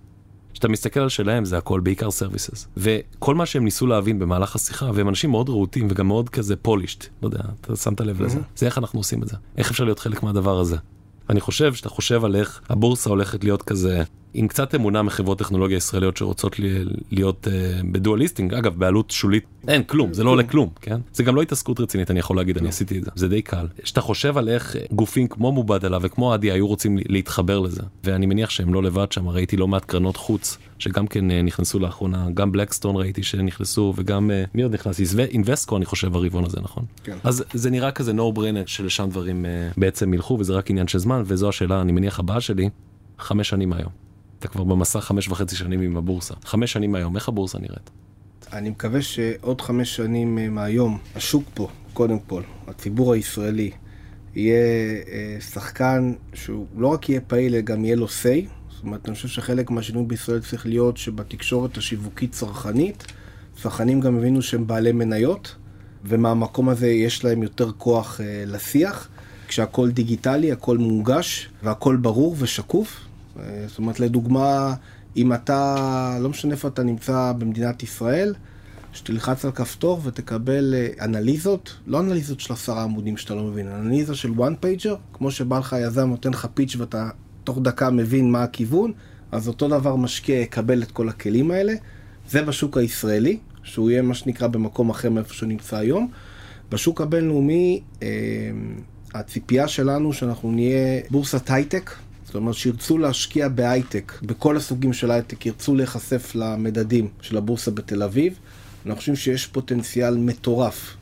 כשאתה 0.54 0.68
מסתכל 0.68 1.00
על 1.00 1.10
שלהם 1.10 1.46
זה 1.46 1.58
הכל 1.58 1.80
בעיקר 1.80 2.12
services. 2.12 2.68
וכל 2.78 3.36
מה 3.36 3.46
שהם 3.46 3.64
ניסו 3.64 3.88
להבין 3.88 4.20
במהלך 4.20 4.56
השיחה, 4.56 4.92
והם 4.94 5.10
אנשים 5.10 5.32
מאוד 5.32 5.50
רהוטים 5.50 5.88
וגם 5.90 6.08
מאוד 6.08 6.30
כזה 6.30 6.56
polished, 6.56 7.06
לא 7.22 7.28
יודע, 7.28 7.40
אתה 7.62 7.76
שמת 7.76 8.02
לב 8.02 8.22
לזה, 8.22 8.40
זה 8.56 8.66
איך 8.66 8.78
אנחנו 8.78 9.00
עושים 9.00 9.24
את 9.24 9.28
זה. 9.28 9.38
איך 9.58 9.72
אפשר 9.72 9.84
להיות 9.84 10.00
חלק 10.00 10.24
מהדבר 10.24 10.60
הזה. 10.60 10.78
אני 11.30 11.42
חושב 11.42 11.74
שאתה 11.74 11.90
חושב 11.90 12.26
על 12.26 12.36
איך 12.36 12.62
הבורסה 12.70 13.10
הולכת 13.10 13.44
להיות 13.44 13.62
כזה 13.62 14.04
עם 14.34 14.48
קצת 14.48 14.76
אמונה 14.76 15.02
מחברות 15.02 15.40
טכנולוגיה 15.40 15.78
ישראליות 15.78 16.18
שרוצות 16.18 16.56
להיות 17.12 17.48
אה, 17.48 17.86
ב 17.92 17.96
dual 17.96 18.15
listing, 18.15 18.54
אגב 18.54 18.80
בעלות 18.80 19.12
שולית 19.12 19.44
אין 19.68 19.84
כלום 19.84 20.14
זה 20.14 20.24
לא 20.24 20.30
עולה 20.30 20.44
כלום 20.44 20.70
כן? 20.82 21.00
זה 21.14 21.24
גם 21.24 21.36
לא 21.36 21.42
התעסקות 21.42 21.80
רצינית 21.80 22.12
אני 22.12 22.20
יכול 22.20 22.38
להגיד 22.38 22.58
אני 22.58 22.70
עשיתי 22.70 22.98
את 22.98 23.04
זה. 23.04 23.12
זה 23.16 23.28
די 23.28 23.42
קל. 23.42 23.68
שאתה 23.84 24.02
חושב 24.02 24.38
על 24.38 24.50
איך 24.50 24.76
גופים 24.92 25.28
כמו 25.28 25.52
מובאדלה 25.52 25.98
וכמו 26.02 26.34
עדי 26.34 26.52
היו 26.52 26.68
רוצים 26.68 26.98
להתחבר 27.10 27.60
לזה 27.60 27.82
ואני 28.04 28.26
מניח 28.26 28.50
שהם 28.50 28.74
לא 28.74 28.84
לבד 28.84 29.12
שם 29.12 29.30
ראיתי 29.30 29.58
לא 29.58 29.68
מעט 29.68 29.86
קרנות 29.86 30.18
חוץ 30.18 30.58
שגם 30.80 31.08
כן 31.08 31.32
אה, 31.32 31.34
נכנסו 31.44 31.80
לאחרונה 31.80 32.28
גם 32.34 32.52
בלקסטון 32.52 32.96
ראיתי 32.96 33.24
שנכנסו 33.24 33.94
וגם 33.96 34.30
אה, 34.30 34.50
מי 34.54 34.64
עוד 34.64 34.74
נכנס 34.74 35.00
אינבסקו 35.20 35.78
אני 35.78 35.86
חושב 35.86 36.16
הרבעון 36.16 36.46
הזה 36.46 36.58
נכון 36.62 36.86
כן. 37.04 37.18
אז 37.24 37.44
זה 37.54 37.70
נראה 37.70 37.92
כזה 37.92 38.12
no 38.12 38.38
brainer 38.38 38.66
שלשם 38.68 39.10
דברים 39.10 39.46
אה, 39.46 39.74
בעצם 39.80 40.14
ילכו 40.14 40.38
וזה 40.40 40.54
רק 40.54 40.70
עניין 40.70 40.88
של 40.88 41.00
זמן 41.00 41.24
וזו 41.26 41.50
השאלה 41.50 41.82
אני 41.82 41.92
מניח 41.92 42.20
הבאה 42.20 42.42
שלי 42.42 42.70
חמש 43.20 43.50
שנים 43.50 43.74
היום. 43.74 44.06
אתה 44.40 44.48
כבר 44.48 44.64
במסע 44.64 45.02
חמש 45.02 45.28
וחצי 45.28 45.56
שנים 45.56 45.82
עם 45.82 45.98
הבורסה. 45.98 46.34
חמש 46.44 46.72
שנים 46.72 46.92
מהיום, 46.92 47.16
איך 47.16 47.30
הבורסה 47.30 47.60
נראית? 47.60 47.90
אני 48.54 48.70
מקווה 48.70 49.02
שעוד 49.02 49.62
חמש 49.62 49.96
שנים 49.96 50.38
אה, 50.38 50.50
מהיום, 50.50 50.98
השוק 51.16 51.44
פה, 51.54 51.68
קודם 51.94 52.20
כל, 52.20 52.42
הציבור 52.68 53.14
הישראלי, 53.14 53.72
יהיה 54.36 54.58
אה, 55.08 55.38
שחקן 55.42 56.14
שהוא 56.34 56.66
לא 56.78 56.88
רק 56.88 57.10
יהיה 57.10 57.22
פעיל, 57.22 57.54
אלא 57.54 57.62
גם 57.62 57.86
יהיה 57.86 57.96
לו 57.96 58.06
say. 58.06 58.48
אומרת, 58.86 59.08
אני 59.08 59.16
חושב 59.16 59.28
שחלק 59.28 59.72
מהשינוי 59.72 60.06
בישראל 60.06 60.40
צריך 60.40 60.66
להיות 60.66 60.98
שבתקשורת 60.98 61.78
השיווקית 61.78 62.32
צרכנית, 62.32 63.06
צרכנים 63.62 64.00
גם 64.00 64.18
הבינו 64.18 64.42
שהם 64.42 64.68
בעלי 64.68 64.92
מניות, 64.92 65.56
ומהמקום 66.04 66.70
הזה 66.70 66.88
יש 66.88 67.24
להם 67.24 67.44
יותר 67.44 67.72
כוח 67.78 68.22
אה, 68.22 68.44
לשיח. 68.48 69.10
כשהכול 69.48 69.92
דיגיטלי, 69.92 70.52
הכל 70.52 70.78
מונגש, 70.78 71.50
והכל 71.64 71.96
ברור 71.96 72.36
ושקוף. 72.40 73.00
אה, 73.40 73.66
זאת 73.68 73.78
אומרת, 73.78 74.00
לדוגמה, 74.00 74.74
אם 75.18 75.34
אתה, 75.34 76.18
לא 76.22 76.30
משנה 76.30 76.52
איפה 76.52 76.68
אתה 76.68 76.84
נמצא 76.84 77.34
במדינת 77.38 77.84
ישראל, 77.84 78.34
שתלחץ 78.94 79.46
על 79.46 79.52
כפתור 79.52 80.02
ותקבל 80.04 80.74
אה, 80.78 81.06
אנליזות, 81.06 81.76
לא 81.88 82.00
אנליזות 82.00 82.40
של 82.40 82.54
עשרה 82.54 82.84
עמודים 82.84 83.18
שאתה 83.18 83.36
לא 83.36 83.44
מבין, 83.44 83.68
אנליזה 83.68 84.16
של 84.16 84.30
one 84.30 84.66
pager, 84.66 84.96
כמו 85.14 85.32
שבא 85.32 85.60
לך 85.60 85.76
יזם 85.80 86.10
נותן 86.10 86.30
לך 86.30 86.48
פיץ' 86.54 86.76
ואתה 86.76 87.10
תוך 87.46 87.60
דקה 87.62 87.90
מבין 87.90 88.32
מה 88.32 88.44
הכיוון, 88.44 88.92
אז 89.32 89.48
אותו 89.48 89.68
דבר 89.68 89.96
משקיע 89.96 90.40
יקבל 90.40 90.84
את 90.84 90.92
כל 90.92 91.10
הכלים 91.10 91.52
האלה. 91.52 91.74
זה 92.30 92.42
בשוק 92.42 92.78
הישראלי, 92.78 93.38
שהוא 93.64 93.92
יהיה 93.92 94.02
מה 94.02 94.14
שנקרא 94.14 94.48
במקום 94.48 94.90
אחר 94.90 95.10
מאיפה 95.10 95.34
שהוא 95.34 95.50
נמצא 95.50 95.78
היום. 95.78 96.08
בשוק 96.72 97.02
הבינלאומי, 97.02 97.82
אה, 98.04 98.08
הציפייה 99.14 99.68
שלנו 99.68 100.14
שאנחנו 100.14 100.52
נהיה 100.52 101.02
בורסת 101.10 101.50
הייטק, 101.50 101.92
זאת 102.26 102.36
אומרת 102.36 102.56
שירצו 102.56 102.98
להשקיע 102.98 103.48
בהייטק, 103.48 104.14
בכל 104.22 104.58
הסוגים 104.58 104.94
של 104.94 105.12
הייטק, 105.12 105.46
ירצו 105.46 105.76
להיחשף 105.76 106.36
למדדים 106.36 107.08
של 107.22 107.38
הבורסה 107.38 107.72
בתל 107.72 108.04
אביב. 108.04 108.40
אנחנו 108.86 108.96
חושבים 108.96 109.16
שיש 109.16 109.48
פוטנציאל 109.48 110.18
מטורף 110.18 110.96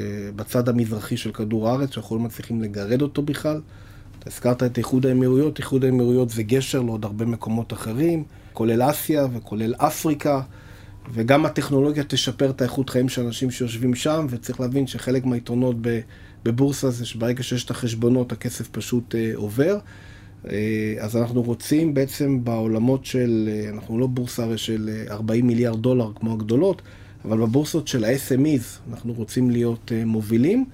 אה, 0.00 0.04
בצד 0.36 0.68
המזרחי 0.68 1.16
של 1.16 1.32
כדור 1.32 1.68
הארץ, 1.68 1.94
שאנחנו 1.94 2.16
לא 2.16 2.22
מצליחים 2.22 2.62
לגרד 2.62 3.02
אותו 3.02 3.22
בכלל. 3.22 3.60
אתה 4.20 4.30
הזכרת 4.30 4.62
את 4.62 4.78
איחוד 4.78 5.06
האמירויות, 5.06 5.58
איחוד 5.58 5.84
האמירויות 5.84 6.30
זה 6.30 6.42
גשר 6.42 6.82
לעוד 6.82 7.04
הרבה 7.04 7.24
מקומות 7.24 7.72
אחרים, 7.72 8.24
כולל 8.52 8.90
אסיה 8.90 9.26
וכולל 9.32 9.74
אפריקה, 9.76 10.40
וגם 11.12 11.46
הטכנולוגיה 11.46 12.04
תשפר 12.04 12.50
את 12.50 12.60
האיכות 12.60 12.90
חיים 12.90 13.08
של 13.08 13.22
אנשים 13.22 13.50
שיושבים 13.50 13.94
שם, 13.94 14.26
וצריך 14.30 14.60
להבין 14.60 14.86
שחלק 14.86 15.24
מהיתרונות 15.24 15.76
בבורסה 16.44 16.90
זה 16.90 17.06
שברגע 17.06 17.42
שיש 17.42 17.64
את 17.64 17.70
החשבונות 17.70 18.32
הכסף 18.32 18.68
פשוט 18.68 19.14
אה, 19.14 19.30
עובר. 19.34 19.78
אה, 20.48 20.94
אז 20.98 21.16
אנחנו 21.16 21.42
רוצים 21.42 21.94
בעצם 21.94 22.44
בעולמות 22.44 23.04
של, 23.04 23.48
אה, 23.52 23.70
אנחנו 23.70 23.98
לא 23.98 24.06
בורסה 24.06 24.44
הרי 24.44 24.58
של 24.58 24.90
40 25.10 25.44
אה, 25.44 25.48
מיליארד 25.48 25.82
דולר 25.82 26.12
כמו 26.14 26.32
הגדולות, 26.32 26.82
אבל 27.24 27.38
בבורסות 27.38 27.88
של 27.88 28.04
ה-SMEs 28.04 28.90
אנחנו 28.90 29.12
רוצים 29.12 29.50
להיות 29.50 29.92
מובילים. 30.06 30.64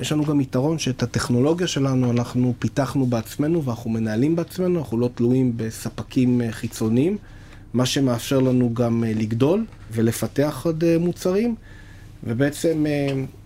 יש 0.00 0.12
לנו 0.12 0.24
גם 0.24 0.40
יתרון 0.40 0.78
שאת 0.78 1.02
הטכנולוגיה 1.02 1.66
שלנו 1.66 2.10
אנחנו 2.10 2.54
פיתחנו 2.58 3.06
בעצמנו 3.06 3.64
ואנחנו 3.64 3.90
מנהלים 3.90 4.36
בעצמנו, 4.36 4.78
אנחנו 4.78 4.98
לא 4.98 5.10
תלויים 5.14 5.52
בספקים 5.56 6.40
חיצוניים, 6.50 7.16
מה 7.74 7.86
שמאפשר 7.86 8.38
לנו 8.38 8.74
גם 8.74 9.04
לגדול 9.06 9.64
ולפתח 9.92 10.62
עוד 10.64 10.84
מוצרים, 10.98 11.54
ובעצם 12.24 12.84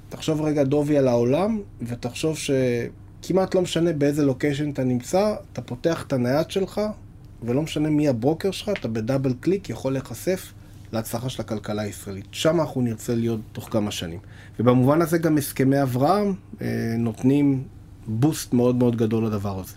תחשוב 0.09 0.43
רגע 0.43 0.65
דובי 0.65 0.99
על 0.99 1.09
העולם, 1.09 1.61
ותחשוב 1.83 2.37
שכמעט 2.39 3.55
לא 3.55 3.63
משנה 3.63 3.93
באיזה 3.93 4.25
location 4.25 4.71
אתה 4.71 4.85
נמצא, 4.85 5.35
אתה 5.53 5.63
פותח 5.63 6.05
את 6.07 6.13
הנייד 6.13 6.51
שלך, 6.51 6.81
ולא 7.43 7.63
משנה 7.63 7.91
מי 7.91 8.09
הברוקר 8.09 8.51
שלך, 8.51 8.71
אתה 8.81 8.89
ב 8.89 8.95
double 8.95 9.33
click 9.41 9.71
יכול 9.71 9.93
להיחשף 9.93 10.53
להצלחה 10.95 11.29
של 11.29 11.43
הכלכלה 11.43 11.83
הישראלית. 11.83 12.27
שם 12.33 12.61
אנחנו 12.61 12.81
נרצה 12.81 13.15
להיות 13.15 13.41
תוך 13.53 13.69
כמה 13.71 13.91
שנים. 13.91 14.19
ובמובן 14.61 15.03
הזה 15.03 15.19
גם 15.19 15.39
הסכמי 15.39 15.83
אברהם 15.83 16.35
אה, 16.63 16.67
נותנים 16.99 17.65
boost 18.07 18.53
מאוד 18.53 18.77
מאוד 18.77 18.97
גדול 18.97 19.27
לדבר 19.27 19.61
הזה. 19.61 19.75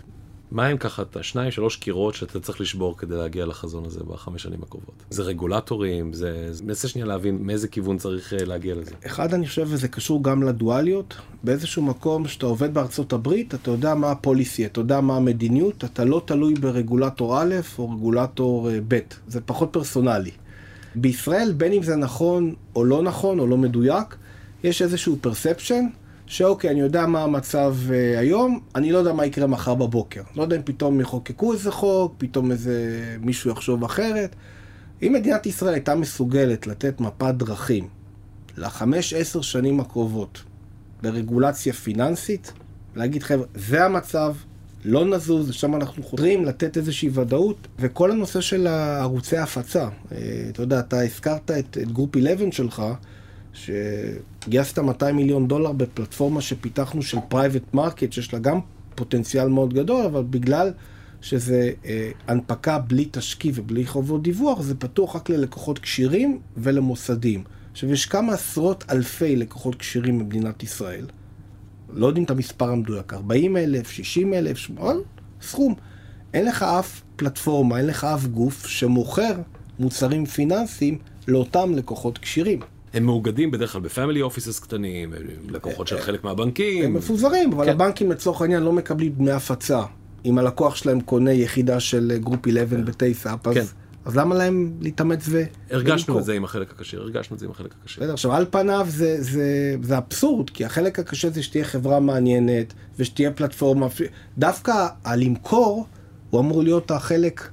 מה 0.50 0.66
הם 0.66 0.76
ככה 0.76 1.02
את 1.02 1.16
השניים 1.16 1.50
שלוש 1.50 1.76
קירות 1.76 2.14
שאתה 2.14 2.40
צריך 2.40 2.60
לשבור 2.60 2.96
כדי 2.98 3.16
להגיע 3.16 3.46
לחזון 3.46 3.84
הזה 3.84 4.00
בחמש 4.04 4.42
שנים 4.42 4.62
הקרובות? 4.62 4.94
זה 5.10 5.22
רגולטורים, 5.22 6.12
זה... 6.12 6.50
מנסה 6.64 6.88
שנייה 6.88 7.06
להבין 7.06 7.38
מאיזה 7.40 7.68
כיוון 7.68 7.98
צריך 7.98 8.32
אה, 8.32 8.44
להגיע 8.44 8.74
לזה. 8.74 8.90
אחד, 9.06 9.34
אני 9.34 9.46
חושב, 9.46 9.66
וזה 9.68 9.88
קשור 9.88 10.22
גם 10.22 10.42
לדואליות, 10.42 11.14
באיזשהו 11.44 11.82
מקום 11.82 12.28
שאתה 12.28 12.46
עובד 12.46 12.74
בארצות 12.74 13.12
הברית, 13.12 13.54
אתה 13.54 13.70
יודע 13.70 13.94
מה 13.94 14.10
הפוליסי, 14.10 14.66
אתה 14.66 14.80
יודע 14.80 15.00
מה 15.00 15.16
המדיניות, 15.16 15.84
אתה 15.84 16.04
לא 16.04 16.22
תלוי 16.24 16.54
ברגולטור 16.54 17.42
א' 17.42 17.54
או 17.78 17.90
רגולטור 17.90 18.70
אה, 18.70 18.78
ב', 18.88 18.98
זה 19.28 19.40
פחות 19.40 19.68
פרסונלי. 19.72 20.30
בישראל, 20.94 21.52
בין 21.56 21.72
אם 21.72 21.82
זה 21.82 21.96
נכון 21.96 22.54
או 22.76 22.84
לא 22.84 23.02
נכון 23.02 23.38
או 23.38 23.46
לא 23.46 23.56
מדויק, 23.56 24.16
יש 24.64 24.82
איזשהו 24.82 25.16
פרספשן. 25.20 25.86
שאוקיי, 26.26 26.70
אני 26.70 26.80
יודע 26.80 27.06
מה 27.06 27.22
המצב 27.22 27.76
אה, 27.88 28.18
היום, 28.18 28.60
אני 28.74 28.92
לא 28.92 28.98
יודע 28.98 29.12
מה 29.12 29.26
יקרה 29.26 29.46
מחר 29.46 29.74
בבוקר. 29.74 30.22
לא 30.36 30.42
יודע 30.42 30.56
אם 30.56 30.62
פתאום 30.64 31.00
יחוקקו 31.00 31.52
איזה 31.52 31.70
חוק, 31.70 32.14
פתאום 32.18 32.50
איזה 32.50 32.76
מישהו 33.20 33.50
יחשוב 33.50 33.84
אחרת. 33.84 34.36
אם 35.02 35.12
מדינת 35.12 35.46
ישראל 35.46 35.74
הייתה 35.74 35.94
מסוגלת 35.94 36.66
לתת 36.66 37.00
מפת 37.00 37.34
דרכים 37.34 37.88
לחמש, 38.56 39.14
עשר 39.14 39.40
שנים 39.40 39.80
הקרובות 39.80 40.42
ברגולציה 41.02 41.72
פיננסית, 41.72 42.52
להגיד 42.96 43.22
חבר'ה, 43.22 43.46
זה 43.54 43.84
המצב, 43.84 44.34
לא 44.84 45.04
נזוז, 45.04 45.52
שם 45.52 45.74
אנחנו 45.74 46.02
חותרים 46.02 46.44
לתת 46.44 46.76
איזושהי 46.76 47.10
ודאות, 47.12 47.68
וכל 47.78 48.10
הנושא 48.10 48.40
של 48.40 48.66
ערוצי 49.00 49.36
ההפצה, 49.36 49.88
אה, 50.12 50.18
אתה 50.48 50.62
יודע, 50.62 50.80
אתה 50.80 51.02
הזכרת 51.02 51.50
את, 51.50 51.78
את 51.82 51.92
Group 51.92 52.16
11 52.16 52.52
שלך, 52.52 52.82
שגייסת 53.52 54.78
200 54.78 55.16
מיליון 55.16 55.48
דולר 55.48 55.72
בפלטפורמה 55.72 56.40
שפיתחנו 56.40 57.02
של 57.02 57.18
private 57.28 57.74
market, 57.74 58.12
שיש 58.12 58.32
לה 58.32 58.38
גם 58.38 58.60
פוטנציאל 58.94 59.48
מאוד 59.48 59.74
גדול, 59.74 60.04
אבל 60.04 60.22
בגלל 60.30 60.72
שזה 61.20 61.70
אה, 61.86 62.10
הנפקה 62.28 62.78
בלי 62.78 63.08
תשקיף 63.10 63.58
ובלי 63.58 63.86
חובות 63.86 64.22
דיווח, 64.22 64.60
זה 64.60 64.74
פתוח 64.74 65.16
רק 65.16 65.30
ללקוחות 65.30 65.78
כשירים 65.78 66.40
ולמוסדים. 66.56 67.44
עכשיו, 67.72 67.92
יש 67.92 68.06
כמה 68.06 68.32
עשרות 68.32 68.84
אלפי 68.90 69.36
לקוחות 69.36 69.74
כשירים 69.74 70.18
במדינת 70.18 70.62
ישראל. 70.62 71.04
לא 71.92 72.06
יודעים 72.06 72.24
את 72.24 72.30
המספר 72.30 72.70
המדויק, 72.70 73.12
40 73.12 73.56
אלף, 73.56 73.90
60 73.90 74.34
אלף, 74.34 74.58
סכום. 75.42 75.74
אין 76.34 76.44
לך 76.44 76.62
אף 76.62 77.02
פלטפורמה, 77.16 77.78
אין 77.78 77.86
לך 77.86 78.04
אף 78.04 78.26
גוף 78.26 78.66
שמוכר 78.66 79.32
מוצרים 79.78 80.26
פיננסיים 80.26 80.98
לאותם 81.28 81.74
לקוחות 81.74 82.18
כשירים. 82.18 82.60
הם 82.94 83.04
מאוגדים 83.04 83.50
בדרך 83.50 83.72
כלל 83.72 83.80
ב 83.80 83.86
family 83.86 84.22
offices 84.22 84.60
קטנים, 84.60 85.12
לקוחות 85.48 85.86
של 85.86 85.98
חלק 85.98 86.24
מהבנקים. 86.24 86.84
הם 86.84 86.94
מפוזרים, 86.94 87.52
אבל 87.52 87.64
כן. 87.64 87.70
הבנקים 87.70 88.10
לצורך 88.10 88.42
העניין 88.42 88.62
לא 88.62 88.72
מקבלים 88.72 89.12
דמי 89.12 89.30
הפצה. 89.30 89.82
אם 90.24 90.38
הלקוח 90.38 90.76
שלהם 90.76 91.00
קונה 91.00 91.32
יחידה 91.32 91.80
של 91.80 92.18
Group 92.20 92.48
11 92.48 92.78
ב 92.78 92.87
TASE 92.87 93.21
UP, 93.21 93.46
אז... 93.46 93.54
כן. 93.54 93.64
אז 94.08 94.16
למה 94.16 94.34
להם 94.34 94.72
להתאמץ 94.80 95.24
ו... 95.28 95.42
הרגשנו 95.70 96.18
את 96.18 96.24
זה 96.24 96.32
עם 96.32 96.44
החלק 96.44 96.70
הקשה, 96.70 96.96
הרגשנו 96.96 97.34
את 97.34 97.40
זה 97.40 97.46
עם 97.46 97.52
החלק 97.52 97.74
הקשה. 97.80 98.00
בסדר, 98.00 98.12
עכשיו 98.12 98.32
על 98.32 98.46
פניו 98.50 98.86
זה, 98.90 99.22
זה, 99.22 99.76
זה 99.82 99.98
אבסורד, 99.98 100.50
כי 100.50 100.64
החלק 100.64 100.98
הקשה 100.98 101.30
זה 101.30 101.42
שתהיה 101.42 101.64
חברה 101.64 102.00
מעניינת, 102.00 102.74
ושתהיה 102.98 103.30
פלטפורמה, 103.30 103.86
דווקא 104.38 104.86
הלמכור, 105.04 105.86
הוא 106.30 106.40
אמור 106.40 106.62
להיות 106.62 106.90
החלק 106.90 107.50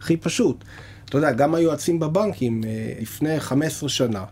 הכי 0.00 0.16
פשוט. 0.16 0.64
אתה 1.04 1.18
יודע, 1.18 1.32
גם 1.32 1.54
היועצים 1.54 2.00
בבנקים 2.00 2.64
אה, 2.64 2.92
לפני 3.00 3.40
15 3.40 3.88
שנה, 3.88 4.24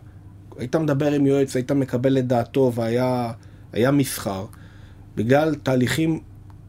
היית 0.57 0.75
מדבר 0.75 1.11
עם 1.11 1.25
יועץ, 1.25 1.55
היית 1.55 1.71
מקבל 1.71 2.17
את 2.17 2.27
דעתו 2.27 2.71
והיה 2.75 3.91
מסחר, 3.91 4.45
בגלל 5.15 5.55
תהליכים 5.55 6.19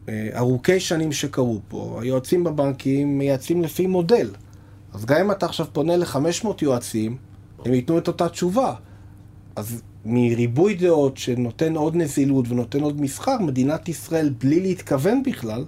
אה, 0.09 0.29
ארוכי 0.35 0.81
שנים 0.81 1.13
שקרו 1.13 1.61
פה, 1.69 1.99
היועצים 2.03 2.45
בבנקים 2.45 3.19
מייעצים 3.19 3.63
לפי 3.63 3.87
מודל. 3.87 4.31
אז 4.93 5.05
גם 5.05 5.21
אם 5.21 5.31
אתה 5.31 5.47
עכשיו 5.47 5.67
פונה 5.73 5.97
ל-500 5.97 6.49
יועצים, 6.63 7.17
הם 7.65 7.75
ייתנו 7.75 7.99
את 7.99 8.09
אותה 8.09 8.29
תשובה. 8.29 8.75
אז 9.57 9.83
מריבוי 10.05 10.75
דעות 10.75 11.17
שנותן 11.17 11.77
עוד 11.77 11.97
נזילות 11.97 12.45
ונותן 12.49 12.81
עוד 12.81 13.01
מסחר, 13.01 13.39
מדינת 13.41 13.89
ישראל, 13.89 14.35
בלי 14.39 14.61
להתכוון 14.61 15.23
בכלל, 15.23 15.65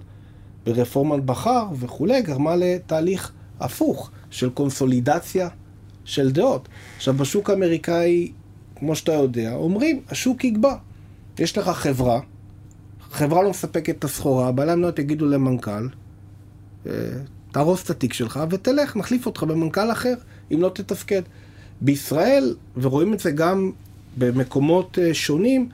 ברפורמת 0.65 1.23
בכר 1.23 1.65
וכולי, 1.79 2.21
גרמה 2.21 2.55
לתהליך 2.55 3.31
הפוך 3.59 4.11
של 4.29 4.49
קונסולידציה 4.49 5.49
של 6.05 6.31
דעות. 6.31 6.67
עכשיו, 6.97 7.13
בשוק 7.13 7.49
האמריקאי, 7.49 8.31
כמו 8.75 8.95
שאתה 8.95 9.11
יודע, 9.11 9.53
אומרים, 9.53 10.01
השוק 10.09 10.43
יקבע. 10.43 10.75
יש 11.39 11.57
לך 11.57 11.67
חברה, 11.69 12.19
חברה 13.11 13.43
לא 13.43 13.49
מספקת 13.49 13.97
את 13.97 14.03
הסחורה, 14.03 14.51
בעלי 14.51 14.71
המניות 14.71 14.99
יגידו 14.99 15.25
למנכ"ל, 15.25 15.87
אה, 16.87 16.91
תהרוס 17.51 17.83
את 17.83 17.89
התיק 17.89 18.13
שלך 18.13 18.39
ותלך, 18.49 18.95
נחליף 18.95 19.25
אותך 19.25 19.43
במנכ"ל 19.43 19.91
אחר, 19.91 20.13
אם 20.53 20.61
לא 20.61 20.69
תתפקד. 20.69 21.21
בישראל, 21.81 22.55
ורואים 22.77 23.13
את 23.13 23.19
זה 23.19 23.31
גם 23.31 23.71
במקומות 24.17 24.99
אה, 25.01 25.13
שונים, 25.13 25.69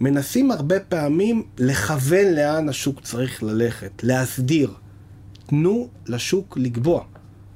מנסים 0.00 0.50
הרבה 0.50 0.80
פעמים 0.80 1.42
לכוון 1.58 2.34
לאן 2.34 2.68
השוק 2.68 3.00
צריך 3.00 3.42
ללכת, 3.42 3.90
להסדיר. 4.02 4.70
תנו 5.46 5.88
לשוק 6.06 6.58
לקבוע. 6.60 7.04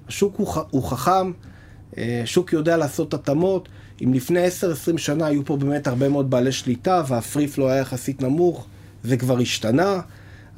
השוק 0.09 0.37
הוא, 0.37 0.55
הוא 0.71 0.85
חכם, 0.85 1.33
אה, 1.99 2.23
שוק 2.25 2.53
יודע 2.53 2.77
לעשות 2.77 3.15
התאמות. 3.15 3.69
אם 4.05 4.15
לפני 4.15 4.47
10-20 4.95 4.99
שנה 4.99 5.27
היו 5.27 5.45
פה 5.45 5.57
באמת 5.57 5.87
הרבה 5.87 6.09
מאוד 6.09 6.31
בעלי 6.31 6.53
שליטה 6.53 7.03
והפרי 7.09 7.49
פלו 7.49 7.69
היה 7.69 7.81
יחסית 7.81 8.23
נמוך, 8.23 8.67
זה 9.05 9.17
כבר 9.17 9.39
השתנה. 9.39 10.01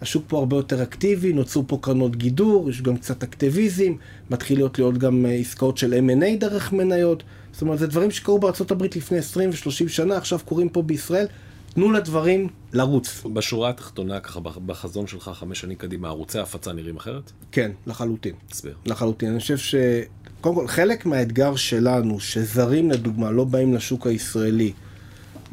השוק 0.05 0.25
פה 0.29 0.39
הרבה 0.39 0.57
יותר 0.57 0.83
אקטיבי, 0.83 1.33
נוצרו 1.33 1.65
פה 1.67 1.79
קרנות 1.81 2.17
גידור, 2.17 2.71
יש 2.71 2.83
גם 2.83 2.97
קצת 2.97 3.23
אקטיביזם, 3.23 3.93
מתחיל 4.31 4.59
להיות 4.59 4.79
להיות 4.79 4.99
גם 4.99 5.27
אה, 5.27 5.33
עסקאות 5.35 5.79
של 5.79 5.93
M&A 5.93 6.41
דרך 6.41 6.73
מניות. 6.73 7.23
זאת 7.53 7.63
אומרת, 7.63 7.79
זה 7.79 7.87
דברים 7.87 8.11
שקרו 8.11 8.39
בארה"ב 8.39 8.83
לפני 8.83 9.19
20 9.19 9.51
ו-30 9.51 9.89
שנה, 9.89 10.17
עכשיו 10.17 10.39
קורים 10.45 10.69
פה 10.69 10.83
בישראל. 10.83 11.27
תנו 11.75 11.93
לדברים 11.93 12.49
לרוץ. 12.73 13.23
בשורה 13.33 13.71
התחתונה, 13.71 14.21
ככה 14.21 14.41
בחזון 14.41 15.07
שלך 15.07 15.31
חמש 15.35 15.61
שנים 15.61 15.77
קדימה, 15.77 16.09
ערוצי 16.09 16.39
ההפצה 16.39 16.73
נראים 16.73 16.97
אחרת? 16.97 17.33
כן, 17.53 17.71
לחלוטין. 17.87 18.35
תסביר. 18.51 18.75
לחלוטין. 18.87 19.31
אני 19.31 19.41
חושב 19.41 19.57
ש... 19.59 19.75
קודם 20.41 20.55
כל, 20.55 20.67
חלק 20.67 21.07
מהאתגר 21.07 21.57
שלנו, 21.57 22.21
שזרים 22.21 22.91
לדוגמה 22.91 23.31
לא 23.31 23.45
באים 23.45 23.75
לשוק 23.75 24.07
הישראלי, 24.07 24.73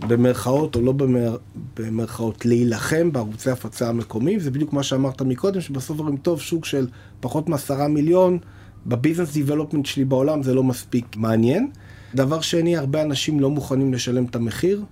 במרכאות 0.07 0.75
או 0.75 0.81
לא 0.81 0.91
במר... 0.91 1.37
במרכאות, 1.77 2.45
להילחם 2.45 3.11
בערוצי 3.11 3.51
הפצה 3.51 3.89
המקומיים, 3.89 4.39
זה 4.39 4.51
בדיוק 4.51 4.73
מה 4.73 4.83
שאמרת 4.83 5.21
מקודם, 5.21 5.61
שבסוף 5.61 5.99
אומרים, 5.99 6.17
טוב, 6.17 6.41
שוק 6.41 6.65
של 6.65 6.87
פחות 7.19 7.49
מעשרה 7.49 7.87
מיליון, 7.87 8.37
בביזנס 8.85 9.33
דיבלופמנט 9.33 9.85
שלי 9.85 10.05
בעולם 10.05 10.43
זה 10.43 10.53
לא 10.53 10.63
מספיק 10.63 11.05
מעניין. 11.15 11.71
דבר 12.15 12.41
שני, 12.41 12.77
הרבה 12.77 13.01
אנשים 13.01 13.39
לא 13.39 13.49
מוכנים 13.49 13.93
לשלם 13.93 14.25
את 14.25 14.35
המחיר 14.35 14.83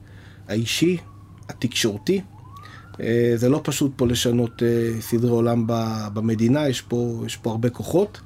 האישי, 0.47 0.97
התקשורתי. 1.49 2.21
אה, 3.01 3.31
זה 3.35 3.49
לא 3.49 3.61
פשוט 3.63 3.91
פה 3.95 4.07
לשנות 4.07 4.63
אה, 4.63 5.01
סדרי 5.01 5.31
עולם 5.31 5.63
במדינה, 6.13 6.67
יש 6.67 6.81
פה, 6.81 7.23
יש 7.25 7.37
פה 7.37 7.51
הרבה 7.51 7.69
כוחות. 7.69 8.21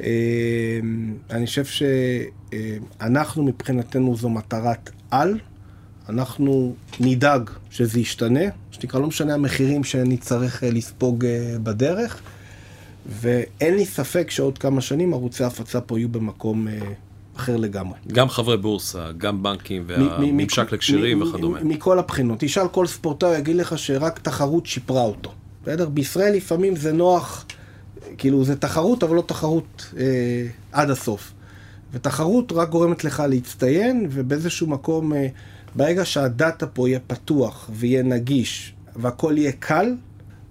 אה, 0.00 0.80
אני 1.30 1.46
חושב 1.46 1.64
שאנחנו 1.64 3.42
מבחינתנו 3.42 4.16
זו 4.16 4.30
מטרת 4.30 4.90
על. 5.10 5.38
אנחנו 6.08 6.74
נדאג 7.00 7.50
שזה 7.70 8.00
ישתנה, 8.00 8.44
שנקרא 8.70 9.00
לא 9.00 9.06
משנה 9.06 9.34
המחירים 9.34 9.84
שאני 9.84 10.16
צריך 10.16 10.62
לספוג 10.66 11.24
בדרך, 11.62 12.20
ואין 13.20 13.74
לי 13.76 13.86
ספק 13.86 14.30
שעוד 14.30 14.58
כמה 14.58 14.80
שנים 14.80 15.14
ערוצי 15.14 15.44
ההפצה 15.44 15.80
פה 15.80 15.98
יהיו 15.98 16.08
במקום 16.08 16.66
אחר 17.36 17.56
לגמרי. 17.56 17.98
גם 18.12 18.28
חברי 18.28 18.56
בורסה, 18.56 19.12
גם 19.18 19.42
בנקים 19.42 19.84
והממשק 19.86 20.72
לקשרים 20.72 21.22
וכדומה. 21.22 21.60
מכל 21.64 21.98
הבחינות. 21.98 22.38
תשאל 22.40 22.68
כל 22.68 22.86
ספורטאי, 22.86 23.38
יגיד 23.38 23.56
לך 23.56 23.78
שרק 23.78 24.18
תחרות 24.18 24.66
שיפרה 24.66 25.02
אותו. 25.02 25.32
בסדר? 25.62 25.88
בישראל 25.88 26.34
לפעמים 26.34 26.76
זה 26.76 26.92
נוח, 26.92 27.44
כאילו 28.18 28.44
זה 28.44 28.56
תחרות, 28.56 29.02
אבל 29.02 29.16
לא 29.16 29.22
תחרות 29.26 29.92
אה, 29.98 30.04
עד 30.72 30.90
הסוף. 30.90 31.32
ותחרות 31.92 32.52
רק 32.52 32.68
גורמת 32.68 33.04
לך 33.04 33.22
להצטיין, 33.28 34.06
ובאיזשהו 34.10 34.66
מקום, 34.66 35.12
אה, 35.12 35.26
ברגע 35.74 36.04
שהדאטה 36.04 36.66
פה 36.66 36.88
יהיה 36.88 37.00
פתוח 37.06 37.70
ויהיה 37.72 38.02
נגיש, 38.02 38.74
והכל 38.96 39.34
יהיה 39.36 39.52
קל, 39.52 39.94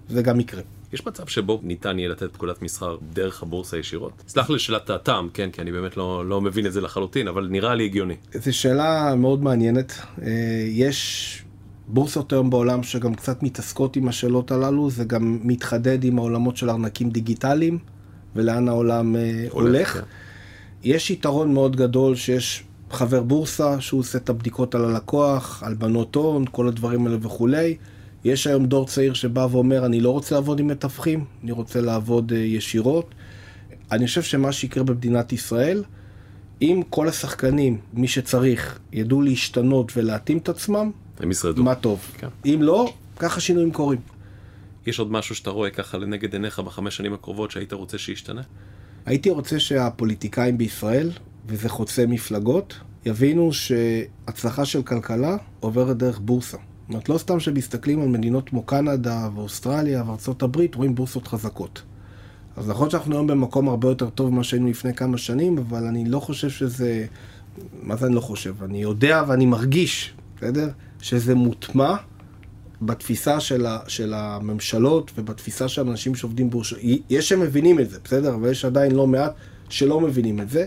זה 0.08 0.22
גם 0.22 0.40
יקרה. 0.40 0.62
יש 0.92 1.06
מצב 1.06 1.26
שבו 1.26 1.60
ניתן 1.62 1.98
יהיה 1.98 2.08
לתת 2.08 2.32
פקודת 2.32 2.62
מסחר 2.62 2.96
דרך 3.12 3.42
הבורסה 3.42 3.78
ישירות? 3.78 4.12
סלח 4.28 4.50
לי 4.50 4.56
לשאלת 4.56 4.90
הטעם, 4.90 5.28
כן, 5.34 5.50
כי 5.50 5.60
אני 5.60 5.72
באמת 5.72 5.96
לא, 5.96 6.26
לא 6.26 6.40
מבין 6.40 6.66
את 6.66 6.72
זה 6.72 6.80
לחלוטין, 6.80 7.28
אבל 7.28 7.48
נראה 7.50 7.74
לי 7.74 7.84
הגיוני. 7.84 8.14
זו 8.34 8.56
שאלה 8.56 9.14
מאוד 9.14 9.42
מעניינת. 9.42 9.92
אה, 10.22 10.28
יש 10.68 11.42
בורסות 11.88 12.32
היום 12.32 12.50
בעולם 12.50 12.82
שגם 12.82 13.14
קצת 13.14 13.42
מתעסקות 13.42 13.96
עם 13.96 14.08
השאלות 14.08 14.50
הללו, 14.50 14.90
זה 14.90 15.04
גם 15.04 15.38
מתחדד 15.42 16.04
עם 16.04 16.18
העולמות 16.18 16.56
של 16.56 16.70
ארנקים 16.70 17.10
דיגיטליים, 17.10 17.78
ולאן 18.36 18.68
העולם 18.68 19.16
אה, 19.16 19.20
הולך. 19.50 19.52
הולך. 19.52 19.92
כן. 19.92 20.00
יש 20.84 21.10
יתרון 21.10 21.54
מאוד 21.54 21.76
גדול 21.76 22.14
שיש 22.14 22.64
חבר 22.92 23.22
בורסה 23.22 23.80
שהוא 23.80 24.00
עושה 24.00 24.18
את 24.18 24.28
הבדיקות 24.28 24.74
על 24.74 24.84
הלקוח, 24.84 25.62
על 25.62 25.74
בנות 25.74 26.14
הון, 26.14 26.44
כל 26.50 26.68
הדברים 26.68 27.06
האלה 27.06 27.18
וכולי. 27.20 27.76
יש 28.24 28.46
היום 28.46 28.66
דור 28.66 28.86
צעיר 28.86 29.14
שבא 29.14 29.46
ואומר, 29.50 29.86
אני 29.86 30.00
לא 30.00 30.10
רוצה 30.10 30.34
לעבוד 30.34 30.60
עם 30.60 30.66
מתווכים, 30.66 31.24
אני 31.42 31.52
רוצה 31.52 31.80
לעבוד 31.80 32.32
uh, 32.32 32.34
ישירות. 32.34 33.14
אני 33.92 34.06
חושב 34.06 34.22
שמה 34.22 34.52
שיקרה 34.52 34.84
במדינת 34.84 35.32
ישראל, 35.32 35.84
אם 36.62 36.82
כל 36.90 37.08
השחקנים, 37.08 37.78
מי 37.94 38.08
שצריך, 38.08 38.78
ידעו 38.92 39.22
להשתנות 39.22 39.92
ולהתאים 39.96 40.38
את 40.38 40.48
עצמם, 40.48 40.90
הם 41.20 41.30
ישרדו. 41.30 41.62
מה 41.62 41.74
טוב. 41.74 42.00
כן. 42.18 42.28
אם 42.44 42.58
לא, 42.62 42.92
ככה 43.16 43.40
שינויים 43.40 43.72
קורים. 43.72 43.98
יש 44.86 44.98
עוד 44.98 45.12
משהו 45.12 45.34
שאתה 45.34 45.50
רואה 45.50 45.70
ככה 45.70 45.98
לנגד 45.98 46.32
עיניך 46.32 46.58
בחמש 46.58 46.96
שנים 46.96 47.14
הקרובות 47.14 47.50
שהיית 47.50 47.72
רוצה 47.72 47.98
שישתנה? 47.98 48.42
הייתי 49.06 49.30
רוצה 49.30 49.60
שהפוליטיקאים 49.60 50.58
בישראל, 50.58 51.10
וזה 51.46 51.68
חוצה 51.68 52.06
מפלגות, 52.06 52.74
יבינו 53.06 53.52
שהצלחה 53.52 54.64
של 54.64 54.82
כלכלה 54.82 55.36
עוברת 55.60 55.96
דרך 55.96 56.18
בורסה. 56.18 56.56
זאת 56.56 56.88
אומרת, 56.88 57.08
לא 57.08 57.18
סתם 57.18 57.40
שמסתכלים 57.40 58.02
על 58.02 58.08
מדינות 58.08 58.48
כמו 58.48 58.62
קנדה 58.62 59.28
ואוסטרליה 59.34 60.04
וארצות 60.06 60.42
הברית, 60.42 60.74
רואים 60.74 60.94
בורסות 60.94 61.26
חזקות. 61.26 61.82
אז 62.56 62.68
נכון 62.68 62.90
שאנחנו 62.90 63.14
היום 63.14 63.26
במקום 63.26 63.68
הרבה 63.68 63.88
יותר 63.88 64.10
טוב 64.10 64.30
ממה 64.30 64.44
שהיינו 64.44 64.68
לפני 64.68 64.94
כמה 64.94 65.18
שנים, 65.18 65.58
אבל 65.58 65.84
אני 65.84 66.04
לא 66.04 66.20
חושב 66.20 66.50
שזה... 66.50 67.06
מה 67.82 67.96
זה 67.96 68.06
אני 68.06 68.14
לא 68.14 68.20
חושב? 68.20 68.62
אני 68.62 68.82
יודע 68.82 69.22
ואני 69.28 69.46
מרגיש, 69.46 70.12
בסדר? 70.36 70.68
שזה 71.00 71.34
מוטמע 71.34 71.94
בתפיסה 72.82 73.40
של, 73.40 73.66
ה, 73.66 73.78
של 73.88 74.14
הממשלות 74.14 75.10
ובתפיסה 75.16 75.68
של 75.68 75.88
אנשים 75.88 76.14
שעובדים 76.14 76.50
בורשה. 76.50 76.76
יש 77.10 77.28
שמבינים 77.28 77.80
את 77.80 77.90
זה, 77.90 77.98
בסדר? 78.04 78.34
אבל 78.34 78.50
יש 78.50 78.64
עדיין 78.64 78.92
לא 78.92 79.06
מעט 79.06 79.32
שלא 79.68 80.00
מבינים 80.00 80.40
את 80.40 80.50
זה. 80.50 80.66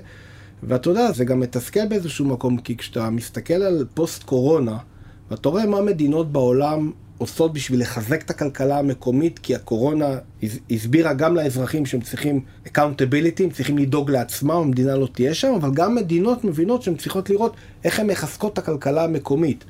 ואתה 0.67 0.89
יודע, 0.89 1.11
זה 1.11 1.25
גם 1.25 1.39
מתסכל 1.39 1.87
באיזשהו 1.87 2.25
מקום, 2.25 2.57
כי 2.57 2.77
כשאתה 2.77 3.09
מסתכל 3.09 3.53
על 3.53 3.85
פוסט 3.93 4.23
קורונה, 4.23 4.77
ואתה 5.31 5.49
רואה 5.49 5.65
מה 5.65 5.81
מדינות 5.81 6.31
בעולם 6.31 6.91
עושות 7.17 7.53
בשביל 7.53 7.81
לחזק 7.81 8.21
את 8.21 8.29
הכלכלה 8.29 8.79
המקומית, 8.79 9.39
כי 9.39 9.55
הקורונה 9.55 10.17
הסבירה 10.71 11.13
גם 11.13 11.35
לאזרחים 11.35 11.85
שהם 11.85 12.01
צריכים 12.01 12.39
accountability, 12.65 13.43
הם 13.43 13.49
צריכים 13.49 13.77
לדאוג 13.77 14.11
לעצמם, 14.11 14.51
המדינה 14.51 14.95
לא 14.95 15.07
תהיה 15.13 15.33
שם, 15.33 15.53
אבל 15.53 15.71
גם 15.73 15.95
מדינות 15.95 16.43
מבינות 16.43 16.81
שהן 16.81 16.95
צריכות 16.95 17.29
לראות 17.29 17.55
איך 17.83 17.99
הן 17.99 18.07
מחזקות 18.07 18.53
את 18.53 18.57
הכלכלה 18.57 19.03
המקומית. 19.03 19.63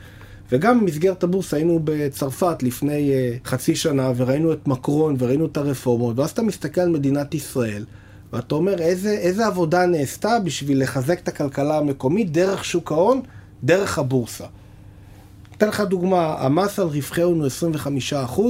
וגם 0.51 0.79
במסגרת 0.79 1.23
הבורסה 1.23 1.57
היינו 1.57 1.79
בצרפת 1.83 2.63
לפני 2.63 3.11
uh, 3.11 3.47
חצי 3.47 3.75
שנה, 3.75 4.11
וראינו 4.15 4.53
את 4.53 4.67
מקרון, 4.67 5.15
וראינו 5.19 5.45
את 5.45 5.57
הרפורמות, 5.57 6.19
ואז 6.19 6.29
אתה 6.29 6.41
מסתכל 6.41 6.81
על 6.81 6.89
מדינת 6.89 7.33
ישראל, 7.33 7.85
ואתה 8.33 8.55
אומר 8.55 8.79
איזה, 8.79 9.11
איזה 9.11 9.47
עבודה 9.47 9.85
נעשתה 9.85 10.39
בשביל 10.39 10.81
לחזק 10.81 11.19
את 11.19 11.27
הכלכלה 11.27 11.77
המקומית 11.77 12.31
דרך 12.31 12.65
שוק 12.65 12.91
ההון, 12.91 13.21
דרך 13.63 13.99
הבורסה. 13.99 14.45
אתן 15.57 15.67
לך 15.67 15.81
דוגמה, 15.81 16.35
המס 16.39 16.79
על 16.79 16.87
רווחי 16.87 17.21
הון 17.21 17.39
הוא 17.39 17.47
25%, 18.37 18.41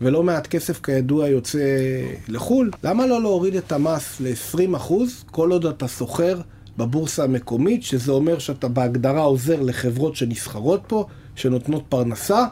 ולא 0.00 0.22
מעט 0.22 0.46
כסף 0.46 0.80
כידוע 0.82 1.28
יוצא 1.28 1.58
לחו"ל. 2.28 2.70
למה 2.84 3.06
לא 3.06 3.22
להוריד 3.22 3.56
את 3.56 3.72
המס 3.72 4.20
ל-20% 4.20 4.92
כל 5.30 5.52
עוד 5.52 5.66
אתה 5.66 5.88
סוחר 5.88 6.40
בבורסה 6.76 7.24
המקומית, 7.24 7.82
שזה 7.82 8.12
אומר 8.12 8.38
שאתה 8.38 8.68
בהגדרה 8.68 9.20
עוזר 9.20 9.60
לחברות 9.60 10.16
שנסחרות 10.16 10.82
פה, 10.86 11.06
שנותנות 11.34 11.84
פרנסה 11.88 12.44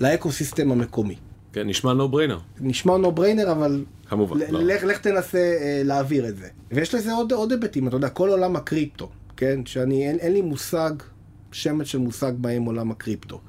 לאקוסיסטם 0.00 0.72
המקומי. 0.72 1.16
כן, 1.56 1.68
נשמע 1.68 1.92
no 1.92 2.14
brainer. 2.14 2.60
נשמע 2.60 2.96
no 2.96 3.18
brainer, 3.18 3.50
אבל... 3.50 3.84
כמובן. 4.08 4.38
לא. 4.50 4.62
לך, 4.62 4.84
לך 4.84 4.98
תנסה 4.98 5.38
אה, 5.38 5.82
להעביר 5.84 6.28
את 6.28 6.36
זה. 6.36 6.48
ויש 6.72 6.94
לזה 6.94 7.12
עוד, 7.12 7.32
עוד 7.32 7.52
היבטים, 7.52 7.88
אתה 7.88 7.96
יודע, 7.96 8.08
כל 8.08 8.28
עולם 8.28 8.56
הקריפטו, 8.56 9.10
כן? 9.36 9.66
שאני, 9.66 10.08
אין, 10.08 10.18
אין 10.18 10.32
לי 10.32 10.40
מושג, 10.40 10.90
שמץ 11.52 11.86
של 11.86 11.98
מושג 11.98 12.32
בהם 12.36 12.64
עולם 12.64 12.90
הקריפטו. 12.90 13.40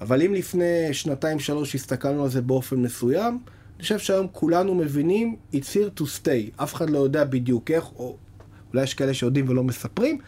אבל 0.00 0.22
אם 0.22 0.34
לפני 0.34 0.88
שנתיים-שלוש 0.92 1.74
הסתכלנו 1.74 2.22
על 2.22 2.28
זה 2.28 2.42
באופן 2.42 2.76
מסוים, 2.76 3.38
אני 3.76 3.82
חושב 3.82 3.98
שהיום 3.98 4.26
כולנו 4.32 4.74
מבינים, 4.74 5.36
it's 5.52 5.56
here 5.56 6.00
to 6.00 6.02
stay. 6.02 6.62
אף 6.62 6.74
אחד 6.74 6.90
לא 6.90 6.98
יודע 6.98 7.24
בדיוק 7.24 7.70
איך, 7.70 7.84
או 7.96 8.16
אולי 8.72 8.82
יש 8.82 8.94
כאלה 8.94 9.14
שיודעים 9.14 9.48
ולא 9.48 9.64
מספרים, 9.64 10.18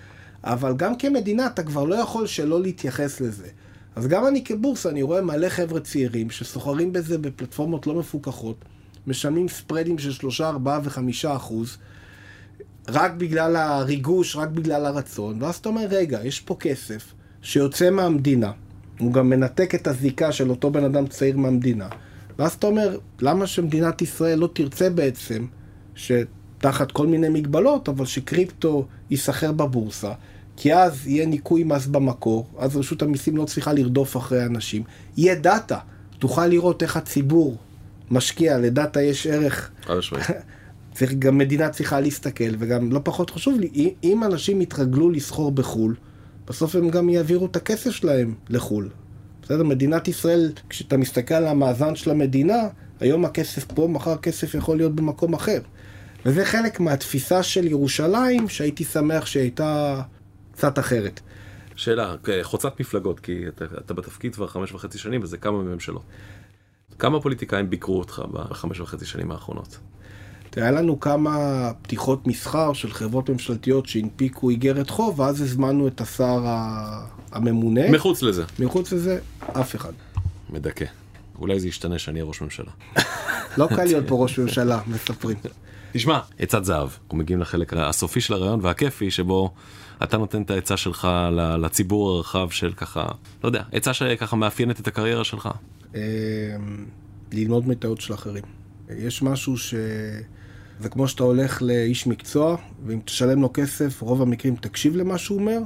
אבל 0.45 0.75
גם 0.77 0.97
כמדינה 0.97 1.47
אתה 1.47 1.62
כבר 1.62 1.85
לא 1.85 1.95
יכול 1.95 2.27
שלא 2.27 2.62
להתייחס 2.62 3.20
לזה. 3.20 3.49
אז 3.97 4.07
גם 4.07 4.26
אני 4.26 4.45
כבורסה, 4.45 4.88
אני 4.88 5.03
רואה 5.03 5.20
מלא 5.20 5.49
חבר'ה 5.49 5.80
צעירים 5.80 6.30
שסוחרים 6.30 6.93
בזה 6.93 7.18
בפלטפורמות 7.18 7.86
לא 7.86 7.95
מפוקחות, 7.95 8.64
משלמים 9.07 9.49
ספרדים 9.49 9.99
של 9.99 10.12
3, 10.12 10.40
4 10.40 10.80
ו-5 10.84 11.28
אחוז, 11.36 11.78
רק 12.88 13.12
בגלל 13.12 13.57
הריגוש, 13.57 14.36
רק 14.36 14.49
בגלל 14.49 14.86
הרצון, 14.86 15.43
ואז 15.43 15.57
אתה 15.57 15.68
אומר, 15.68 15.86
רגע, 15.90 16.24
יש 16.24 16.40
פה 16.40 16.57
כסף 16.61 17.14
שיוצא 17.43 17.90
מהמדינה, 17.90 18.53
הוא 18.99 19.12
גם 19.12 19.30
מנתק 19.30 19.74
את 19.74 19.86
הזיקה 19.86 20.32
של 20.32 20.51
אותו 20.51 20.70
בן 20.70 20.84
אדם 20.84 21.07
צעיר 21.07 21.36
מהמדינה, 21.36 21.88
ואז 22.38 22.53
אתה 22.53 22.66
אומר, 22.66 22.99
למה 23.20 23.47
שמדינת 23.47 24.03
ישראל 24.03 24.38
לא 24.38 24.49
תרצה 24.53 24.90
בעצם 24.90 25.47
שתחת 25.95 26.93
כל 26.93 27.07
מיני 27.07 27.28
מגבלות, 27.28 27.88
אבל 27.88 28.07
שקריפטו 28.07 28.86
ייסחר 29.11 29.53
בבורסה, 29.53 30.12
כי 30.62 30.74
אז 30.74 31.06
יהיה 31.06 31.26
ניכוי 31.26 31.64
מס 31.64 31.86
במקור, 31.86 32.46
אז 32.58 32.76
רשות 32.76 33.02
המיסים 33.02 33.36
לא 33.36 33.44
צריכה 33.44 33.72
לרדוף 33.72 34.16
אחרי 34.16 34.46
אנשים. 34.46 34.82
יהיה 35.16 35.34
דאטה, 35.34 35.78
תוכל 36.18 36.46
לראות 36.46 36.82
איך 36.82 36.96
הציבור 36.96 37.56
משקיע, 38.10 38.58
לדאטה 38.58 39.02
יש 39.02 39.26
ערך. 39.26 39.70
צריך, 40.94 41.12
גם 41.12 41.38
מדינה 41.38 41.68
צריכה 41.68 42.00
להסתכל, 42.00 42.54
וגם 42.58 42.92
לא 42.92 43.00
פחות 43.04 43.30
חשוב 43.30 43.60
לי, 43.60 43.94
אם 44.04 44.24
אנשים 44.24 44.60
יתרגלו 44.60 45.10
לסחור 45.10 45.52
בחו"ל, 45.52 45.94
בסוף 46.46 46.76
הם 46.76 46.88
גם 46.88 47.08
יעבירו 47.08 47.46
את 47.46 47.56
הכסף 47.56 47.90
שלהם 47.90 48.34
לחו"ל. 48.48 48.88
בסדר? 49.42 49.62
מדינת 49.62 50.08
ישראל, 50.08 50.52
כשאתה 50.68 50.96
מסתכל 50.96 51.34
על 51.34 51.46
המאזן 51.46 51.96
של 51.96 52.10
המדינה, 52.10 52.68
היום 53.00 53.24
הכסף 53.24 53.64
פה, 53.64 53.88
מחר 53.88 54.10
הכסף 54.10 54.54
יכול 54.54 54.76
להיות 54.76 54.94
במקום 54.94 55.34
אחר. 55.34 55.60
וזה 56.26 56.44
חלק 56.44 56.80
מהתפיסה 56.80 57.42
של 57.42 57.66
ירושלים, 57.66 58.48
שהייתי 58.48 58.84
שמח 58.84 59.26
שהייתה 59.26 60.02
קצת 60.53 60.78
אחרת. 60.78 61.20
שאלה, 61.76 62.14
חוצת 62.42 62.80
מפלגות, 62.80 63.20
כי 63.20 63.48
אתה, 63.48 63.64
אתה 63.64 63.94
בתפקיד 63.94 64.34
כבר 64.34 64.46
חמש 64.46 64.72
וחצי 64.72 64.98
שנים 64.98 65.22
וזה 65.22 65.36
כמה 65.38 65.62
ממשלות. 65.62 66.03
כמה 66.98 67.20
פוליטיקאים 67.20 67.70
ביקרו 67.70 67.98
אותך 67.98 68.22
בחמש 68.32 68.80
וחצי 68.80 69.07
שנים 69.07 69.30
האחרונות? 69.30 69.78
היה 70.57 70.70
לנו 70.70 71.00
כמה 71.00 71.70
פתיחות 71.82 72.26
מסחר 72.26 72.72
של 72.72 72.92
חברות 72.92 73.30
ממשלתיות 73.30 73.86
שהנפיקו 73.86 74.50
איגרת 74.50 74.90
חוב, 74.90 75.20
ואז 75.20 75.40
הזמנו 75.40 75.88
את 75.88 76.00
השר 76.00 76.40
הממונה. 77.32 77.90
מחוץ 77.90 78.22
לזה. 78.22 78.44
מחוץ 78.59 78.92
לזה, 78.92 79.18
אף 79.53 79.76
אחד. 79.76 79.92
מדכא. 80.50 80.84
אולי 81.38 81.61
זה 81.61 81.68
ישתנה 81.68 81.98
שאני 81.98 82.20
אהיה 82.20 82.28
ראש 82.28 82.40
ממשלה. 82.40 82.70
לא 83.59 83.68
קל 83.76 83.84
להיות 83.84 84.05
פה 84.09 84.14
ראש 84.22 84.38
ממשלה, 84.38 84.80
מספרים. 84.86 85.36
תשמע, 85.92 86.18
עצת 86.38 86.64
זהב. 86.64 86.88
אנחנו 87.03 87.18
מגיעים 87.18 87.40
לחלק 87.40 87.72
הסופי 87.76 88.20
של 88.20 88.34
הרעיון 88.34 88.61
והכיפי, 88.62 89.11
שבו 89.11 89.55
אתה 90.03 90.18
נותן 90.18 90.43
את 90.43 90.51
העצה 90.51 90.76
שלך 90.76 91.09
לציבור 91.59 92.11
הרחב 92.11 92.51
של 92.51 92.72
ככה, 92.72 93.05
לא 93.45 93.49
יודע, 93.49 93.62
עצה 93.72 93.95
שככה 93.95 94.36
מאפיינת 94.36 94.80
את 94.80 94.86
הקריירה 94.86 95.24
שלך. 95.24 95.49
אמ, 95.95 96.01
ללמוד 97.32 97.68
מטעות 97.68 98.01
של 98.01 98.14
אחרים. 98.14 98.45
יש 98.90 99.22
משהו 99.22 99.57
ש... 99.57 99.74
זה 100.80 100.88
כמו 100.88 101.09
שאתה 101.09 101.22
הולך 101.22 101.62
לאיש 101.62 102.07
מקצוע, 102.07 102.57
ואם 102.86 103.01
תשלם 103.05 103.43
לו 103.43 103.51
כסף, 103.55 104.03
רוב 104.03 104.22
המקרים 104.22 104.57
תקשיב 104.57 104.97
למה 104.97 105.18
שהוא 105.18 105.38
אומר, 105.38 105.59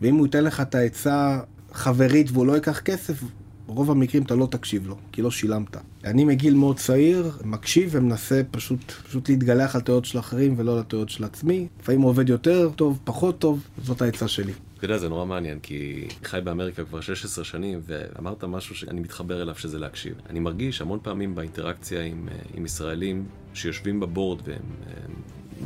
ואם 0.00 0.14
הוא 0.14 0.26
ייתן 0.26 0.44
לך 0.44 0.60
את 0.60 0.74
העצה 0.74 1.40
חברית 1.72 2.30
והוא 2.32 2.46
לא 2.46 2.52
ייקח 2.52 2.80
כסף, 2.80 3.22
ברוב 3.68 3.90
המקרים 3.90 4.22
אתה 4.22 4.34
לא 4.34 4.48
תקשיב 4.50 4.86
לו, 4.86 4.96
כי 5.12 5.22
לא 5.22 5.30
שילמת. 5.30 5.76
אני 6.04 6.24
מגיל 6.24 6.54
מאוד 6.54 6.76
צעיר, 6.76 7.30
מקשיב 7.44 7.90
ומנסה 7.92 8.42
פשוט, 8.50 8.90
פשוט 8.90 9.28
להתגלח 9.28 9.74
על 9.74 9.80
טעויות 9.80 10.04
של 10.04 10.18
אחרים 10.18 10.54
ולא 10.56 10.72
על 10.72 10.78
הטעויות 10.78 11.08
של 11.08 11.24
עצמי. 11.24 11.66
לפעמים 11.80 12.00
הוא 12.00 12.10
עובד 12.10 12.28
יותר 12.28 12.70
טוב, 12.76 12.98
פחות 13.04 13.38
טוב, 13.38 13.64
זאת 13.84 14.02
העצה 14.02 14.28
שלי. 14.28 14.52
אתה 14.76 14.84
יודע, 14.84 14.98
זה 14.98 15.08
נורא 15.08 15.24
מעניין, 15.24 15.58
כי 15.62 16.08
חי 16.24 16.40
באמריקה 16.44 16.84
כבר 16.84 17.00
16 17.00 17.44
שנים, 17.44 17.80
ואמרת 17.86 18.44
משהו 18.44 18.74
שאני 18.74 19.00
מתחבר 19.00 19.42
אליו, 19.42 19.54
שזה 19.54 19.78
להקשיב. 19.78 20.14
אני 20.30 20.40
מרגיש 20.40 20.80
המון 20.80 20.98
פעמים 21.02 21.34
באינטראקציה 21.34 22.02
עם, 22.02 22.28
אה, 22.28 22.36
עם 22.54 22.64
ישראלים 22.64 23.24
שיושבים 23.54 24.00
בבורד 24.00 24.38
והם 24.44 24.62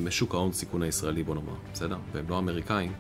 משוק 0.05 0.35
ההון 0.35 0.53
סיכון 0.53 0.83
הישראלי, 0.83 1.23
בוא 1.23 1.35
נאמר, 1.35 1.55
בסדר? 1.73 1.97
והם 2.13 2.25
לא 2.29 2.39
אמריקאים. 2.39 2.93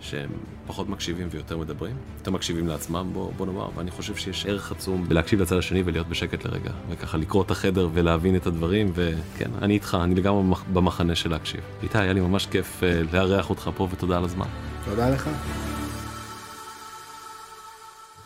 שהם 0.00 0.30
פחות 0.66 0.88
מקשיבים 0.88 1.28
ויותר 1.30 1.58
מדברים, 1.58 1.96
יותר 2.18 2.30
מקשיבים 2.30 2.68
לעצמם, 2.68 3.10
בוא, 3.12 3.32
בוא 3.36 3.46
נאמר, 3.46 3.68
ואני 3.76 3.90
חושב 3.90 4.16
שיש 4.16 4.46
ערך 4.46 4.72
עצום 4.72 5.08
בלהקשיב 5.08 5.40
לצד 5.42 5.56
השני 5.56 5.82
ולהיות 5.84 6.08
בשקט 6.08 6.44
לרגע, 6.44 6.70
וככה 6.88 7.18
לקרוא 7.18 7.42
את 7.42 7.50
החדר 7.50 7.88
ולהבין 7.92 8.36
את 8.36 8.46
הדברים, 8.46 8.92
וכן, 8.94 9.50
אני 9.62 9.74
איתך, 9.74 9.98
אני 10.04 10.14
לגמרי 10.14 10.56
במחנה 10.72 11.14
של 11.14 11.30
להקשיב. 11.30 11.60
איתי, 11.82 11.98
היה 11.98 12.12
לי 12.12 12.20
ממש 12.20 12.46
כיף 12.46 12.82
אה, 12.82 13.02
לארח 13.12 13.50
אותך 13.50 13.70
פה, 13.76 13.88
ותודה 13.92 14.18
על 14.18 14.24
הזמן. 14.24 14.46
תודה 14.84 15.10
לך. 15.10 15.30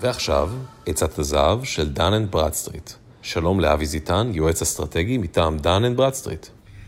ועכשיו, 0.01 0.51
עצת 0.87 1.19
הזהב 1.19 1.65
של 1.65 1.89
Dun 1.89 2.13
and 2.13 2.31
Bradstreet. 2.31 2.91
שלום 3.23 3.61
לאבי 3.61 3.87
זיטן, 3.87 4.31
יועץ 4.35 4.63
אסטרטגי 4.63 5.19
מטעם 5.19 5.59
Dun 5.59 5.85
and 5.85 5.97
Bradstreet. 5.97 6.47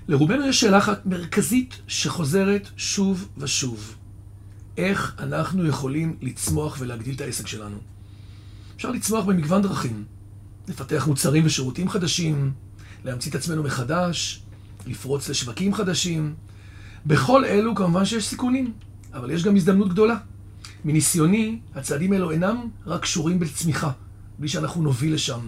לרובנו 0.09 0.49
יש 0.49 0.61
שאלה 0.61 0.79
אחת 0.79 1.07
מרכזית 1.07 1.81
שחוזרת 1.87 2.69
שוב 2.77 3.29
ושוב. 3.39 3.97
איך 4.77 5.15
אנחנו 5.19 5.67
יכולים 5.67 6.17
לצמוח 6.23 6.77
ולהגדיל 6.81 7.15
את 7.15 7.21
העסק 7.21 7.47
שלנו? 7.47 7.77
אפשר 8.77 8.91
לצמוח 8.91 9.25
במגוון 9.25 9.63
דרכים. 9.63 10.05
לפתח 10.69 11.05
מוצרים 11.07 11.47
ושירותים 11.47 11.89
חדשים, 11.89 12.53
להמציא 13.05 13.31
את 13.31 13.37
עצמנו 13.37 13.63
מחדש, 13.63 14.43
לפרוץ 14.87 15.29
לשווקים 15.29 15.75
חדשים. 15.75 16.35
בכל 17.07 17.45
אלו 17.45 17.75
כמובן 17.75 18.05
שיש 18.05 18.25
סיכונים, 18.25 18.73
אבל 19.15 19.31
יש 19.31 19.45
גם 19.45 19.57
הזדמנות 19.57 19.89
גדולה. 19.89 20.17
מניסיוני, 20.85 21.59
הצעדים 21.75 22.13
האלו 22.13 22.31
אינם 22.31 22.57
רק 22.87 23.03
קשורים 23.03 23.39
בצמיחה, 23.39 23.91
בלי 24.39 24.49
שאנחנו 24.49 24.83
נוביל 24.83 25.15
לשם. 25.15 25.41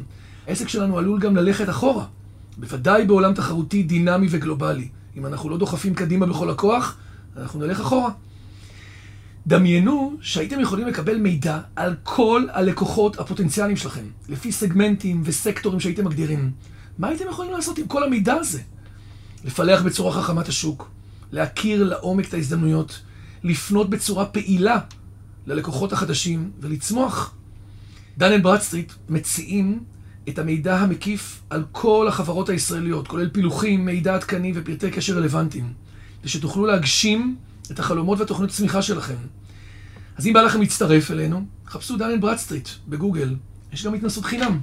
העסק 0.47 0.69
שלנו 0.69 0.99
עלול 0.99 1.21
גם 1.21 1.37
ללכת 1.37 1.69
אחורה, 1.69 2.05
בוודאי 2.57 3.07
בעולם 3.07 3.35
תחרותי 3.35 3.83
דינמי 3.83 4.27
וגלובלי. 4.31 4.89
אם 5.17 5.27
אנחנו 5.27 5.49
לא 5.49 5.59
דוחפים 5.59 5.95
קדימה 5.95 6.27
בכל 6.27 6.51
הכוח, 6.51 6.97
אנחנו 7.37 7.61
נלך 7.61 7.81
אחורה. 7.81 8.11
דמיינו 9.47 10.17
שהייתם 10.21 10.61
יכולים 10.61 10.87
לקבל 10.87 11.17
מידע 11.17 11.61
על 11.77 11.95
כל 12.03 12.47
הלקוחות 12.53 13.21
הפוטנציאליים 13.21 13.77
שלכם, 13.77 14.05
לפי 14.29 14.53
סגמנטים 14.53 15.23
וסקטורים 15.25 15.81
שהייתם 15.81 16.05
מגדירים. 16.05 16.51
מה 16.99 17.09
הייתם 17.09 17.25
יכולים 17.29 17.53
לעשות 17.53 17.79
עם 17.79 17.87
כל 17.87 18.05
המידע 18.05 18.35
הזה? 18.35 18.61
לפלח 19.45 19.83
בצורה 19.83 20.13
חכמה 20.13 20.41
את 20.41 20.49
השוק, 20.49 20.91
להכיר 21.33 21.85
לעומק 21.85 22.29
את 22.29 22.35
ההזדמנויות, 22.35 23.01
לפנות 23.45 23.91
בצורה 23.91 24.27
פעילה 24.27 24.79
ללקוחות 25.47 25.93
החדשים 25.93 26.51
ולצמוח. 26.61 27.35
and 28.23 28.43
Bradstreet 28.43 28.93
מציעים 29.09 29.81
את 30.29 30.39
המידע 30.39 30.79
המקיף 30.79 31.43
על 31.51 31.65
כל 31.73 32.09
החברות 32.09 32.49
הישראליות, 32.49 33.09
כולל 33.09 33.29
פילוחים, 33.29 33.85
מידע 33.85 34.15
עדכני 34.15 34.53
ופרטי 34.55 34.91
קשר 34.91 35.17
רלוונטיים, 35.17 35.73
ושתוכלו 36.25 36.67
להגשים 36.67 37.37
את 37.71 37.79
החלומות 37.79 38.19
והתוכניות 38.19 38.51
הצמיחה 38.51 38.83
שלכם. 38.83 39.17
אז 40.17 40.27
אם 40.27 40.33
בא 40.33 40.43
לכם 40.43 40.61
להצטרף 40.61 41.11
אלינו, 41.11 41.47
חפשו 41.67 41.95
and 41.95 42.21
Bradstreet 42.21 42.69
בגוגל, 42.89 43.37
יש 43.73 43.87
גם 43.87 43.95
התנסות 43.95 44.25
חינם. 44.25 44.61